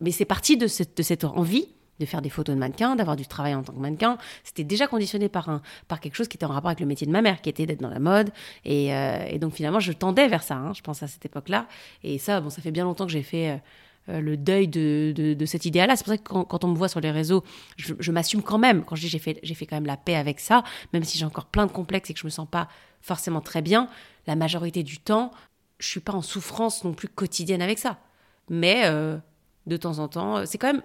[0.00, 1.68] Mais c'est parti de cette, envie
[2.00, 4.18] de faire des photos de mannequin, d'avoir du travail en tant que mannequin.
[4.44, 7.12] C'était déjà conditionné par, par quelque chose qui était en rapport avec le métier de
[7.12, 8.30] ma mère, qui était d'être dans la mode.
[8.66, 11.66] Et, euh, donc, finalement, je tendais vers ça, hein, je pense, à cette époque-là.
[12.02, 13.50] Et ça, bon, ça fait bien longtemps que j'ai fait...
[13.50, 13.56] euh,
[14.08, 15.96] le deuil de, de, de cet idéal-là.
[15.96, 17.42] C'est pour ça que quand, quand on me voit sur les réseaux,
[17.76, 18.84] je, je m'assume quand même.
[18.84, 21.18] Quand je dis j'ai fait, j'ai fait quand même la paix avec ça, même si
[21.18, 22.68] j'ai encore plein de complexes et que je me sens pas
[23.00, 23.88] forcément très bien,
[24.26, 25.30] la majorité du temps,
[25.78, 27.98] je suis pas en souffrance non plus quotidienne avec ça.
[28.48, 29.16] Mais euh,
[29.66, 30.82] de temps en temps, c'est quand même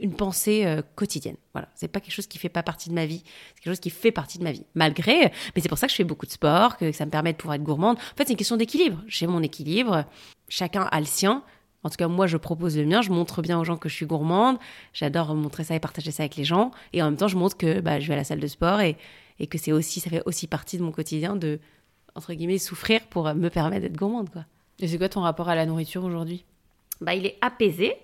[0.00, 1.36] une pensée euh, quotidienne.
[1.52, 3.80] Voilà, c'est pas quelque chose qui fait pas partie de ma vie, c'est quelque chose
[3.80, 4.64] qui fait partie de ma vie.
[4.74, 7.32] Malgré, mais c'est pour ça que je fais beaucoup de sport, que ça me permet
[7.32, 7.96] de pouvoir être gourmande.
[7.96, 9.02] En fait, c'est une question d'équilibre.
[9.06, 10.04] J'ai mon équilibre,
[10.48, 11.42] chacun a le sien.
[11.86, 13.00] En tout cas, moi, je propose le mien.
[13.00, 14.58] Je montre bien aux gens que je suis gourmande.
[14.92, 16.72] J'adore montrer ça et partager ça avec les gens.
[16.92, 18.80] Et en même temps, je montre que bah, je vais à la salle de sport
[18.80, 18.96] et,
[19.38, 21.60] et que c'est aussi, ça fait aussi partie de mon quotidien de,
[22.16, 24.46] entre guillemets, souffrir pour me permettre d'être gourmande, quoi.
[24.80, 26.44] Et c'est quoi ton rapport à la nourriture aujourd'hui?
[27.00, 27.94] Bah, il est apaisé.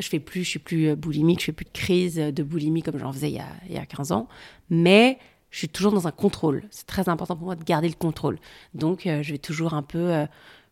[0.00, 2.82] Je fais plus, je suis plus euh, boulimique, je fais plus de crise de boulimie
[2.82, 4.26] comme j'en faisais il y, a, il y a 15 ans.
[4.68, 5.18] Mais
[5.50, 6.64] je suis toujours dans un contrôle.
[6.70, 8.38] C'est très important pour moi de garder le contrôle.
[8.74, 10.26] Donc, euh, je vais toujours un peu euh,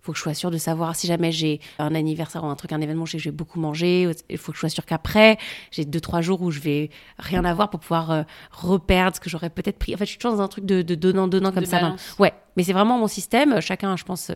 [0.05, 2.73] faut que je sois sûre de savoir si jamais j'ai un anniversaire ou un truc,
[2.73, 4.11] un événement, je sais que je vais beaucoup manger.
[4.29, 5.39] Il faut que je sois sûre qu'après,
[5.71, 9.31] j'ai deux, trois jours où je vais rien avoir pour pouvoir euh, reperdre ce que
[9.31, 9.95] j'aurais peut-être pris.
[9.95, 11.97] En fait, je suis toujours dans un truc de, donnant-donnant comme ça.
[12.19, 13.61] Ouais, mais c'est vraiment mon système.
[13.63, 14.31] Chacun, je pense,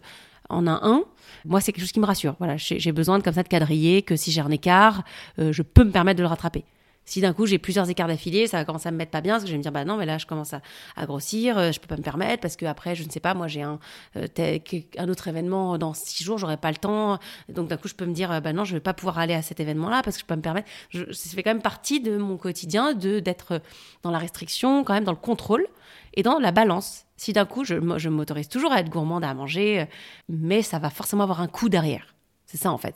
[0.49, 1.03] en a un.
[1.45, 2.35] Moi, c'est quelque chose qui me rassure.
[2.39, 5.03] Voilà, j'ai besoin de comme ça de quadriller, que si j'ai un écart,
[5.39, 6.65] euh, je peux me permettre de le rattraper.
[7.09, 9.33] Si d'un coup j'ai plusieurs écarts d'affilée, ça va commencer à me mettre pas bien,
[9.35, 11.73] parce que je vais me dire bah non, mais là je commence à, grossir, euh,
[11.73, 13.79] je peux pas me permettre parce que après je ne sais pas, moi j'ai un
[14.17, 14.59] euh,
[14.99, 18.05] un autre événement dans six jours, j'aurai pas le temps, donc d'un coup je peux
[18.05, 20.21] me dire euh, bah non, je vais pas pouvoir aller à cet événement-là parce que
[20.21, 20.69] je peux pas me permettre.
[20.91, 23.63] Je, ça fait quand même partie de mon quotidien de d'être
[24.03, 25.67] dans la restriction, quand même dans le contrôle
[26.13, 27.07] et dans la balance.
[27.17, 29.87] Si d'un coup je, je m'autorise toujours à être gourmande à manger,
[30.29, 32.15] mais ça va forcément avoir un coup derrière.
[32.45, 32.95] C'est ça en fait.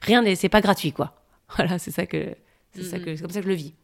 [0.00, 1.14] Rien, c'est pas gratuit quoi.
[1.56, 2.36] Voilà, c'est ça que
[2.74, 3.74] c'est comme ça que je le vis.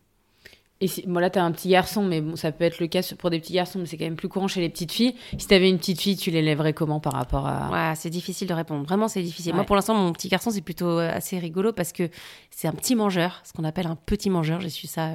[0.82, 3.00] Et si, bon là, t'as un petit garçon, mais bon, ça peut être le cas
[3.18, 5.14] pour des petits garçons, mais c'est quand même plus courant chez les petites filles.
[5.38, 7.70] Si t'avais une petite fille, tu l'élèverais comment par rapport à...
[7.70, 8.84] Ouais, c'est difficile de répondre.
[8.84, 9.54] Vraiment, c'est difficile.
[9.54, 12.10] Moi, pour l'instant, mon petit garçon, c'est plutôt euh, assez rigolo parce que
[12.50, 14.60] c'est un petit mangeur, ce qu'on appelle un petit mangeur.
[14.60, 15.12] J'ai su ça,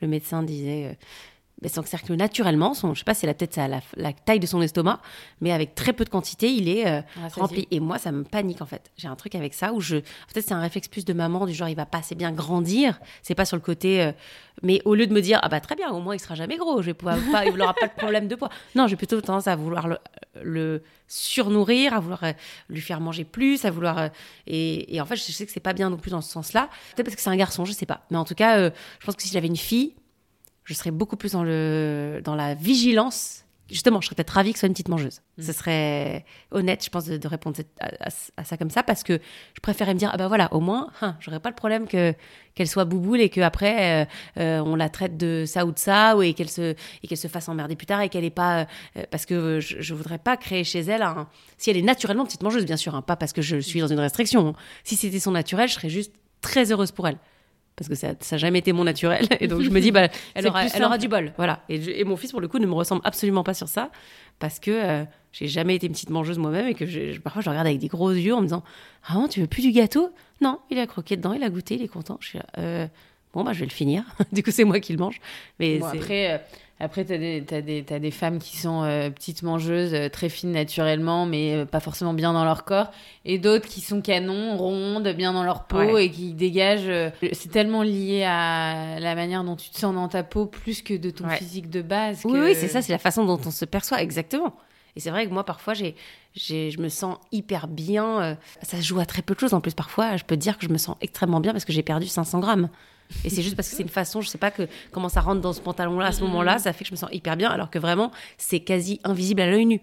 [0.00, 0.96] le médecin disait...
[1.68, 2.74] Sans que naturellement.
[2.74, 5.00] Son, je sais pas, c'est la peut-être la, la, taille de son estomac,
[5.40, 7.00] mais avec très peu de quantité, il est euh,
[7.36, 7.66] rempli.
[7.70, 8.90] Et moi, ça me panique en fait.
[8.96, 11.54] J'ai un truc avec ça où je, peut-être c'est un réflexe plus de maman du
[11.54, 13.00] genre il va pas assez bien grandir.
[13.22, 14.12] C'est pas sur le côté, euh,
[14.62, 16.56] mais au lieu de me dire ah bah très bien, au moins il sera jamais
[16.56, 18.50] gros, je vais pouvoir pas, il aura pas de problème de poids.
[18.74, 19.88] Non, j'ai plutôt tendance à vouloir
[20.42, 22.32] le, surnourrir, à vouloir euh,
[22.68, 24.10] lui faire manger plus, à vouloir
[24.46, 26.68] et, et, en fait je sais que c'est pas bien non plus dans ce sens-là.
[26.94, 28.02] Peut-être parce que c'est un garçon, je sais pas.
[28.10, 29.94] Mais en tout cas, je pense que si j'avais une fille
[30.64, 33.44] je serais beaucoup plus dans, le, dans la vigilance.
[33.70, 35.22] Justement, je serais peut-être ravie que ce soit une petite mangeuse.
[35.38, 35.42] Mm.
[35.42, 39.18] Ce serait honnête, je pense, de, répondre à, ça comme ça, parce que
[39.54, 42.14] je préférais me dire, ah ben voilà, au moins, hein, j'aurais pas le problème que
[42.54, 44.06] qu'elle soit bouboule et qu'après, euh,
[44.38, 47.18] euh, on la traite de ça ou de ça, ou, et qu'elle se, et qu'elle
[47.18, 48.66] se fasse emmerder plus tard, et qu'elle est pas...
[48.96, 52.24] Euh, parce que je, je voudrais pas créer chez elle, un, si elle est naturellement
[52.26, 54.48] petite mangeuse, bien sûr, hein, pas parce que je suis dans une restriction.
[54.48, 54.54] Hein.
[54.84, 56.12] Si c'était son naturel, je serais juste
[56.42, 57.18] très heureuse pour elle
[57.76, 59.26] parce que ça n'a jamais été mon naturel.
[59.40, 61.32] Et donc je me dis, bah, elle, aura, elle aura, du bol.
[61.36, 61.62] Voilà.
[61.68, 63.90] Et, et, mon fils, pour le coup, ne me ressemble absolument pas sur ça,
[64.38, 67.50] parce que euh, j'ai jamais été une petite mangeuse moi-même et que je, parfois je
[67.50, 68.62] regarde avec des gros yeux en me disant,
[69.06, 70.10] ah non, tu veux plus du gâteau?
[70.40, 72.18] Non, il a croqué dedans, il a goûté, il est content.
[72.20, 72.86] Je suis là, euh,
[73.32, 74.04] bon, bah, je vais le finir.
[74.32, 75.20] du coup, c'est moi qui le mange.
[75.58, 76.38] Mais après, euh,
[76.80, 81.24] après, tu as, des, des femmes qui sont euh, petites mangeuses, euh, très fines naturellement,
[81.24, 82.90] mais euh, pas forcément bien dans leur corps.
[83.24, 87.12] Et d'autres qui sont canons, rondes, bien dans leur peau et qui dégagent.
[87.32, 90.94] c'est tellement lié à la manière dont tu te sens dans ta peau plus que
[90.94, 92.22] de ton physique de base.
[92.24, 94.54] Oui, oui c'est ça, c'est la façon dont on se perçoit, exactement.
[94.96, 95.94] Et c'est vrai que moi, parfois, j'ai,
[96.34, 98.36] je me sens hyper bien.
[98.62, 99.54] ça se joue à très peu de choses.
[99.54, 101.72] En plus, parfois, je peux te dire que je me sens extrêmement bien parce que
[101.72, 102.68] j'ai perdu 500 grammes.
[103.24, 105.40] Et c'est juste parce que c'est une façon, je sais pas que, comment ça rentre
[105.40, 107.70] dans ce pantalon-là à ce moment-là, ça fait que je me sens hyper bien, alors
[107.70, 109.80] que vraiment, c'est quasi invisible à l'œil nu.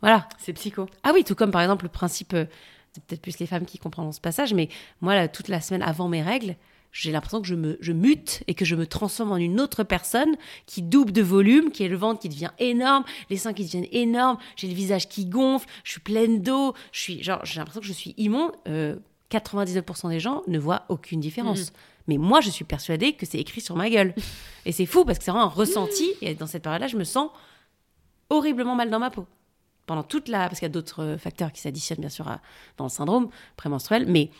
[0.00, 0.28] Voilà.
[0.38, 0.86] C'est psycho.
[1.02, 2.44] Ah oui, tout comme par exemple le principe, euh,
[2.92, 4.68] c'est peut-être plus les femmes qui comprennent ce passage, mais
[5.00, 6.56] moi, là, toute la semaine avant mes règles,
[6.92, 9.84] j'ai l'impression que je me je mute et que je me transforme en une autre
[9.84, 10.36] personne
[10.66, 13.86] qui double de volume, qui est le ventre qui devient énorme, les seins qui deviennent
[13.92, 17.80] énormes, j'ai le visage qui gonfle, je suis pleine d'eau, je suis genre j'ai l'impression
[17.80, 18.52] que je suis immonde.
[19.30, 21.72] 99% euh, des gens ne voient aucune différence.
[22.08, 24.14] Mais moi, je suis persuadée que c'est écrit sur ma gueule.
[24.66, 26.10] Et c'est fou parce que c'est vraiment un ressenti.
[26.20, 27.30] Et dans cette période-là, je me sens
[28.30, 29.26] horriblement mal dans ma peau.
[29.86, 30.48] Pendant toute la.
[30.48, 32.26] Parce qu'il y a d'autres euh, facteurs qui s'additionnent, bien sûr,
[32.76, 34.06] dans le syndrome prémenstruel.
[34.06, 34.30] Mais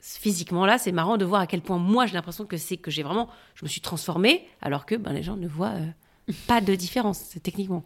[0.00, 2.90] physiquement, là, c'est marrant de voir à quel point moi, j'ai l'impression que c'est que
[2.90, 3.28] j'ai vraiment.
[3.54, 7.36] Je me suis transformée, alors que ben, les gens ne voient euh, pas de différence,
[7.42, 7.84] techniquement.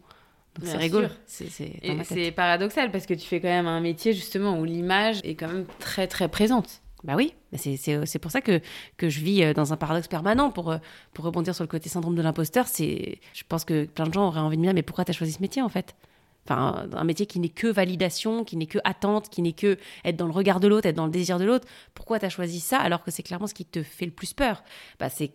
[0.54, 1.08] Donc c'est rigolo.
[1.26, 5.48] C'est paradoxal parce que tu fais quand même un métier justement où l'image est quand
[5.48, 6.82] même très très présente.
[7.04, 8.60] Bah oui, c'est pour ça que,
[8.96, 10.50] que je vis euh, dans un paradoxe permanent.
[10.50, 10.78] Pour, euh,
[11.14, 14.28] pour rebondir sur le côté syndrome de l'imposteur, c'est, je pense que plein de gens
[14.28, 15.96] auraient envie de me dire, mais pourquoi tu as choisi ce métier en fait?
[16.44, 20.16] Enfin, un métier qui n'est que validation, qui n'est que attente, qui n'est que être
[20.16, 21.68] dans le regard de l'autre, être dans le désir de l'autre.
[21.94, 24.32] Pourquoi tu as choisi ça alors que c'est clairement ce qui te fait le plus
[24.32, 24.62] peur?
[24.98, 25.30] Bah, C'est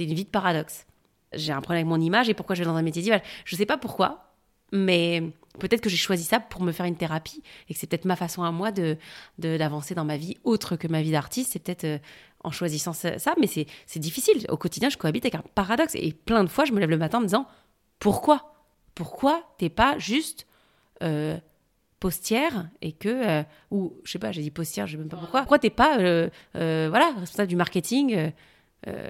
[0.00, 0.86] une vie de paradoxe.
[1.32, 3.22] J'ai un problème avec mon image et pourquoi je vais dans un métier d'image?
[3.44, 4.25] Je sais pas pourquoi,
[4.72, 5.22] mais
[5.58, 8.16] peut-être que j'ai choisi ça pour me faire une thérapie et que c'est peut-être ma
[8.16, 8.96] façon à moi de
[9.38, 11.52] d'avancer dans ma vie autre que ma vie d'artiste.
[11.52, 11.98] C'est peut-être euh,
[12.44, 14.46] en choisissant ça, mais c'est difficile.
[14.48, 16.98] Au quotidien, je cohabite avec un paradoxe et plein de fois, je me lève le
[16.98, 17.46] matin en me disant
[17.98, 18.52] pourquoi?
[18.94, 20.46] Pourquoi t'es pas juste
[21.02, 21.36] euh,
[22.00, 25.16] postière et que euh, ou je sais pas, j'ai dit postière, je sais même pas
[25.16, 25.40] pourquoi.
[25.40, 25.96] Pourquoi t'es pas
[26.54, 28.32] voilà responsable du marketing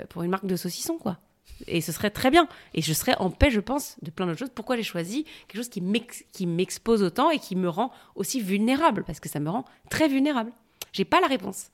[0.09, 1.19] pour une marque de saucisson quoi?
[1.67, 2.49] Et ce serait très bien.
[2.75, 4.53] Et je serais en paix, je pense, de plein d'autres choses.
[4.55, 9.05] Pourquoi j'ai choisi quelque chose qui m'expose autant et qui me rend aussi vulnérable?
[9.05, 10.53] Parce que ça me rend très vulnérable.
[10.93, 11.71] J'ai pas la réponse.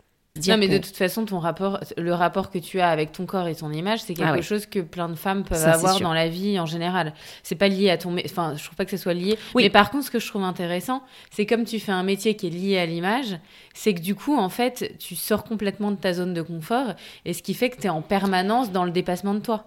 [0.48, 3.26] Non, mais que- de toute façon, ton rapport, le rapport que tu as avec ton
[3.26, 4.42] corps et ton image, c'est quelque Ah ouais.
[4.42, 7.12] chose que plein de femmes peuvent Ça, avoir dans la vie en général.
[7.42, 9.36] C'est pas lié à ton, enfin, je trouve pas que ce soit lié.
[9.54, 9.64] Oui.
[9.64, 12.46] Mais par contre, ce que je trouve intéressant, c'est comme tu fais un métier qui
[12.46, 13.38] est lié à l'image,
[13.74, 16.94] c'est que du coup, en fait, tu sors complètement de ta zone de confort,
[17.26, 19.66] et ce qui fait que tu es en permanence dans le dépassement de toi.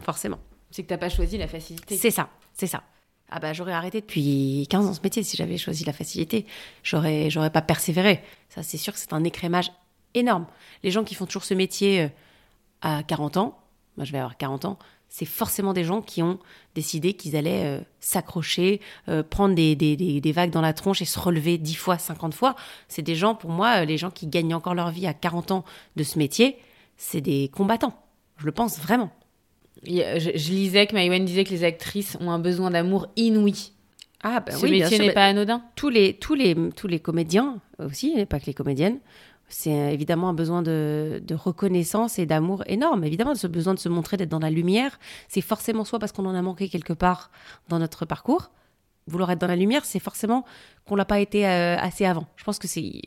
[0.00, 0.38] forcément.
[0.72, 1.96] C'est que t'as pas choisi la facilité.
[1.96, 2.82] C'est ça, c'est ça.
[3.30, 6.46] Ah bah j'aurais arrêté depuis 15 ans ce métier si j'avais choisi la facilité.
[6.82, 8.22] J'aurais j'aurais pas persévéré.
[8.48, 9.70] Ça c'est sûr que c'est un écrémage
[10.14, 10.46] énorme.
[10.82, 12.08] Les gens qui font toujours ce métier euh,
[12.82, 13.58] à 40 ans,
[13.96, 16.40] moi je vais avoir 40 ans, c'est forcément des gens qui ont
[16.74, 21.02] décidé qu'ils allaient euh, s'accrocher, euh, prendre des, des, des, des vagues dans la tronche
[21.02, 22.56] et se relever 10 fois, 50 fois.
[22.88, 25.64] C'est des gens, pour moi, les gens qui gagnent encore leur vie à 40 ans
[25.94, 26.56] de ce métier,
[26.96, 27.94] c'est des combattants.
[28.38, 29.12] Je le pense vraiment.
[29.84, 33.70] Je, je lisais que Maïwen disait que les actrices ont un besoin d'amour inouï.
[34.24, 35.62] Ah bah Ce métier n'est pas anodin.
[35.76, 38.98] tous les, tous les, tous les comédiens aussi, et pas que les comédiennes,
[39.48, 43.04] c'est euh, évidemment un besoin de, reconnaissance et d'amour énorme.
[43.04, 46.26] Évidemment, ce besoin de se montrer, d'être dans la lumière, c'est forcément soit parce qu'on
[46.26, 47.30] en a manqué quelque part
[47.68, 48.50] dans notre parcours.
[49.06, 50.44] Vouloir être dans la lumière, c'est forcément
[50.86, 52.26] qu'on l'a pas été euh, assez avant.
[52.36, 53.02] Je pense que c'est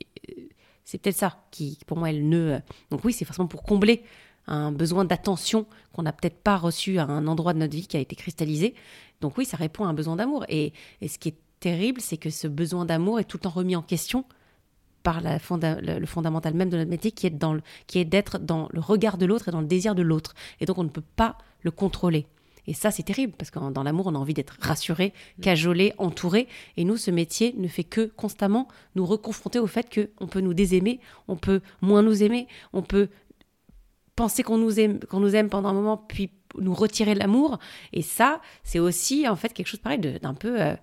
[0.84, 2.54] c'est peut-être ça qui, pour moi, est le nœud.
[2.54, 2.60] euh.
[2.92, 4.04] Donc oui, c'est forcément pour combler
[4.46, 7.98] un besoin d'attention qu'on n'a peut-être pas reçu à un endroit de notre vie qui
[7.98, 8.74] a été cristallisé.
[9.20, 10.46] Donc oui, ça répond à un besoin d'amour.
[10.48, 10.72] Et,
[11.02, 13.76] et ce qui est terrible, c'est que ce besoin d'amour est tout le temps remis
[13.76, 14.24] en question
[15.08, 18.04] par la fonda- le, fondamental même de notre métier, qui est, dans le- qui est
[18.06, 20.34] d'être dans le regard de l'autre et dans le désir de l'autre.
[20.60, 22.28] Et donc on ne peut pas le contrôler.
[22.70, 26.50] Et ça, c'est terrible, parce que dans l'amour, on a envie d'être rassuré, cajolé, entouré.
[26.76, 29.88] Et nous, ce métier ne fait que constamment nous reconfronter au fait
[30.20, 31.00] qu'on peut nous désaimer,
[31.30, 33.08] on peut moins nous aimer, on peut
[34.18, 37.60] penser qu'on nous aime, qu'on nous aime pendant un moment, puis nous retirer l'amour.
[37.94, 40.76] Et ça, c'est aussi en fait quelque chose pareil d'un peu euh,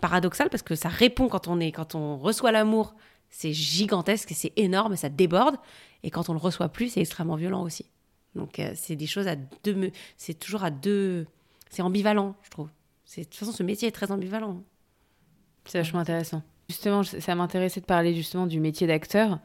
[0.00, 2.96] paradoxal parce que ça répond quand on est, quand on reçoit l'amour,
[3.30, 5.56] c'est gigantesque, c'est énorme, ça déborde.
[6.02, 7.86] Et quand on le reçoit plus, c'est extrêmement violent aussi.
[8.34, 11.26] Donc euh, c'est des choses à deux, c'est toujours à deux,
[11.70, 12.68] c'est ambivalent, je trouve.
[13.16, 14.62] De toute façon ce métier est très ambivalent.
[15.64, 16.42] C'est vachement intéressant.
[16.68, 19.40] Justement, ça m'intéressait de parler justement du métier d'acteur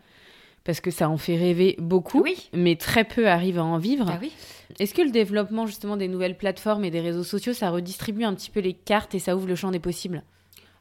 [0.64, 2.50] parce que ça en fait rêver beaucoup, Oui.
[2.54, 4.08] mais très peu arrivent à en vivre.
[4.10, 4.32] Ah oui.
[4.80, 8.34] Est-ce que le développement justement des nouvelles plateformes et des réseaux sociaux, ça redistribue un
[8.34, 10.24] petit peu les cartes et ça ouvre le champ des possibles?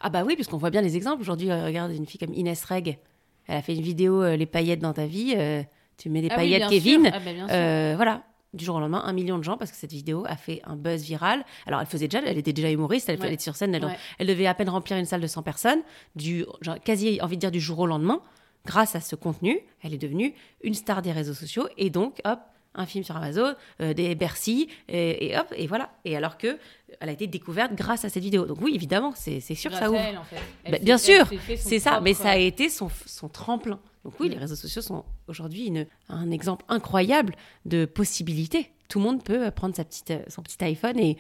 [0.00, 1.20] Ah bah oui, puisqu'on voit bien les exemples.
[1.22, 2.98] Aujourd'hui, euh, regarde une fille comme Inès Reg.
[3.46, 5.34] Elle a fait une vidéo euh, Les paillettes dans ta vie.
[5.36, 5.62] euh,
[5.96, 7.10] tu mets des Ah paillettes, Kevin.
[7.12, 7.30] Ah bah.
[7.52, 8.22] Euh, voilà.
[8.52, 10.76] Du jour au lendemain, un million de gens parce que cette vidéo a fait un
[10.76, 11.44] buzz viral.
[11.66, 13.32] Alors, elle faisait déjà, elle était déjà humoriste, elle Ouais.
[13.34, 13.96] était sur scène, elle, Ouais.
[14.20, 15.80] elle devait à peine remplir une salle de 100 personnes,
[16.14, 18.20] du genre, quasi envie de dire du jour au lendemain.
[18.64, 22.38] Grâce à ce contenu, elle est devenue une star des réseaux sociaux et donc, hop,
[22.74, 25.90] un film sur Amazon, euh, des Bercy, et, et hop, et voilà.
[26.04, 26.58] Et alors que
[27.00, 28.46] elle a été découverte grâce à cette vidéo.
[28.46, 29.98] Donc oui, évidemment, c'est sûr que ça ouvre.
[30.00, 30.36] elle, en fait.
[30.64, 33.80] Elle Bah, s'est- bien sûr, C'est ça, mais ça a été son, son tremplin.
[34.04, 35.72] Donc oui, les réseaux sociaux sont aujourd'hui
[36.08, 38.70] un exemple incroyable de possibilités.
[38.88, 41.16] Tout le monde peut prendre sa petite, euh, son petit iPhone et,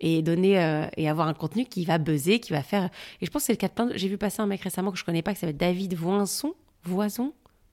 [0.00, 2.90] et donner euh, et avoir un contenu qui va buzzer, qui va faire.
[3.22, 3.88] Et je pense que c'est le cas de plein.
[3.94, 6.52] J'ai vu passer un mec récemment que je connais pas, qui s'appelle David Voinson,
[6.84, 7.32] Voison.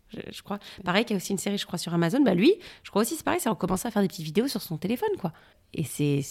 [0.09, 0.59] Je, je crois.
[0.83, 2.21] Pareil, qui a aussi une série, je crois, sur Amazon.
[2.21, 2.53] Bah lui,
[2.83, 4.77] je crois aussi, c'est pareil, ça a commencé à faire des petites vidéos sur son
[4.77, 5.33] téléphone, quoi.
[5.73, 6.21] Et c'est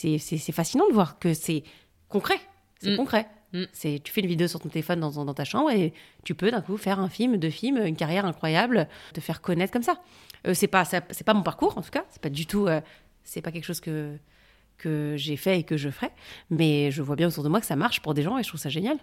[0.53, 1.65] fascinant de voir que c'est
[2.09, 2.39] concret.
[2.81, 2.97] C'est Mm.
[2.97, 3.27] concret.
[3.53, 3.65] Mm.
[3.73, 5.93] C'est tu fais une vidéo sur ton téléphone dans, dans ta chambre et
[6.25, 9.73] tu peux d'un coup faire un film, deux films, une carrière incroyable, te faire connaître
[9.73, 10.01] comme ça.
[10.47, 12.05] Euh, c'est pas ça- c'est pas mon parcours en tout cas.
[12.11, 12.67] C'est pas du tout.
[12.67, 12.81] euh,
[13.23, 14.17] c'est pas quelque chose que
[14.77, 16.11] que j'ai fait et que je ferai.
[16.51, 18.49] Mais je vois bien autour de moi que ça marche pour des gens et je
[18.49, 18.99] trouve ça génial.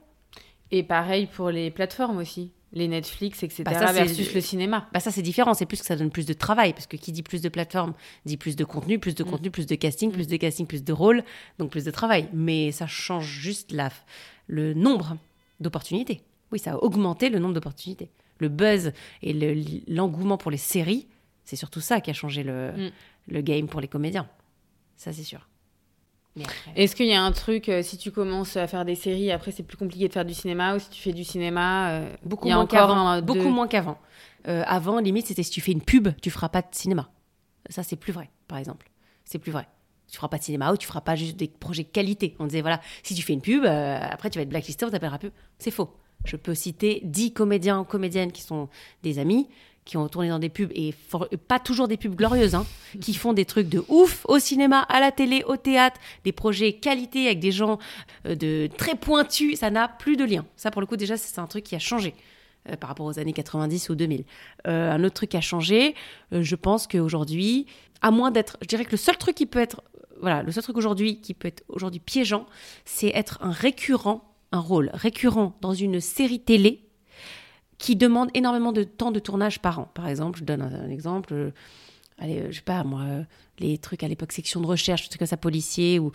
[0.72, 3.64] Et pareil pour les plateformes aussi, les Netflix, etc.
[3.66, 4.88] Bah, ça, c'est- versus le cinéma.
[4.94, 7.12] Bah ça c'est différent, c'est plus que ça donne plus de travail parce que qui
[7.12, 7.94] dit plus de plateformes
[8.26, 9.30] dit plus de contenu, plus de Mm.
[9.30, 11.24] contenu, plus de casting, plus de casting, plus de rôles,
[11.60, 12.30] donc plus de travail.
[12.34, 13.90] Mais ça change juste la,
[14.48, 15.18] le nombre
[15.60, 16.22] d'opportunités.
[16.52, 18.10] Oui, ça a augmenté le nombre d'opportunités.
[18.40, 21.08] Le buzz et le- l'engouement pour les séries,
[21.44, 22.92] c'est surtout ça qui a changé le, Mm.
[23.28, 24.28] le game pour les comédiens.
[24.96, 25.48] Ça c'est sûr.
[26.76, 29.52] Est-ce qu'il y a un truc, euh, si tu commences à faire des séries, après
[29.52, 32.48] c'est plus compliqué de faire du cinéma, ou si tu fais du cinéma, euh, Beaucoup
[32.48, 33.22] moins qu'avant.
[33.22, 33.98] Beaucoup deux- moins qu'avant.
[34.48, 37.10] Euh, avant, limite, c'était si tu fais une pub, tu feras pas de cinéma.
[37.70, 38.90] Ça, c'est plus vrai, par exemple.
[39.26, 39.68] C'est plus vrai.
[40.10, 42.36] Tu feras pas de cinéma ou tu feras pas juste des projets de qualité.
[42.40, 44.90] On disait, voilà, si tu fais une pub, euh, après tu vas être blacklisté, on
[44.90, 45.32] t'appellera pub.
[45.60, 45.96] C'est faux.
[46.26, 48.68] Je peux citer 10 comédiens ou comédiennes qui sont
[49.04, 49.48] des amis,
[49.92, 50.96] qui ont tourné dans des pubs, et
[51.50, 52.66] pas toujours des pubs glorieuses, hein,
[53.02, 56.72] qui font des trucs de ouf au cinéma, à la télé, au théâtre, des projets
[56.72, 57.78] qualité avec des gens
[58.26, 59.60] euh, de très pointus.
[59.60, 60.46] Ça n'a plus de lien.
[60.56, 62.16] Ça, pour le coup, déjà, c'est un truc qui a changé
[62.70, 64.24] euh, par rapport aux années 90 ou 2000.
[64.66, 65.94] Euh, un autre truc a changé,
[66.32, 67.66] je pense qu'aujourd'hui,
[68.02, 69.84] à moins d'être, je dirais que le seul truc qui peut être,
[70.22, 72.46] voilà, le seul truc aujourd'hui qui peut être aujourd'hui piégeant,
[72.86, 76.91] c'est être un récurrent, un rôle récurrent dans une série télé
[77.82, 79.90] qui demandent énormément de temps de tournage par an.
[79.96, 81.34] Par exemple, je donne un, exemple.
[81.34, 81.52] euh,
[82.20, 83.24] allez, euh, je sais pas, moi, euh,
[83.58, 86.12] les trucs à l'époque section de recherche, trucs comme ça, policier, ou,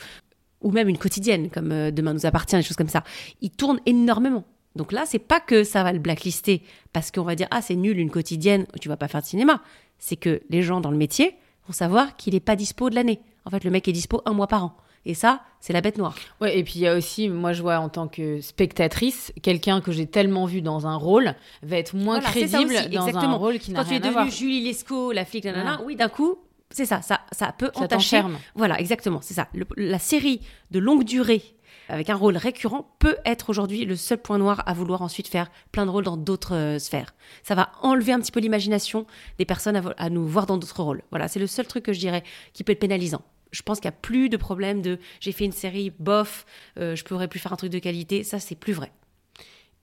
[0.61, 3.03] ou même une quotidienne, comme Demain nous appartient, des choses comme ça.
[3.41, 4.45] Ils tournent énormément.
[4.77, 6.63] Donc là, c'est pas que ça va le blacklister
[6.93, 9.61] parce qu'on va dire ah c'est nul une quotidienne, tu vas pas faire de cinéma.
[9.99, 11.35] C'est que les gens dans le métier
[11.67, 13.21] vont savoir qu'il est pas dispo de l'année.
[13.45, 14.77] En fait, le mec est dispo un mois par an.
[15.09, 16.17] Et ça, c'est la bête noire.
[16.41, 19.81] Ouais, et puis il y a aussi, moi je vois en tant que spectatrice, quelqu'un
[19.81, 23.33] que j'ai tellement vu dans un rôle va être moins Voilà, crédible aussi, dans un
[23.35, 24.25] rôle qui n'a Quand tu es rien à voir.
[24.27, 25.85] devenue Julie Lescaut, la flic, nanana, Voilà.
[25.87, 26.37] oui, d'un coup,
[26.71, 28.23] c'est ça, ça, ça peut Ça entacher.
[28.57, 29.47] Voilà, exactement, c'est ça.
[29.55, 30.41] Le- la série
[30.73, 31.43] de longue durée
[31.89, 35.53] avec un rôle récurrent peut être aujourd'hui le seul point noir à vouloir ensuite faire
[35.71, 37.15] plein de rôles dans d'autres euh, sphères.
[37.45, 39.07] Ça va enlever un petit peu l'imagination
[39.39, 41.03] des personnes à, à nous voir dans d'autres rôles.
[41.11, 43.23] Voilà, c'est le seul truc que je dirais qui peut être pénalisant.
[43.57, 46.45] Je pense qu'il n'y a plus de problème de j'ai fait une série bof,
[46.79, 48.23] euh, je pourrais plus faire un truc de qualité.
[48.23, 48.93] Ça, c'est plus vrai.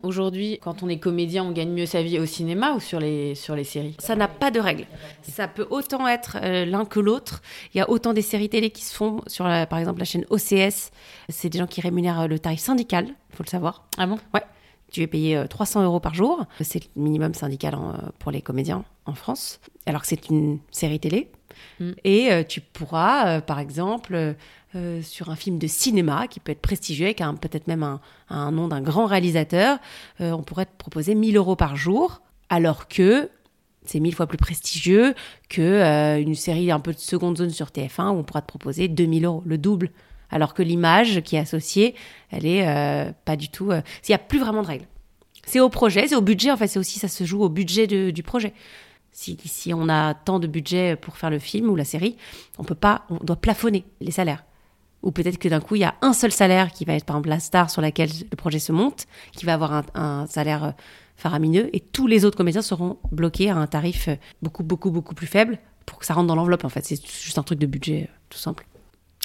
[0.02, 3.36] Aujourd'hui, quand on est comédien, on gagne mieux sa vie au cinéma ou sur les,
[3.36, 3.96] sur les séries?
[4.00, 4.86] Ça n'a pas de règle.
[5.22, 7.42] Ça peut autant être euh, l'un que l'autre.
[7.74, 10.06] Il y a autant des séries télé qui se font sur, la- par exemple, la
[10.06, 10.92] chaîne OCS.
[11.30, 13.88] C'est des gens qui rémunèrent euh, le tarif syndical, il faut le savoir.
[13.98, 14.20] Ah bon?
[14.34, 14.44] Ouais.
[14.92, 16.46] Tu es payé euh, 300 euros par jour.
[16.62, 19.62] C'est le minimum syndical en, euh, pour les comédiens en France.
[19.86, 21.32] Alors que c'est une série télé.
[21.80, 21.92] Mm.
[22.04, 24.36] Et euh, tu pourras, euh, par exemple,
[24.76, 28.00] euh, sur un film de cinéma qui peut être prestigieux, avec peut-être même
[28.30, 29.78] un, nom d'un grand réalisateur,
[30.20, 32.22] on pourrait te proposer 1000 euros par jour.
[32.50, 33.30] Alors que
[33.86, 35.14] c'est mille fois plus prestigieux
[35.50, 38.88] que une série un peu de seconde zone sur TF1 où on pourra te proposer
[38.88, 39.92] 2000 euros, le double.
[40.32, 41.94] Alors que l'image qui est associée,
[42.32, 42.66] elle est
[43.26, 43.72] pas du tout.
[43.72, 44.88] Il n'y a plus vraiment de règles.
[45.46, 46.52] C'est au projet, c'est au budget.
[46.52, 48.54] En fait, c'est aussi ça se joue au budget du projet.
[49.14, 52.18] Si, si on a tant de budget pour faire le film ou la série,
[52.58, 54.44] on peut pas, on doit plafonner les salaires.
[55.04, 57.18] Ou peut-être que d'un coup, il y a un seul salaire qui va être par
[57.18, 60.64] exemple la star sur laquelle le projet se monte, qui va avoir un, un salaire
[60.64, 60.72] euh,
[61.16, 65.14] faramineux, et tous les autres comédiens seront bloqués à un tarif euh, beaucoup, beaucoup, beaucoup
[65.14, 66.66] plus faible pour que ça rentre dans l'enveloppe.
[66.66, 68.66] En fait, c'est juste un truc de budget, euh, tout simple.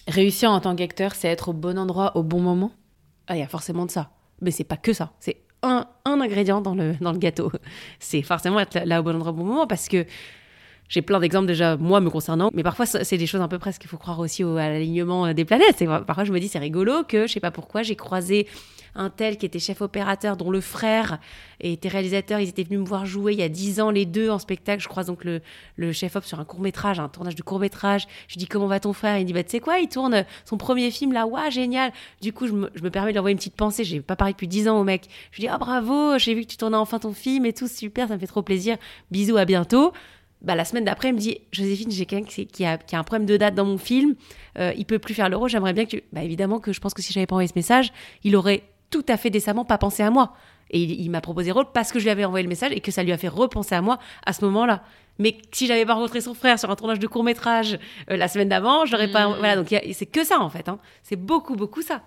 [0.07, 2.72] Réussir en tant qu'acteur, c'est être au bon endroit au bon moment?
[3.26, 4.11] Ah, il y a forcément de ça.
[4.41, 5.12] Mais c'est pas que ça.
[5.20, 7.51] C'est un, un ingrédient dans le, dans le gâteau.
[7.99, 10.05] C'est forcément être là, là au bon endroit au bon moment parce que
[10.89, 12.51] j'ai plein d'exemples déjà, moi, me concernant.
[12.55, 15.26] Mais parfois, c'est des choses un peu presque, il faut croire aussi au- à l'alignement
[15.26, 15.84] euh, des planètes.
[16.07, 18.47] Parfois, je me dis, c'est rigolo que, je sais pas pourquoi, j'ai croisé
[18.95, 21.18] un tel qui était chef opérateur, dont le frère
[21.61, 22.41] était réalisateur.
[22.41, 24.82] Ils étaient venus me voir jouer il y a dix ans, les deux, en spectacle.
[24.82, 25.41] Je croise donc le,
[25.76, 28.07] le chef-op sur un court-métrage, un tournage de court-métrage.
[28.26, 29.18] Je lui dis, comment va ton frère?
[29.18, 31.93] Il dit, bah, tu sais quoi, il tourne son premier film là, waouh, génial.
[32.22, 33.84] Du coup, je me, permets de lui envoyer une petite pensée.
[33.84, 35.05] J'ai pas parlé depuis 10 ans au mec.
[35.30, 37.68] Je lui dis, ah bravo, j'ai vu que tu tournais enfin ton film et tout,
[37.68, 38.78] super, ça me fait trop plaisir.
[39.12, 39.93] Bisous, à bientôt.
[40.41, 42.99] Bah, la semaine d'après, il me dit, Joséphine, j'ai quelqu'un qui, qui a, qui a
[42.99, 44.14] un problème de date dans mon film.
[44.59, 45.49] Euh, il peut plus faire le rôle.
[45.49, 46.03] J'aimerais bien que tu.
[46.12, 47.93] Bah, évidemment que je pense que si j'avais pas envoyé ce message,
[48.24, 50.34] il aurait tout à fait décemment pas pensé à moi.
[50.70, 52.72] Et il, il m'a proposé le rôle parce que je lui avais envoyé le message
[52.72, 54.82] et que ça lui a fait repenser à moi à ce moment-là.
[55.18, 58.49] Mais si j'avais pas rencontré son frère sur un tournage de court métrage la semaine
[58.49, 59.28] d'avant, j'aurais pas.
[59.28, 59.34] Mm.
[59.39, 60.68] Voilà, donc c'est que ça en fait.
[60.68, 60.78] hein.
[61.03, 62.03] C'est beaucoup, beaucoup ça.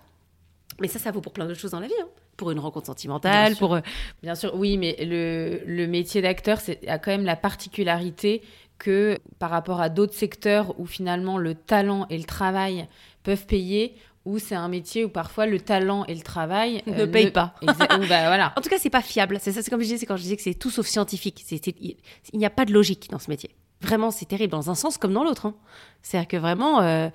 [0.79, 1.93] Mais ça, ça vaut pour plein d'autres choses dans la vie.
[2.01, 2.07] hein.
[2.41, 3.75] Pour une rencontre sentimentale, Bien pour.
[3.75, 3.81] euh,
[4.23, 8.41] Bien sûr, oui, mais le, le métier d'acteur c'est- a quand même la particularité
[8.79, 12.87] que par rapport à d'autres secteurs où finalement le talent et le travail
[13.21, 13.93] peuvent payer,
[14.25, 17.53] où c'est un métier où parfois le talent et le travail Ne payent pas.
[17.61, 18.53] Exa- ou bah, voilà.
[18.57, 19.37] En tout cas, c'est pas fiable.
[19.39, 21.45] C'est ça, c'est comme je disais, c'est quand je disais que c'est tout sauf scientifique.
[21.51, 21.95] Il
[22.33, 23.51] il n'y a pas de logique dans ce métier.
[23.81, 25.45] Vraiment, c'est terrible dans un sens comme dans l'autre.
[25.47, 25.55] hein.
[26.01, 27.09] C'est-à-dire que vraiment, euh,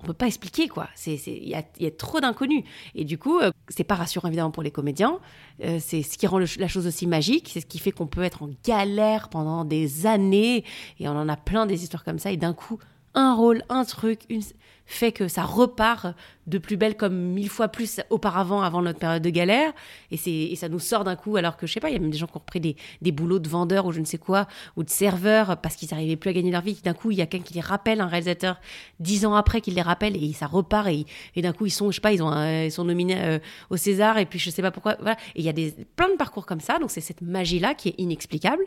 [0.00, 0.88] on peut pas expliquer quoi.
[0.94, 2.64] C'est, il y a, trop d'inconnus.
[2.94, 5.18] Et du coup, euh, c'est pas rassurant évidemment pour les comédiens.
[5.64, 7.50] Euh, c'est ce qui rend la chose aussi magique.
[7.52, 10.64] C'est ce qui fait qu'on peut être en galère pendant des années.
[11.00, 12.30] Et on en a plein des histoires comme ça.
[12.30, 12.78] Et d'un coup,
[13.18, 14.42] un rôle, un truc, une
[14.86, 16.14] fait que ça repart
[16.46, 19.72] de plus belle comme mille fois plus auparavant, avant notre période de galère.
[20.10, 21.98] Et, et ça nous sort d'un coup, alors que je sais pas, il y a
[21.98, 24.16] même des gens qui ont repris des, des boulots de vendeurs ou je ne sais
[24.16, 24.46] quoi,
[24.76, 26.80] ou de serveurs parce qu'ils n'arrivaient plus à gagner leur vie.
[26.82, 28.60] D'un coup, il y a quelqu'un qui les rappelle, un réalisateur,
[28.98, 30.88] dix ans après, qui les rappelle et ça repart.
[30.88, 31.04] Et,
[31.34, 32.32] et d'un coup, ils sont, pas, ils, ont,
[32.64, 33.38] ils sont nominés euh,
[33.68, 34.96] au César et puis je sais pas pourquoi.
[35.00, 35.18] Voilà.
[35.34, 36.78] Et il y a des, plein de parcours comme ça.
[36.78, 38.62] Donc c'est cette magie-là qui est inexplicable.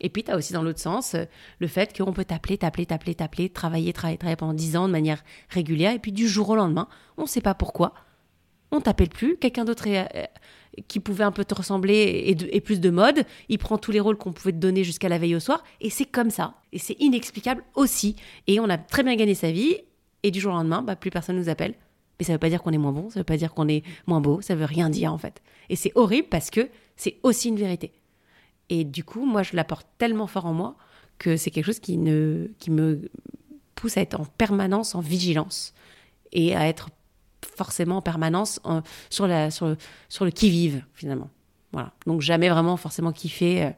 [0.00, 1.24] Et puis, tu as aussi dans l'autre sens euh,
[1.58, 4.92] le fait qu'on peut t'appeler, t'appeler, t'appeler, t'appeler, travailler, travailler, travailler pendant 10 ans de
[4.92, 5.92] manière régulière.
[5.92, 7.94] Et puis, du jour au lendemain, on ne sait pas pourquoi,
[8.70, 9.36] on t'appelle plus.
[9.36, 10.04] Quelqu'un d'autre euh,
[10.86, 14.16] qui pouvait un peu te ressembler et, plus de mode, il prend tous les rôles
[14.16, 15.64] qu'on pouvait te donner jusqu'à la veille au soir.
[15.80, 16.54] Et c'est comme ça.
[16.72, 18.16] Et c'est inexplicable aussi.
[18.46, 19.76] Et on a très bien gagné sa vie.
[20.22, 21.74] Et du jour au lendemain, bah, plus personne nous appelle.
[22.18, 23.84] Mais ça veut pas dire qu'on est moins bon, ça veut pas dire qu'on est
[24.08, 25.40] moins beau, ça veut rien dire en fait.
[25.68, 27.92] Et c'est horrible parce que c'est aussi une vérité.
[28.70, 30.76] Et du coup, moi, je l'apporte tellement fort en moi
[31.18, 33.10] que c'est quelque chose qui, ne, qui me
[33.74, 35.72] pousse à être en permanence en vigilance
[36.32, 36.90] et à être
[37.56, 39.76] forcément en permanence en- sur, la, sur, le,
[40.08, 41.30] sur le qui-vive, finalement.
[41.72, 41.92] Voilà.
[42.06, 43.64] Donc jamais vraiment forcément kiffer.
[43.64, 43.70] euh.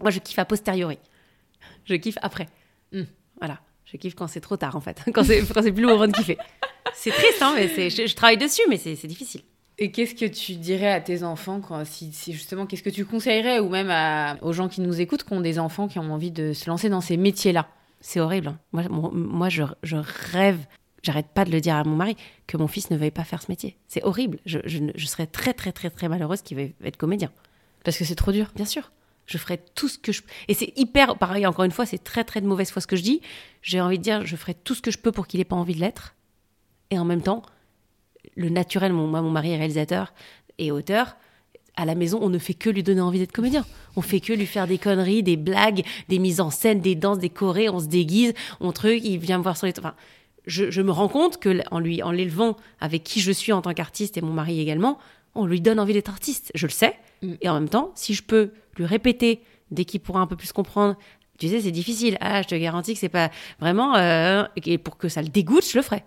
[0.00, 0.98] Moi, je kiffe a posteriori.
[1.84, 2.48] Je kiffe après.
[2.92, 3.02] Mm.
[3.38, 3.60] Voilà.
[3.84, 5.02] Je kiffe quand c'est trop tard, en fait.
[5.14, 5.42] Quand c'est,
[5.72, 6.36] plus le moment de kiffer.
[6.94, 9.40] C'est triste, hein, mais je, je travaille dessus, mais c'est difficile.
[9.80, 13.04] Et qu'est-ce que tu dirais à tes enfants quand, si, si justement, qu'est-ce que tu
[13.04, 16.12] conseillerais ou même à- aux gens qui nous écoutent, qui ont des enfants qui ont
[16.12, 17.68] envie de se lancer dans ces métiers-là?
[18.00, 18.48] C'est horrible.
[18.48, 18.58] hein.
[18.72, 19.96] Moi, moi je, je
[20.32, 20.58] rêve,
[21.02, 22.16] j'arrête pas de le dire à mon mari,
[22.48, 23.76] que mon fils ne veuille pas faire ce métier.
[23.86, 24.38] C'est horrible.
[24.46, 27.30] Je, je, serais très, très, très, très malheureuse qu'il veuille être comédien.
[27.84, 28.50] Parce que c'est trop dur.
[28.56, 28.90] Bien sûr.
[29.26, 31.16] Je ferai tout ce que je Et c'est hyper.
[31.18, 33.20] Pareil, encore une fois, c'est très, très de mauvaise foi ce que je dis.
[33.62, 35.54] J'ai envie de dire, je ferai tout ce que je peux pour qu'il ait pas
[35.56, 36.14] envie de l'être.
[36.90, 37.42] Et en même temps,
[38.38, 40.14] le naturel, mon, moi, mon mari est réalisateur
[40.58, 41.16] et auteur.
[41.76, 43.64] À la maison, on ne fait que lui donner envie d'être comédien.
[43.96, 47.18] On fait que lui faire des conneries, des blagues, des mises en scène, des danses,
[47.18, 47.68] des chorés.
[47.68, 49.74] On se déguise, on truc, il vient me voir sur les.
[49.78, 49.94] Enfin,
[50.46, 53.60] je, je me rends compte que en lui, en l'élevant avec qui je suis en
[53.60, 54.98] tant qu'artiste et mon mari également,
[55.34, 56.50] on lui donne envie d'être artiste.
[56.54, 56.96] Je le sais.
[57.22, 57.34] Mm.
[57.42, 60.52] Et en même temps, si je peux lui répéter dès qu'il pourra un peu plus
[60.52, 60.96] comprendre,
[61.38, 62.16] tu sais, c'est difficile.
[62.20, 63.30] Ah, je te garantis que c'est pas
[63.60, 63.96] vraiment.
[63.96, 66.02] euh, et pour que ça le dégoûte, je le ferai.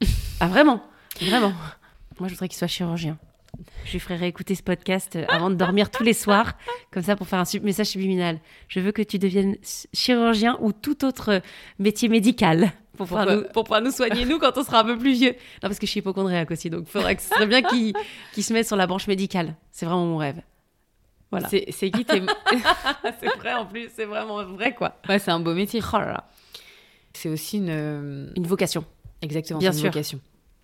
[0.40, 0.82] ah, vraiment.
[1.20, 1.52] Vraiment.
[2.18, 3.18] Moi, je voudrais qu'il soit chirurgien.
[3.84, 6.52] Je lui ferai réécouter ce podcast euh, avant de dormir tous les soirs,
[6.92, 8.38] comme ça pour faire un message subliminal.
[8.68, 9.56] Je veux que tu deviennes
[9.92, 11.40] chirurgien ou tout autre euh,
[11.78, 14.98] métier médical pour pouvoir, nous, pour pouvoir nous soigner, nous, quand on sera un peu
[14.98, 15.30] plus vieux.
[15.62, 18.44] Non, parce que je suis hypochondriaque aussi, donc il faudrait que ce serait bien qu'il
[18.44, 19.56] se mette sur la branche médicale.
[19.72, 20.42] C'est vraiment mon rêve.
[21.30, 21.48] Voilà.
[21.48, 22.22] C'est qui tes...
[23.20, 24.96] c'est vrai en plus, c'est vraiment vrai quoi.
[25.08, 25.80] ouais, c'est un beau métier.
[25.92, 25.98] Oh.
[27.14, 28.32] C'est aussi une...
[28.36, 28.84] Une vocation.
[29.22, 29.90] Exactement, Bien c'est une sûr.
[29.90, 30.20] vocation.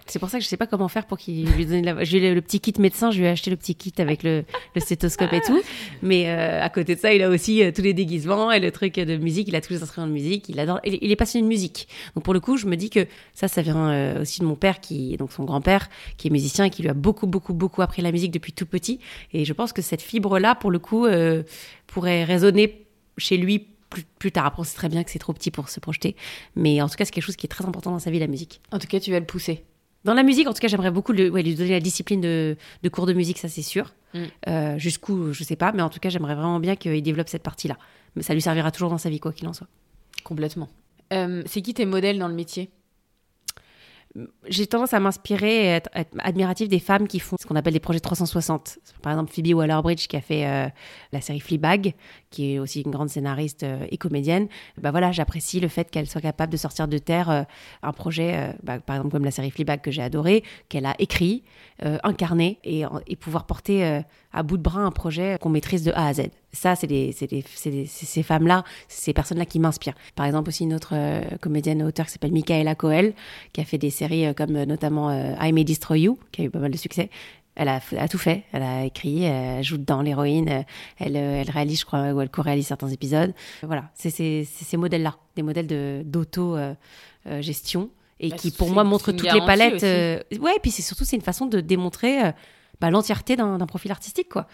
[0.09, 2.05] C'est pour ça que je sais pas comment faire pour qu'il lui donne la.
[2.05, 4.45] J'ai le, petit kit médecin, je lui ai acheté le petit kit avec le,
[4.77, 5.61] stéthoscope et tout.
[6.03, 8.71] Mais euh, à côté de ça, il a aussi euh, tous les déguisements et le
[8.71, 9.49] truc de musique.
[9.49, 10.49] Il a tous les instruments de musique.
[10.49, 10.81] Il adore.
[10.85, 11.89] Il, est passionné de musique.
[12.15, 14.55] Donc pour le coup, je me dis que ça, ça vient euh, aussi de mon
[14.55, 17.83] père, qui donc son grand-père, qui est musicien et qui lui a beaucoup, beaucoup, beaucoup
[17.83, 19.01] appris la musique depuis tout petit.
[19.33, 21.07] Et je pense que cette fibre-là, pour le coup,
[21.87, 22.87] pourrait résonner
[23.19, 23.67] chez lui.
[23.89, 26.17] Plus, plus tard, après on sait très bien que c'est trop petit pour se projeter,
[26.57, 28.27] mais en tout cas c'est quelque chose qui est très important dans sa vie, la
[28.27, 28.61] musique.
[28.73, 29.63] En tout cas, tu vas le pousser.
[30.07, 32.57] Dans la musique, en tout cas, j'aimerais beaucoup le- ouais, lui donner la discipline de,
[32.83, 33.93] de cours de musique, ça c'est sûr.
[34.15, 34.19] Mm.
[34.49, 37.43] Euh, Jusqu'où, je sais pas, mais en tout cas, j'aimerais vraiment bien qu'il développe cette
[37.43, 37.77] partie-là.
[38.15, 39.67] Mais ça lui servira toujours dans sa vie, quoi qu'il en soit.
[40.25, 40.69] Complètement.
[41.13, 42.71] Euh, c'est qui tes modèles dans le métier?
[44.49, 47.73] J'ai tendance à m'inspirer et être, être admiratif des femmes qui font ce qu'on appelle
[47.73, 48.79] des projets 360.
[49.03, 50.69] Par exemple, Phoebe Waller-Bridge qui a fait euh,
[51.13, 51.95] la série Fleabag,
[52.31, 54.49] qui est aussi une grande scénariste euh, et comédienne.
[54.79, 57.43] Bah voilà, j'apprécie le fait qu'elle soit capable de sortir de terre euh,
[57.83, 61.45] un projet, bah, par exemple comme la série Fleabag que j'ai adoré, qu'elle a écrit,
[62.03, 62.85] incarné et,
[63.17, 64.03] pouvoir porter
[64.37, 66.23] à bout de bras un projet qu'on maîtrise de A à Z.
[66.53, 69.95] Ça, c'est ces femmes-là, ces personnes-là qui m'inspirent.
[70.15, 73.15] Par exemple, aussi une autre euh, comédienne auteure qui s'appelle Michaela Coel,
[73.53, 75.11] qui a fait des séries euh, comme euh, notamment
[75.41, 77.11] I May Destroy You, qui a eu pas mal de succès.
[77.59, 77.81] Elle a,
[78.11, 78.43] tout fait.
[78.53, 80.65] Elle a écrit, elle joue dedans l'héroïne,
[80.99, 83.33] elle, elle réalise, je crois, ou elle co-réalise certains épisodes.
[83.63, 87.89] Voilà, c'est ces modèles-là, des modèles de- d'auto-gestion.
[88.21, 89.85] et Bah, qui, pour moi, une toutes les palettes.
[89.85, 92.33] euh, ouais, et puis c'est surtout, c'est une façon de démontrer euh,
[92.81, 94.47] bah, l'entièreté d'un profil artistique, quoi.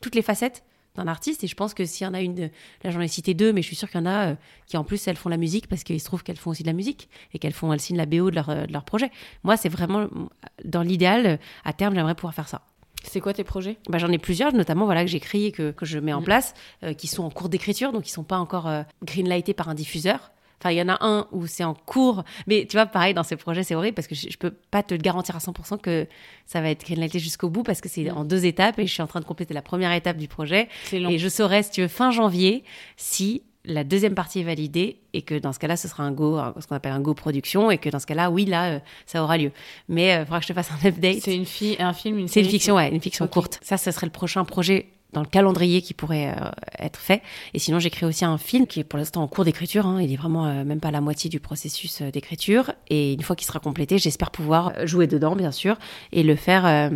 [0.00, 0.64] Toutes les facettes
[0.96, 1.44] d'un artiste.
[1.44, 2.50] Et je pense que s'il y en a une, de-
[2.82, 4.34] là j'en ai cité deux, mais je suis sûre qu'il y en a euh,
[4.66, 6.68] qui en plus elles font la musique parce qu'il se trouve qu'elles font aussi de
[6.68, 9.10] la musique et qu'elles font, elles signent la BO de leur, euh, de leur projet.
[9.44, 10.08] Moi, c'est vraiment
[10.64, 12.62] dans l'idéal, euh, à terme, j'aimerais pouvoir faire ça.
[13.04, 13.78] C'est quoi tes projets?
[13.88, 16.24] Bah, j'en ai plusieurs, notamment voilà que j'écris et que, que je mets en Mm.
[16.24, 19.68] place, euh, qui sont en cours d'écriture, donc qui sont pas encore euh, greenlightés par
[19.68, 20.32] un diffuseur.
[20.60, 23.22] Enfin, il y en a un où c'est en cours, mais tu vois, pareil, dans
[23.22, 25.78] ces projets, c'est horrible parce que je, je peux pas te le garantir à 100%
[25.80, 26.06] que
[26.46, 28.16] ça va être greenlighté jusqu'au bout parce que c'est Mm.
[28.16, 30.68] en deux étapes et je suis en train de compléter la première étape du projet.
[30.84, 31.10] C'est long.
[31.10, 32.64] Et je saurai, si tu veux, fin janvier,
[32.96, 36.38] si la deuxième partie est validée et que dans ce cas-là, ce sera un go,
[36.58, 39.22] ce qu'on appelle un go production et que dans ce cas-là, oui, là, euh, ça
[39.22, 39.52] aura lieu.
[39.88, 41.20] Mais il faudra que je te fasse un update.
[41.22, 43.58] C'est une fille, un film, une C'est une fiction, ouais, une fiction courte.
[43.62, 47.22] Ça, ce serait le prochain projet dans le calendrier qui pourrait euh, être fait.
[47.54, 49.86] Et sinon, j'écris aussi un film qui est pour l'instant en cours d'écriture.
[49.86, 50.02] hein.
[50.02, 52.72] Il est vraiment euh, même pas à la moitié du processus euh, d'écriture.
[52.88, 55.78] Et une fois qu'il sera complété, j'espère pouvoir jouer dedans, bien sûr,
[56.12, 56.90] et le faire.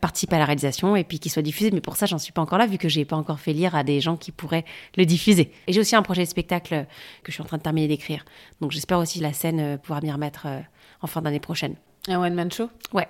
[0.00, 2.42] participer à la réalisation et puis qu'il soit diffusé mais pour ça j'en suis pas
[2.42, 4.64] encore là vu que j'ai pas encore fait lire à des gens qui pourraient
[4.96, 6.84] le diffuser et j'ai aussi un projet de spectacle
[7.22, 8.24] que je suis en train de terminer d'écrire
[8.60, 10.48] donc j'espère aussi la scène pouvoir m'y remettre
[11.00, 11.76] en fin d'année prochaine
[12.08, 12.68] Un one-man show?
[12.92, 13.06] Ouais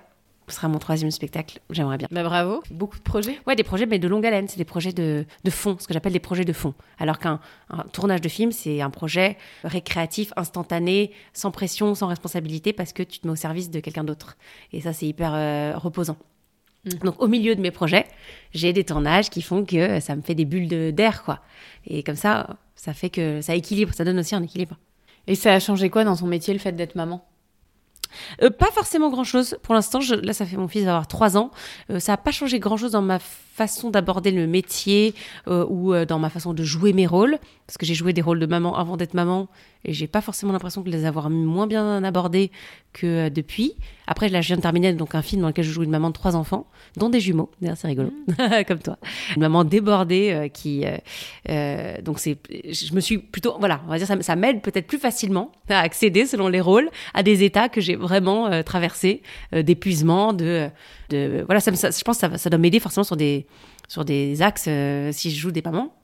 [0.49, 2.63] ce sera mon troisième spectacle j'aimerais bien Bah bravo.
[2.71, 3.39] Beaucoup de projets.
[3.47, 4.47] Ouais, des projets, mais de longue haleine.
[4.49, 6.75] C'est des projets de, de fond, ce que j'appelle des projets de fond.
[6.99, 7.41] Alors qu'un
[7.71, 13.03] un tournage de film, c'est un projet récréatif, instantané, sans pression, sans responsabilité, parce que
[13.03, 14.37] tu te mets au service de quelqu'un d'autre.
[14.73, 16.17] Et ça, c'est hyper euh, reposant.
[16.85, 16.91] Mm.
[17.05, 18.07] Donc, au milieu de mes projets,
[18.55, 21.41] j'ai des tournages qui font que ça me fait des bulles de- d'air, quoi.
[21.87, 24.77] Et comme ça, ça fait que ça équilibre, ça donne aussi un équilibre.
[25.27, 27.27] Et ça a changé quoi dans ton métier, le fait d'être maman?
[28.43, 29.57] Euh, pas forcément grand chose.
[29.63, 31.51] Pour l'instant, là, ça fait mon fils va avoir trois ans.
[31.91, 33.19] Euh, ça n'a pas changé grand chose dans ma
[33.57, 35.15] façon d'aborder le métier
[35.49, 38.23] euh, ou euh, dans ma façon de jouer mes rôles, parce que j'ai joué des
[38.23, 39.49] rôles de maman avant d'être maman
[39.85, 42.51] et j'ai pas forcément l'impression de les avoir moins bien abordés
[42.93, 43.75] que euh, depuis.
[44.09, 46.09] Après, là, je viens de terminer donc un film dans lequel je joue une maman
[46.09, 47.51] de trois enfants, dont des jumeaux.
[47.61, 48.65] D'ailleurs, c'est rigolo, Mm.
[48.69, 48.99] comme toi.
[49.37, 50.97] Une maman débordée euh, qui, euh,
[51.49, 54.87] euh, donc c'est, je me suis plutôt, voilà, on va dire ça, ça m'aide peut-être
[54.87, 59.23] plus facilement à accéder selon les rôles à des états que j'ai vraiment traversés,
[59.55, 60.69] euh, d'épuisement, de,
[61.11, 63.46] de, voilà, ça, ça- je pense que ça, ça doit m'aider forcément sur des
[63.89, 65.95] sur des axes euh, si je joue des mamans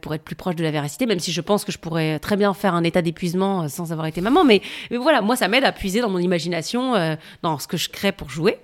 [0.00, 2.36] pour être plus proche de la véracité même si je pense que je pourrais très
[2.36, 4.44] bien faire un état d'épuisement euh, sans avoir été maman.
[4.44, 7.76] Mais, mais voilà moi ça m'aide à puiser dans mon imagination euh, dans ce que
[7.76, 8.58] je crée pour jouer.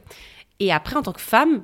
[0.60, 1.62] Et après en tant que femme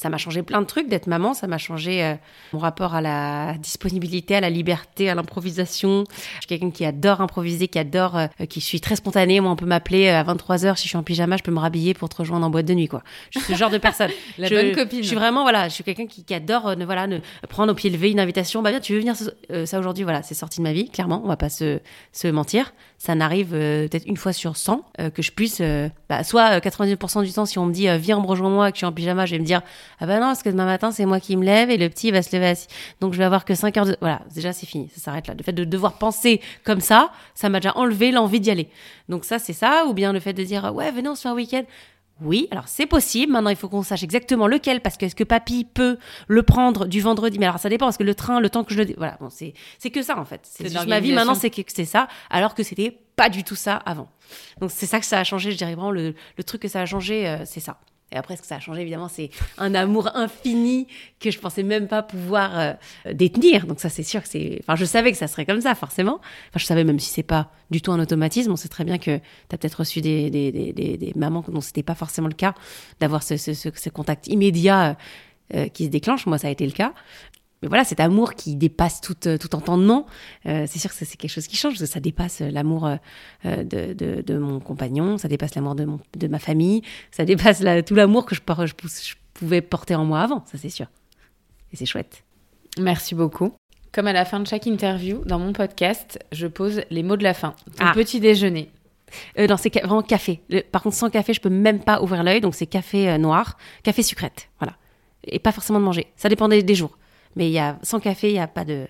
[0.00, 2.14] ça m'a changé plein de trucs d'être maman, ça m'a changé euh,
[2.52, 6.04] mon rapport à la disponibilité, à la liberté, à l'improvisation.
[6.10, 9.40] Je suis quelqu'un qui adore improviser, qui adore, euh, qui suis très spontanée.
[9.40, 11.58] Moi, on peut m'appeler euh, à 23h si je suis en pyjama, je peux me
[11.58, 13.02] rhabiller pour te rejoindre en boîte de nuit, quoi.
[13.30, 14.10] Je suis ce genre de personne.
[14.38, 15.02] La Je- bonne copine.
[15.02, 17.72] Je suis vraiment, voilà, je suis quelqu'un qui, qui adore, euh, ne, voilà, ne, prendre
[17.72, 18.62] au pied levé une invitation.
[18.62, 20.88] Bah, bien, tu veux venir ce- euh, ça aujourd'hui, voilà, c'est sorti de ma vie,
[20.88, 21.80] clairement, on va pas se,
[22.12, 22.72] se mentir.
[23.02, 26.58] Ça n'arrive euh, peut-être une fois sur 100 euh, que je puisse, euh, bah, soit
[26.58, 28.92] euh, 90% du temps, si on me dit, euh, viens, rejoins-moi, que je suis en
[28.92, 29.62] pyjama, je vais me dire,
[30.00, 32.08] ah bah non, parce que demain matin, c'est moi qui me lève et le petit
[32.08, 32.66] il va se lever assis.
[33.00, 35.34] Donc, je vais avoir que 5 heures de, voilà, déjà, c'est fini, ça s'arrête là.
[35.34, 38.68] Le fait de devoir penser comme ça, ça m'a déjà enlevé l'envie d'y aller.
[39.08, 41.28] Donc, ça, c'est ça, ou bien le fait de dire, ouais, venez, on se fait
[41.30, 41.62] un week-end.
[42.22, 43.32] Oui, alors c'est possible.
[43.32, 45.98] Maintenant, il faut qu'on sache exactement lequel, parce que est-ce que papy peut
[46.28, 47.38] le prendre du vendredi?
[47.38, 48.94] Mais alors, ça dépend, parce que le train, le temps que je le...
[48.96, 50.40] Voilà, bon, c'est c'est que ça, en fait.
[50.44, 53.56] C'est juste ma vie, maintenant, c'est que c'est ça, alors que c'était pas du tout
[53.56, 54.08] ça avant.
[54.60, 56.80] Donc, c'est ça que ça a changé, je dirais vraiment, le, le truc que ça
[56.80, 57.78] a changé, euh, c'est ça.
[58.12, 60.86] Et après, ce que ça a changé, évidemment, c'est un amour infini
[61.20, 62.72] que je pensais même pas pouvoir euh,
[63.12, 63.66] détenir.
[63.66, 64.58] Donc ça, c'est sûr que c'est...
[64.62, 66.16] Enfin, je savais que ça serait comme ça, forcément.
[66.16, 68.50] Enfin, je savais même si c'est pas du tout un automatisme.
[68.50, 71.60] On sait très bien que tu as peut-être reçu des, des, des, des, mamans dont
[71.60, 72.54] c'était pas forcément le cas,
[72.98, 74.96] d'avoir ce, ce, ce, ce contact immédiat
[75.54, 76.26] euh, qui se déclenche.
[76.26, 76.92] Moi, ça a été le cas.
[77.62, 80.06] Mais voilà, cet amour qui dépasse tout, euh, tout entendement,
[80.46, 82.86] euh, c'est sûr que c'est quelque chose qui change, parce que ça dépasse euh, l'amour
[82.86, 82.96] euh,
[83.44, 87.24] euh, de, de, de mon compagnon, ça dépasse l'amour de, mon, de ma famille, ça
[87.26, 90.70] dépasse la- tout l'amour que je, je, je pouvais porter en moi avant, ça c'est
[90.70, 90.86] sûr.
[91.72, 92.24] Et c'est chouette.
[92.78, 93.52] Merci beaucoup.
[93.92, 97.24] Comme à la fin de chaque interview, dans mon podcast, je pose les mots de
[97.24, 97.54] la fin.
[97.76, 97.92] Ton Ah.
[97.94, 98.70] petit déjeuner.
[99.38, 100.40] Euh, non, c'est ca- vraiment café.
[100.48, 103.18] Le- par contre, sans café, je peux même pas ouvrir l'œil, donc c'est café euh,
[103.18, 104.76] noir, café sucrète, voilà.
[105.24, 106.96] Et pas forcément de manger, ça dépend des, des jours.
[107.36, 108.86] Mais il y a, sans café, il n'y a pas de,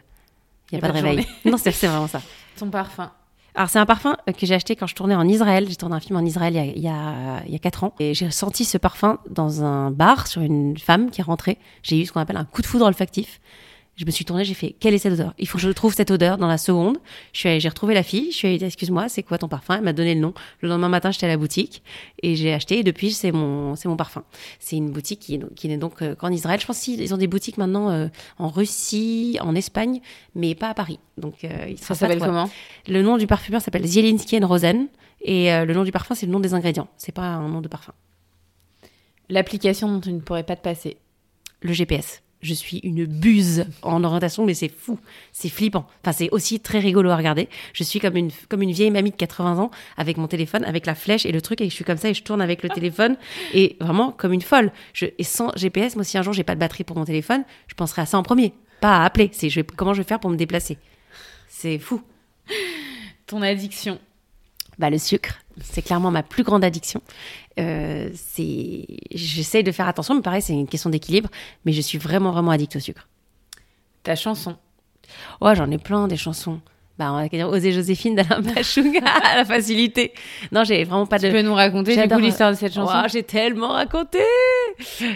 [0.70, 1.26] il y a pas de réveil.
[1.44, 2.22] non, c'est vraiment ça.
[2.58, 3.10] Ton parfum.
[3.54, 5.66] Alors, c'est un parfum que j'ai acheté quand je tournais en Israël.
[5.68, 7.58] J'ai tourné un film en Israël il y a, il y a, il y a
[7.58, 7.94] 4 ans.
[7.98, 11.58] Et j'ai senti ce parfum dans un bar sur une femme qui est rentrée.
[11.82, 13.40] J'ai eu ce qu'on appelle un coup de foudre olfactif.
[14.00, 15.34] Je me suis tournée, j'ai fait quelle est cette odeur?
[15.38, 16.96] Il faut que je trouve cette odeur dans la seconde.
[17.34, 18.30] Je suis j'ai retrouvé la fille.
[18.30, 19.76] Je suis allée dire excuse-moi, c'est quoi ton parfum?
[19.76, 20.32] Elle m'a donné le nom.
[20.62, 21.82] Le lendemain matin, j'étais à la boutique
[22.22, 22.78] et j'ai acheté.
[22.78, 24.24] Et depuis, c'est mon c'est mon parfum.
[24.58, 26.58] C'est une boutique qui, qui n'est donc euh, qu'en Israël.
[26.58, 30.00] Je pense qu'ils ont des boutiques maintenant euh, en Russie, en Espagne,
[30.34, 30.98] mais pas à Paris.
[31.18, 32.48] Donc euh, Ça s'appelle comment?
[32.88, 34.88] Le nom du parfumeur s'appelle Zielinski Rosen
[35.20, 36.88] et le nom du parfum c'est le nom des ingrédients.
[36.96, 37.92] C'est pas un nom de parfum.
[39.28, 40.96] L'application dont tu ne pourrais pas te passer.
[41.60, 42.22] Le GPS.
[42.40, 44.98] Je suis une buse en orientation, mais c'est fou,
[45.32, 45.86] c'est flippant.
[46.02, 47.48] Enfin, c'est aussi très rigolo à regarder.
[47.74, 50.86] Je suis comme une comme une vieille mamie de 80 ans avec mon téléphone, avec
[50.86, 52.70] la flèche et le truc, et je suis comme ça et je tourne avec le
[52.70, 53.16] téléphone
[53.52, 54.72] et vraiment comme une folle.
[54.94, 57.44] Je, et sans GPS, moi si un jour j'ai pas de batterie pour mon téléphone,
[57.66, 59.30] je penserai à ça en premier, pas à appeler.
[59.32, 60.78] C'est je comment je vais faire pour me déplacer.
[61.48, 62.00] C'est fou.
[63.26, 63.98] Ton addiction.
[64.78, 67.02] Bah, le sucre, c'est clairement ma plus grande addiction.
[67.58, 71.28] Euh, c'est, j'essaye de faire attention, mais pareil, c'est une question d'équilibre.
[71.64, 73.08] Mais je suis vraiment, vraiment addict au sucre.
[74.02, 74.56] Ta chanson?
[75.40, 76.60] Ouais, j'en ai plein des chansons.
[77.00, 80.12] Bah, on va dire Oser Joséphine d'Alain Bachung, à la facilité.
[80.52, 81.32] Non, j'ai vraiment pas Tu de.
[81.32, 84.18] peux nous raconter du coup l'histoire de cette chanson Ouah, j'ai tellement raconté.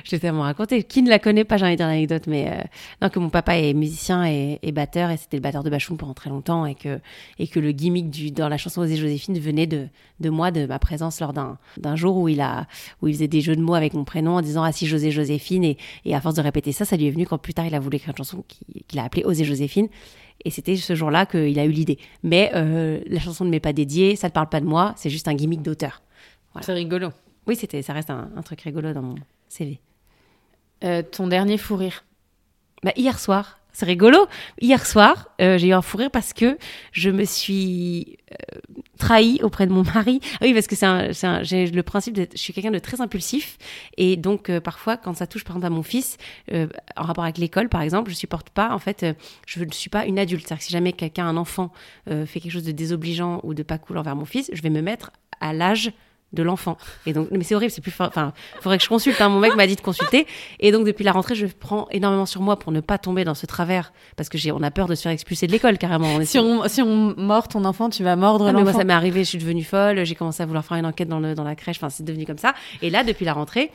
[0.05, 0.83] J'ai tellement raconté.
[0.83, 2.63] Qui ne la connaît pas, j'ai envie de dire l'anecdote, mais euh,
[3.03, 5.97] non, que mon papa est musicien et, et batteur, et c'était le batteur de Bachung
[5.99, 7.01] pendant très longtemps, et que,
[7.39, 9.89] et que le gimmick du, dans la chanson Oser Joséphine venait de,
[10.21, 12.67] de moi, de ma présence lors d'un, d'un jour où il a,
[13.03, 15.11] où il faisait des jeux de mots avec mon prénom en disant Ah si José
[15.11, 17.67] Joséphine, et, et à force de répéter ça, ça lui est venu quand plus tard
[17.67, 19.89] il a voulu écrire une chanson qui- qu'il a appelée Oser Joséphine.
[20.45, 21.99] Et c'était ce jour-là qu'il a eu l'idée.
[22.23, 25.11] Mais euh, la chanson ne m'est pas dédiée, ça ne parle pas de moi, c'est
[25.11, 26.03] juste un gimmick d'auteur.
[26.61, 27.11] C'est rigolo.
[27.47, 29.17] Oui, c'était, ça reste un, un truc rigolo dans mon
[29.49, 29.81] CV.
[30.85, 32.05] Euh, ton dernier fou rire.
[32.83, 34.27] Bah, hier soir, c'est rigolo.
[34.61, 36.57] Hier soir, euh, j'ai eu un fou rire parce que
[36.93, 38.61] je me suis euh,
[38.99, 40.21] trahie auprès de mon mari.
[40.35, 43.59] Ah oui, parce que c'est j'ai le principe de, je suis quelqu'un de très impulsif
[43.97, 46.17] et donc euh, parfois quand ça touche par exemple à mon fils,
[46.53, 48.73] en rapport avec l'école par exemple, je supporte pas.
[48.73, 49.05] En fait,
[49.47, 50.47] je ne suis pas une adulte.
[50.47, 51.73] C'est-à-dire que si jamais quelqu'un, un enfant,
[52.07, 54.83] fait quelque chose de désobligeant ou de pas cool envers mon fils, je vais me
[54.83, 55.11] mettre
[55.41, 55.93] à l'âge
[56.35, 56.77] de l'enfant.
[57.07, 57.95] Et donc, mais c'est horrible, c'est plus.
[57.99, 59.21] Enfin, faudrait que je consulte.
[59.21, 59.29] Hein.
[59.29, 60.27] Mon mec m'a dit de consulter.
[60.61, 63.35] Et donc, depuis la rentrée, je prends énormément sur moi pour ne pas tomber dans
[63.35, 63.93] ce travers.
[64.17, 66.25] Parce que j'ai, on a peur de se faire expulser de l'école, carrément.
[66.25, 68.65] si on, si on mord ton enfant, tu vas mordre ah, l'enfant.
[68.65, 70.05] Moi, ça m'est arrivé, je suis devenue folle.
[70.05, 71.77] J'ai commencé à vouloir faire une enquête dans, le, dans la crèche.
[71.77, 72.55] Enfin, c'est devenu comme ça.
[72.83, 73.71] Et là, depuis la rentrée,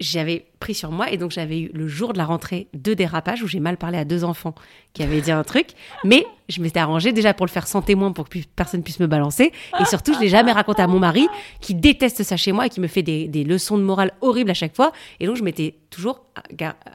[0.00, 3.42] j'avais pris sur moi et donc j'avais eu le jour de la rentrée deux dérapages
[3.42, 4.54] où j'ai mal parlé à deux enfants
[4.92, 5.68] qui avaient dit un truc,
[6.02, 9.06] mais je m'étais arrangée déjà pour le faire sans témoin pour que personne puisse me
[9.06, 11.28] balancer et surtout je l'ai jamais raconté à mon mari
[11.60, 14.50] qui déteste ça chez moi et qui me fait des, des leçons de morale horribles
[14.50, 16.24] à chaque fois et donc je m'étais toujours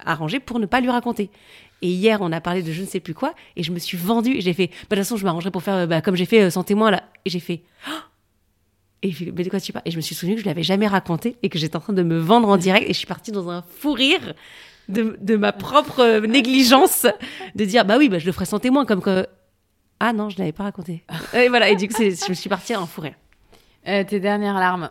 [0.06, 1.30] arrangée pour ne pas lui raconter.
[1.82, 3.98] Et hier, on a parlé de je ne sais plus quoi, et je me suis
[3.98, 6.26] vendue, et j'ai fait, bah, de toute façon, je m'arrangerai pour faire, bah, comme j'ai
[6.26, 7.04] fait euh, sans témoin, là.
[7.26, 7.62] Et j'ai fait,
[9.04, 9.84] et je mais de quoi tu parles?
[9.86, 11.94] Et je me suis souvenu que je l'avais jamais raconté et que j'étais en train
[11.94, 14.34] de me vendre en direct et je suis partie dans un fou rire
[14.88, 17.06] de, de ma propre négligence
[17.56, 19.28] de dire bah oui, bah, je le ferai sans témoin comme que
[20.00, 21.04] ah non, je l'avais pas raconté.
[21.34, 23.16] et voilà, et du coup, je me suis partie en fou rire.
[23.88, 24.90] Euh, tes dernières larmes.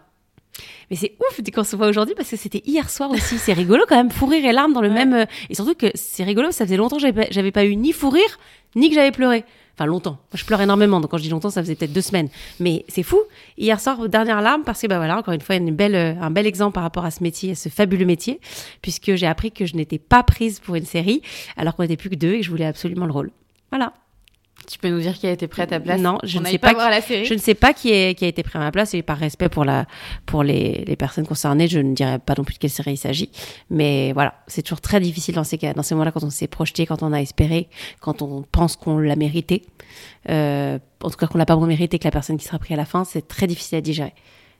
[0.90, 3.38] Mais c'est ouf qu'on se voit aujourd'hui parce que c'était hier soir aussi.
[3.38, 5.14] C'est rigolo quand même, fou rire et larmes dans le même.
[5.14, 7.92] Euh, et surtout que c'est rigolo, ça faisait longtemps que j'avais pas, pas eu ni
[7.92, 8.38] fou rire,
[8.74, 9.44] ni que j'avais pleuré.
[9.78, 10.18] Enfin, longtemps.
[10.34, 11.00] je pleure énormément.
[11.00, 12.28] Donc, quand je dis longtemps, ça faisait peut-être deux semaines.
[12.58, 13.20] Mais c'est fou.
[13.56, 16.32] Hier soir, dernière larme, parce que, bah voilà, encore une fois, une belle, euh, un
[16.32, 18.40] bel exemple par rapport à ce métier, à ce fabuleux métier,
[18.82, 21.22] puisque j'ai appris que je n'étais pas prise pour une série,
[21.56, 23.30] alors qu'on n'était plus que deux et que je voulais absolument le rôle.
[23.70, 23.92] Voilà.
[24.70, 25.98] Tu peux nous dire qui a été prêt à ta place?
[25.98, 26.72] Non, je ne sais pas.
[26.90, 27.24] La série.
[27.24, 29.16] Je ne sais pas qui, est, qui a été prêt à ma place et par
[29.16, 29.86] respect pour la
[30.26, 32.96] pour les, les personnes concernées, je ne dirais pas non plus de quelle série il
[32.98, 33.30] s'agit.
[33.70, 36.48] Mais voilà, c'est toujours très difficile dans ces cas, dans ces moments-là, quand on s'est
[36.48, 37.68] projeté, quand on a espéré,
[38.00, 39.64] quand on pense qu'on l'a mérité.
[40.28, 42.76] Euh, en tout cas, qu'on l'a pas mérité, que la personne qui sera prise à
[42.76, 44.12] la fin, c'est très difficile à digérer.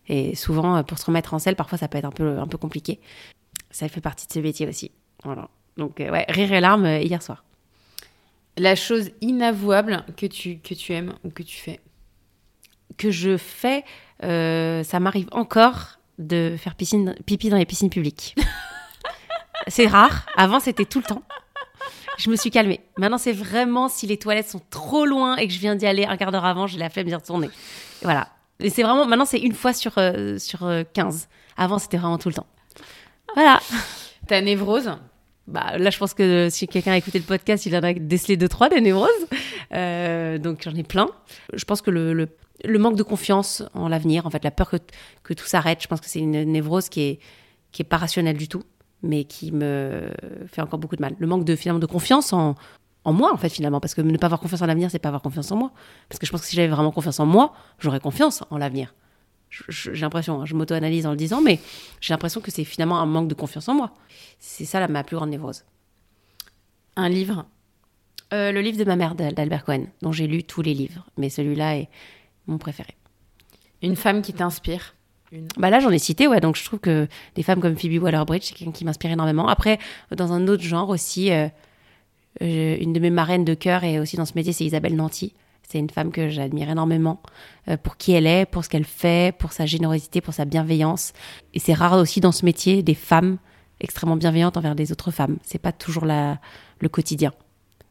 [0.08, 2.46] Et souvent, euh, pour se remettre en selle, parfois, ça peut être un peu un
[2.46, 2.98] peu compliqué.
[3.70, 4.90] Ça fait partie de ce métier aussi.
[5.22, 5.48] Voilà.
[5.76, 7.44] Donc euh, ouais, rire et larmes hier soir.
[8.58, 11.80] La chose inavouable que tu, que tu aimes ou que tu fais
[12.96, 13.84] Que je fais,
[14.24, 18.34] euh, ça m'arrive encore de faire piscine, pipi dans les piscines publiques.
[19.68, 20.26] c'est rare.
[20.36, 21.22] Avant, c'était tout le temps.
[22.18, 22.80] Je me suis calmée.
[22.96, 26.04] Maintenant, c'est vraiment si les toilettes sont trop loin et que je viens d'y aller
[26.04, 27.48] un quart d'heure avant, j'ai la flemme d'y retourner.
[28.02, 28.28] voilà.
[28.58, 31.28] Et c'est vraiment, maintenant, c'est une fois sur, euh, sur 15.
[31.30, 32.46] Euh, avant, c'était vraiment tout le temps.
[33.34, 33.60] Voilà.
[34.26, 34.90] Ta névrose?
[35.48, 38.48] Bah, là, je pense que si quelqu'un a écouté le podcast, il a décelé deux,
[38.48, 39.08] trois des névroses.
[39.72, 41.08] Euh, donc, j'en ai plein.
[41.54, 42.28] Je pense que le, le,
[42.64, 44.76] le manque de confiance en l'avenir, en fait, la peur que,
[45.22, 47.18] que tout s'arrête, je pense que c'est une névrose qui est,
[47.72, 48.62] qui est pas rationnelle du tout,
[49.02, 50.10] mais qui me
[50.46, 51.14] fait encore beaucoup de mal.
[51.18, 52.54] Le manque de, finalement, de confiance en,
[53.04, 55.08] en moi, en fait, finalement, parce que ne pas avoir confiance en l'avenir, c'est pas
[55.08, 55.72] avoir confiance en moi.
[56.10, 58.94] Parce que je pense que si j'avais vraiment confiance en moi, j'aurais confiance en l'avenir
[59.50, 61.58] j'ai l'impression, hein, je m'auto-analyse en le disant, mais
[62.00, 63.92] j'ai l'impression que c'est finalement un manque de confiance en moi.
[64.38, 65.64] C'est ça ma plus grande névrose.
[66.96, 67.46] Un livre
[68.32, 71.30] euh, Le livre de ma mère d'Albert Cohen, dont j'ai lu tous les livres, mais
[71.30, 71.88] celui-là est
[72.46, 72.94] mon préféré.
[73.82, 74.94] Une femme qui t'inspire
[75.56, 76.40] Bah là, j'en ai cité, ouais.
[76.40, 79.48] Donc je trouve que des femmes comme Phoebe Waller-Bridge, c'est quelqu'un qui m'inspire énormément.
[79.48, 79.78] Après,
[80.10, 81.48] dans un autre genre aussi, euh,
[82.42, 85.34] euh, une de mes marraines de cœur et aussi dans ce métier, c'est Isabelle Nanty.
[85.70, 87.20] C'est une femme que j'admire énormément
[87.68, 91.12] euh, pour qui elle est, pour ce qu'elle fait, pour sa générosité, pour sa bienveillance.
[91.52, 93.36] Et c'est rare aussi dans ce métier des femmes
[93.78, 95.36] extrêmement bienveillantes envers les autres femmes.
[95.42, 97.34] C'est pas toujours le quotidien.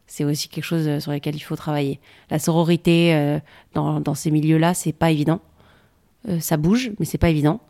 [0.08, 2.00] C'est aussi quelque chose euh, sur lequel il faut travailler.
[2.30, 3.38] La sororité euh,
[3.74, 5.40] dans, dans ces milieux-là, c'est pas évident.
[6.26, 7.60] Euh, ça bouge, mais c'est pas évident.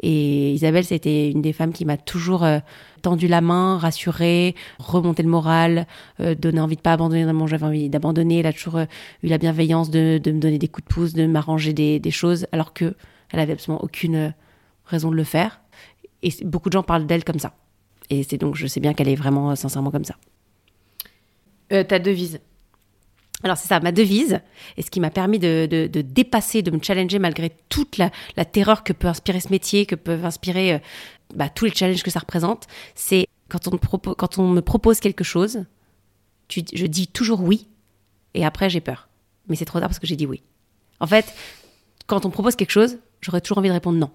[0.00, 2.58] Et Isabelle, c'était une des femmes qui m'a toujours euh,
[3.02, 5.86] tendu la main, rassurée, remonté le moral,
[6.20, 8.38] euh, donné envie de pas abandonner dans j'avais envie d'abandonner.
[8.38, 11.26] Elle a toujours eu la bienveillance de, de, me donner des coups de pouce, de
[11.26, 12.94] m'arranger des, des, choses, alors que
[13.30, 14.34] elle avait absolument aucune
[14.86, 15.60] raison de le faire.
[16.22, 17.54] Et beaucoup de gens parlent d'elle comme ça.
[18.08, 20.16] Et c'est donc, je sais bien qu'elle est vraiment sincèrement comme ça.
[21.68, 22.40] ta devise
[23.44, 24.40] alors c'est ça, ma devise,
[24.76, 28.44] et ce qui m'a permis de, de, dépasser, de me challenger malgré toute la, la,
[28.44, 30.78] terreur que peut inspirer ce métier, que peuvent inspirer euh,
[31.34, 32.66] bah, tous les challenges que ça représente,
[32.96, 35.64] c'est quand, on quand on me propose quelque chose,
[36.50, 37.68] je dis toujours oui,
[38.34, 39.08] et après j'ai peur.
[39.48, 40.42] Mais c'est trop tard parce que j'ai dit oui.
[41.00, 41.32] En fait,
[42.06, 44.10] quand on propose quelque chose, j'aurais toujours envie de répondre non.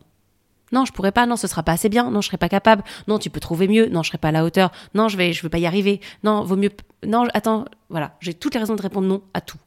[0.73, 1.25] Non, je pourrais pas.
[1.25, 2.11] Non, ce sera pas assez bien.
[2.11, 2.83] Non, je serai pas capable.
[3.07, 3.87] Non, tu peux trouver mieux.
[3.87, 4.71] Non, je serai pas à la hauteur.
[4.93, 6.01] Non, je vais, je veux pas y arriver.
[6.23, 6.71] Non, vaut mieux.
[7.05, 7.65] Non, attends.
[7.89, 9.59] Voilà, j'ai toutes les raisons de répondre non à tout.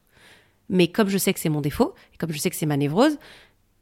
[0.69, 2.77] Mais comme je sais que c'est mon défaut, et comme je sais que c'est ma
[2.77, 3.17] névrose,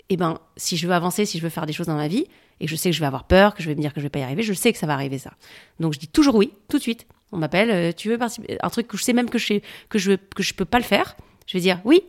[0.09, 2.25] eh ben, si je veux avancer, si je veux faire des choses dans ma vie,
[2.59, 4.05] et je sais que je vais avoir peur, que je vais me dire que je
[4.05, 5.31] vais pas y arriver, je sais que ça va arriver ça.
[5.79, 7.07] Donc je dis toujours oui, tout de suite.
[7.31, 9.61] On m'appelle, euh, tu veux participer Un truc que je sais même que je sais,
[9.89, 11.17] que je que je peux pas le faire.
[11.47, 12.03] Je vais dire oui,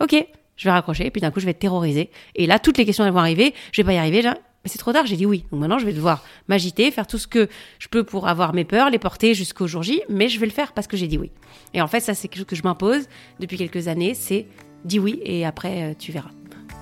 [0.00, 0.26] ok,
[0.58, 2.10] je vais raccrocher, et puis d'un coup je vais être terrorisée.
[2.34, 4.34] Et là, toutes les questions elles vont arriver, je vais pas y arriver, mais
[4.70, 5.44] c'est trop tard, j'ai dit oui.
[5.50, 7.48] Donc maintenant, je vais devoir m'agiter, faire tout ce que
[7.78, 10.52] je peux pour avoir mes peurs, les porter jusqu'au jour J, mais je vais le
[10.52, 11.30] faire parce que j'ai dit oui.
[11.72, 13.06] Et en fait, ça, c'est quelque chose que je m'impose
[13.40, 14.46] depuis quelques années, c'est
[14.84, 16.30] dis oui et après, euh, tu verras.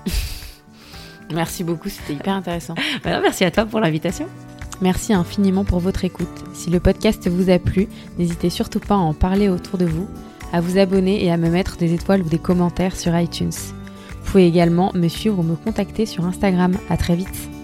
[1.33, 2.75] Merci beaucoup, c'était hyper intéressant.
[3.05, 4.27] Merci à toi pour l'invitation.
[4.81, 6.27] Merci infiniment pour votre écoute.
[6.53, 10.07] Si le podcast vous a plu, n'hésitez surtout pas à en parler autour de vous,
[10.53, 13.51] à vous abonner et à me mettre des étoiles ou des commentaires sur iTunes.
[13.51, 16.77] Vous pouvez également me suivre ou me contacter sur Instagram.
[16.89, 17.56] À très vite.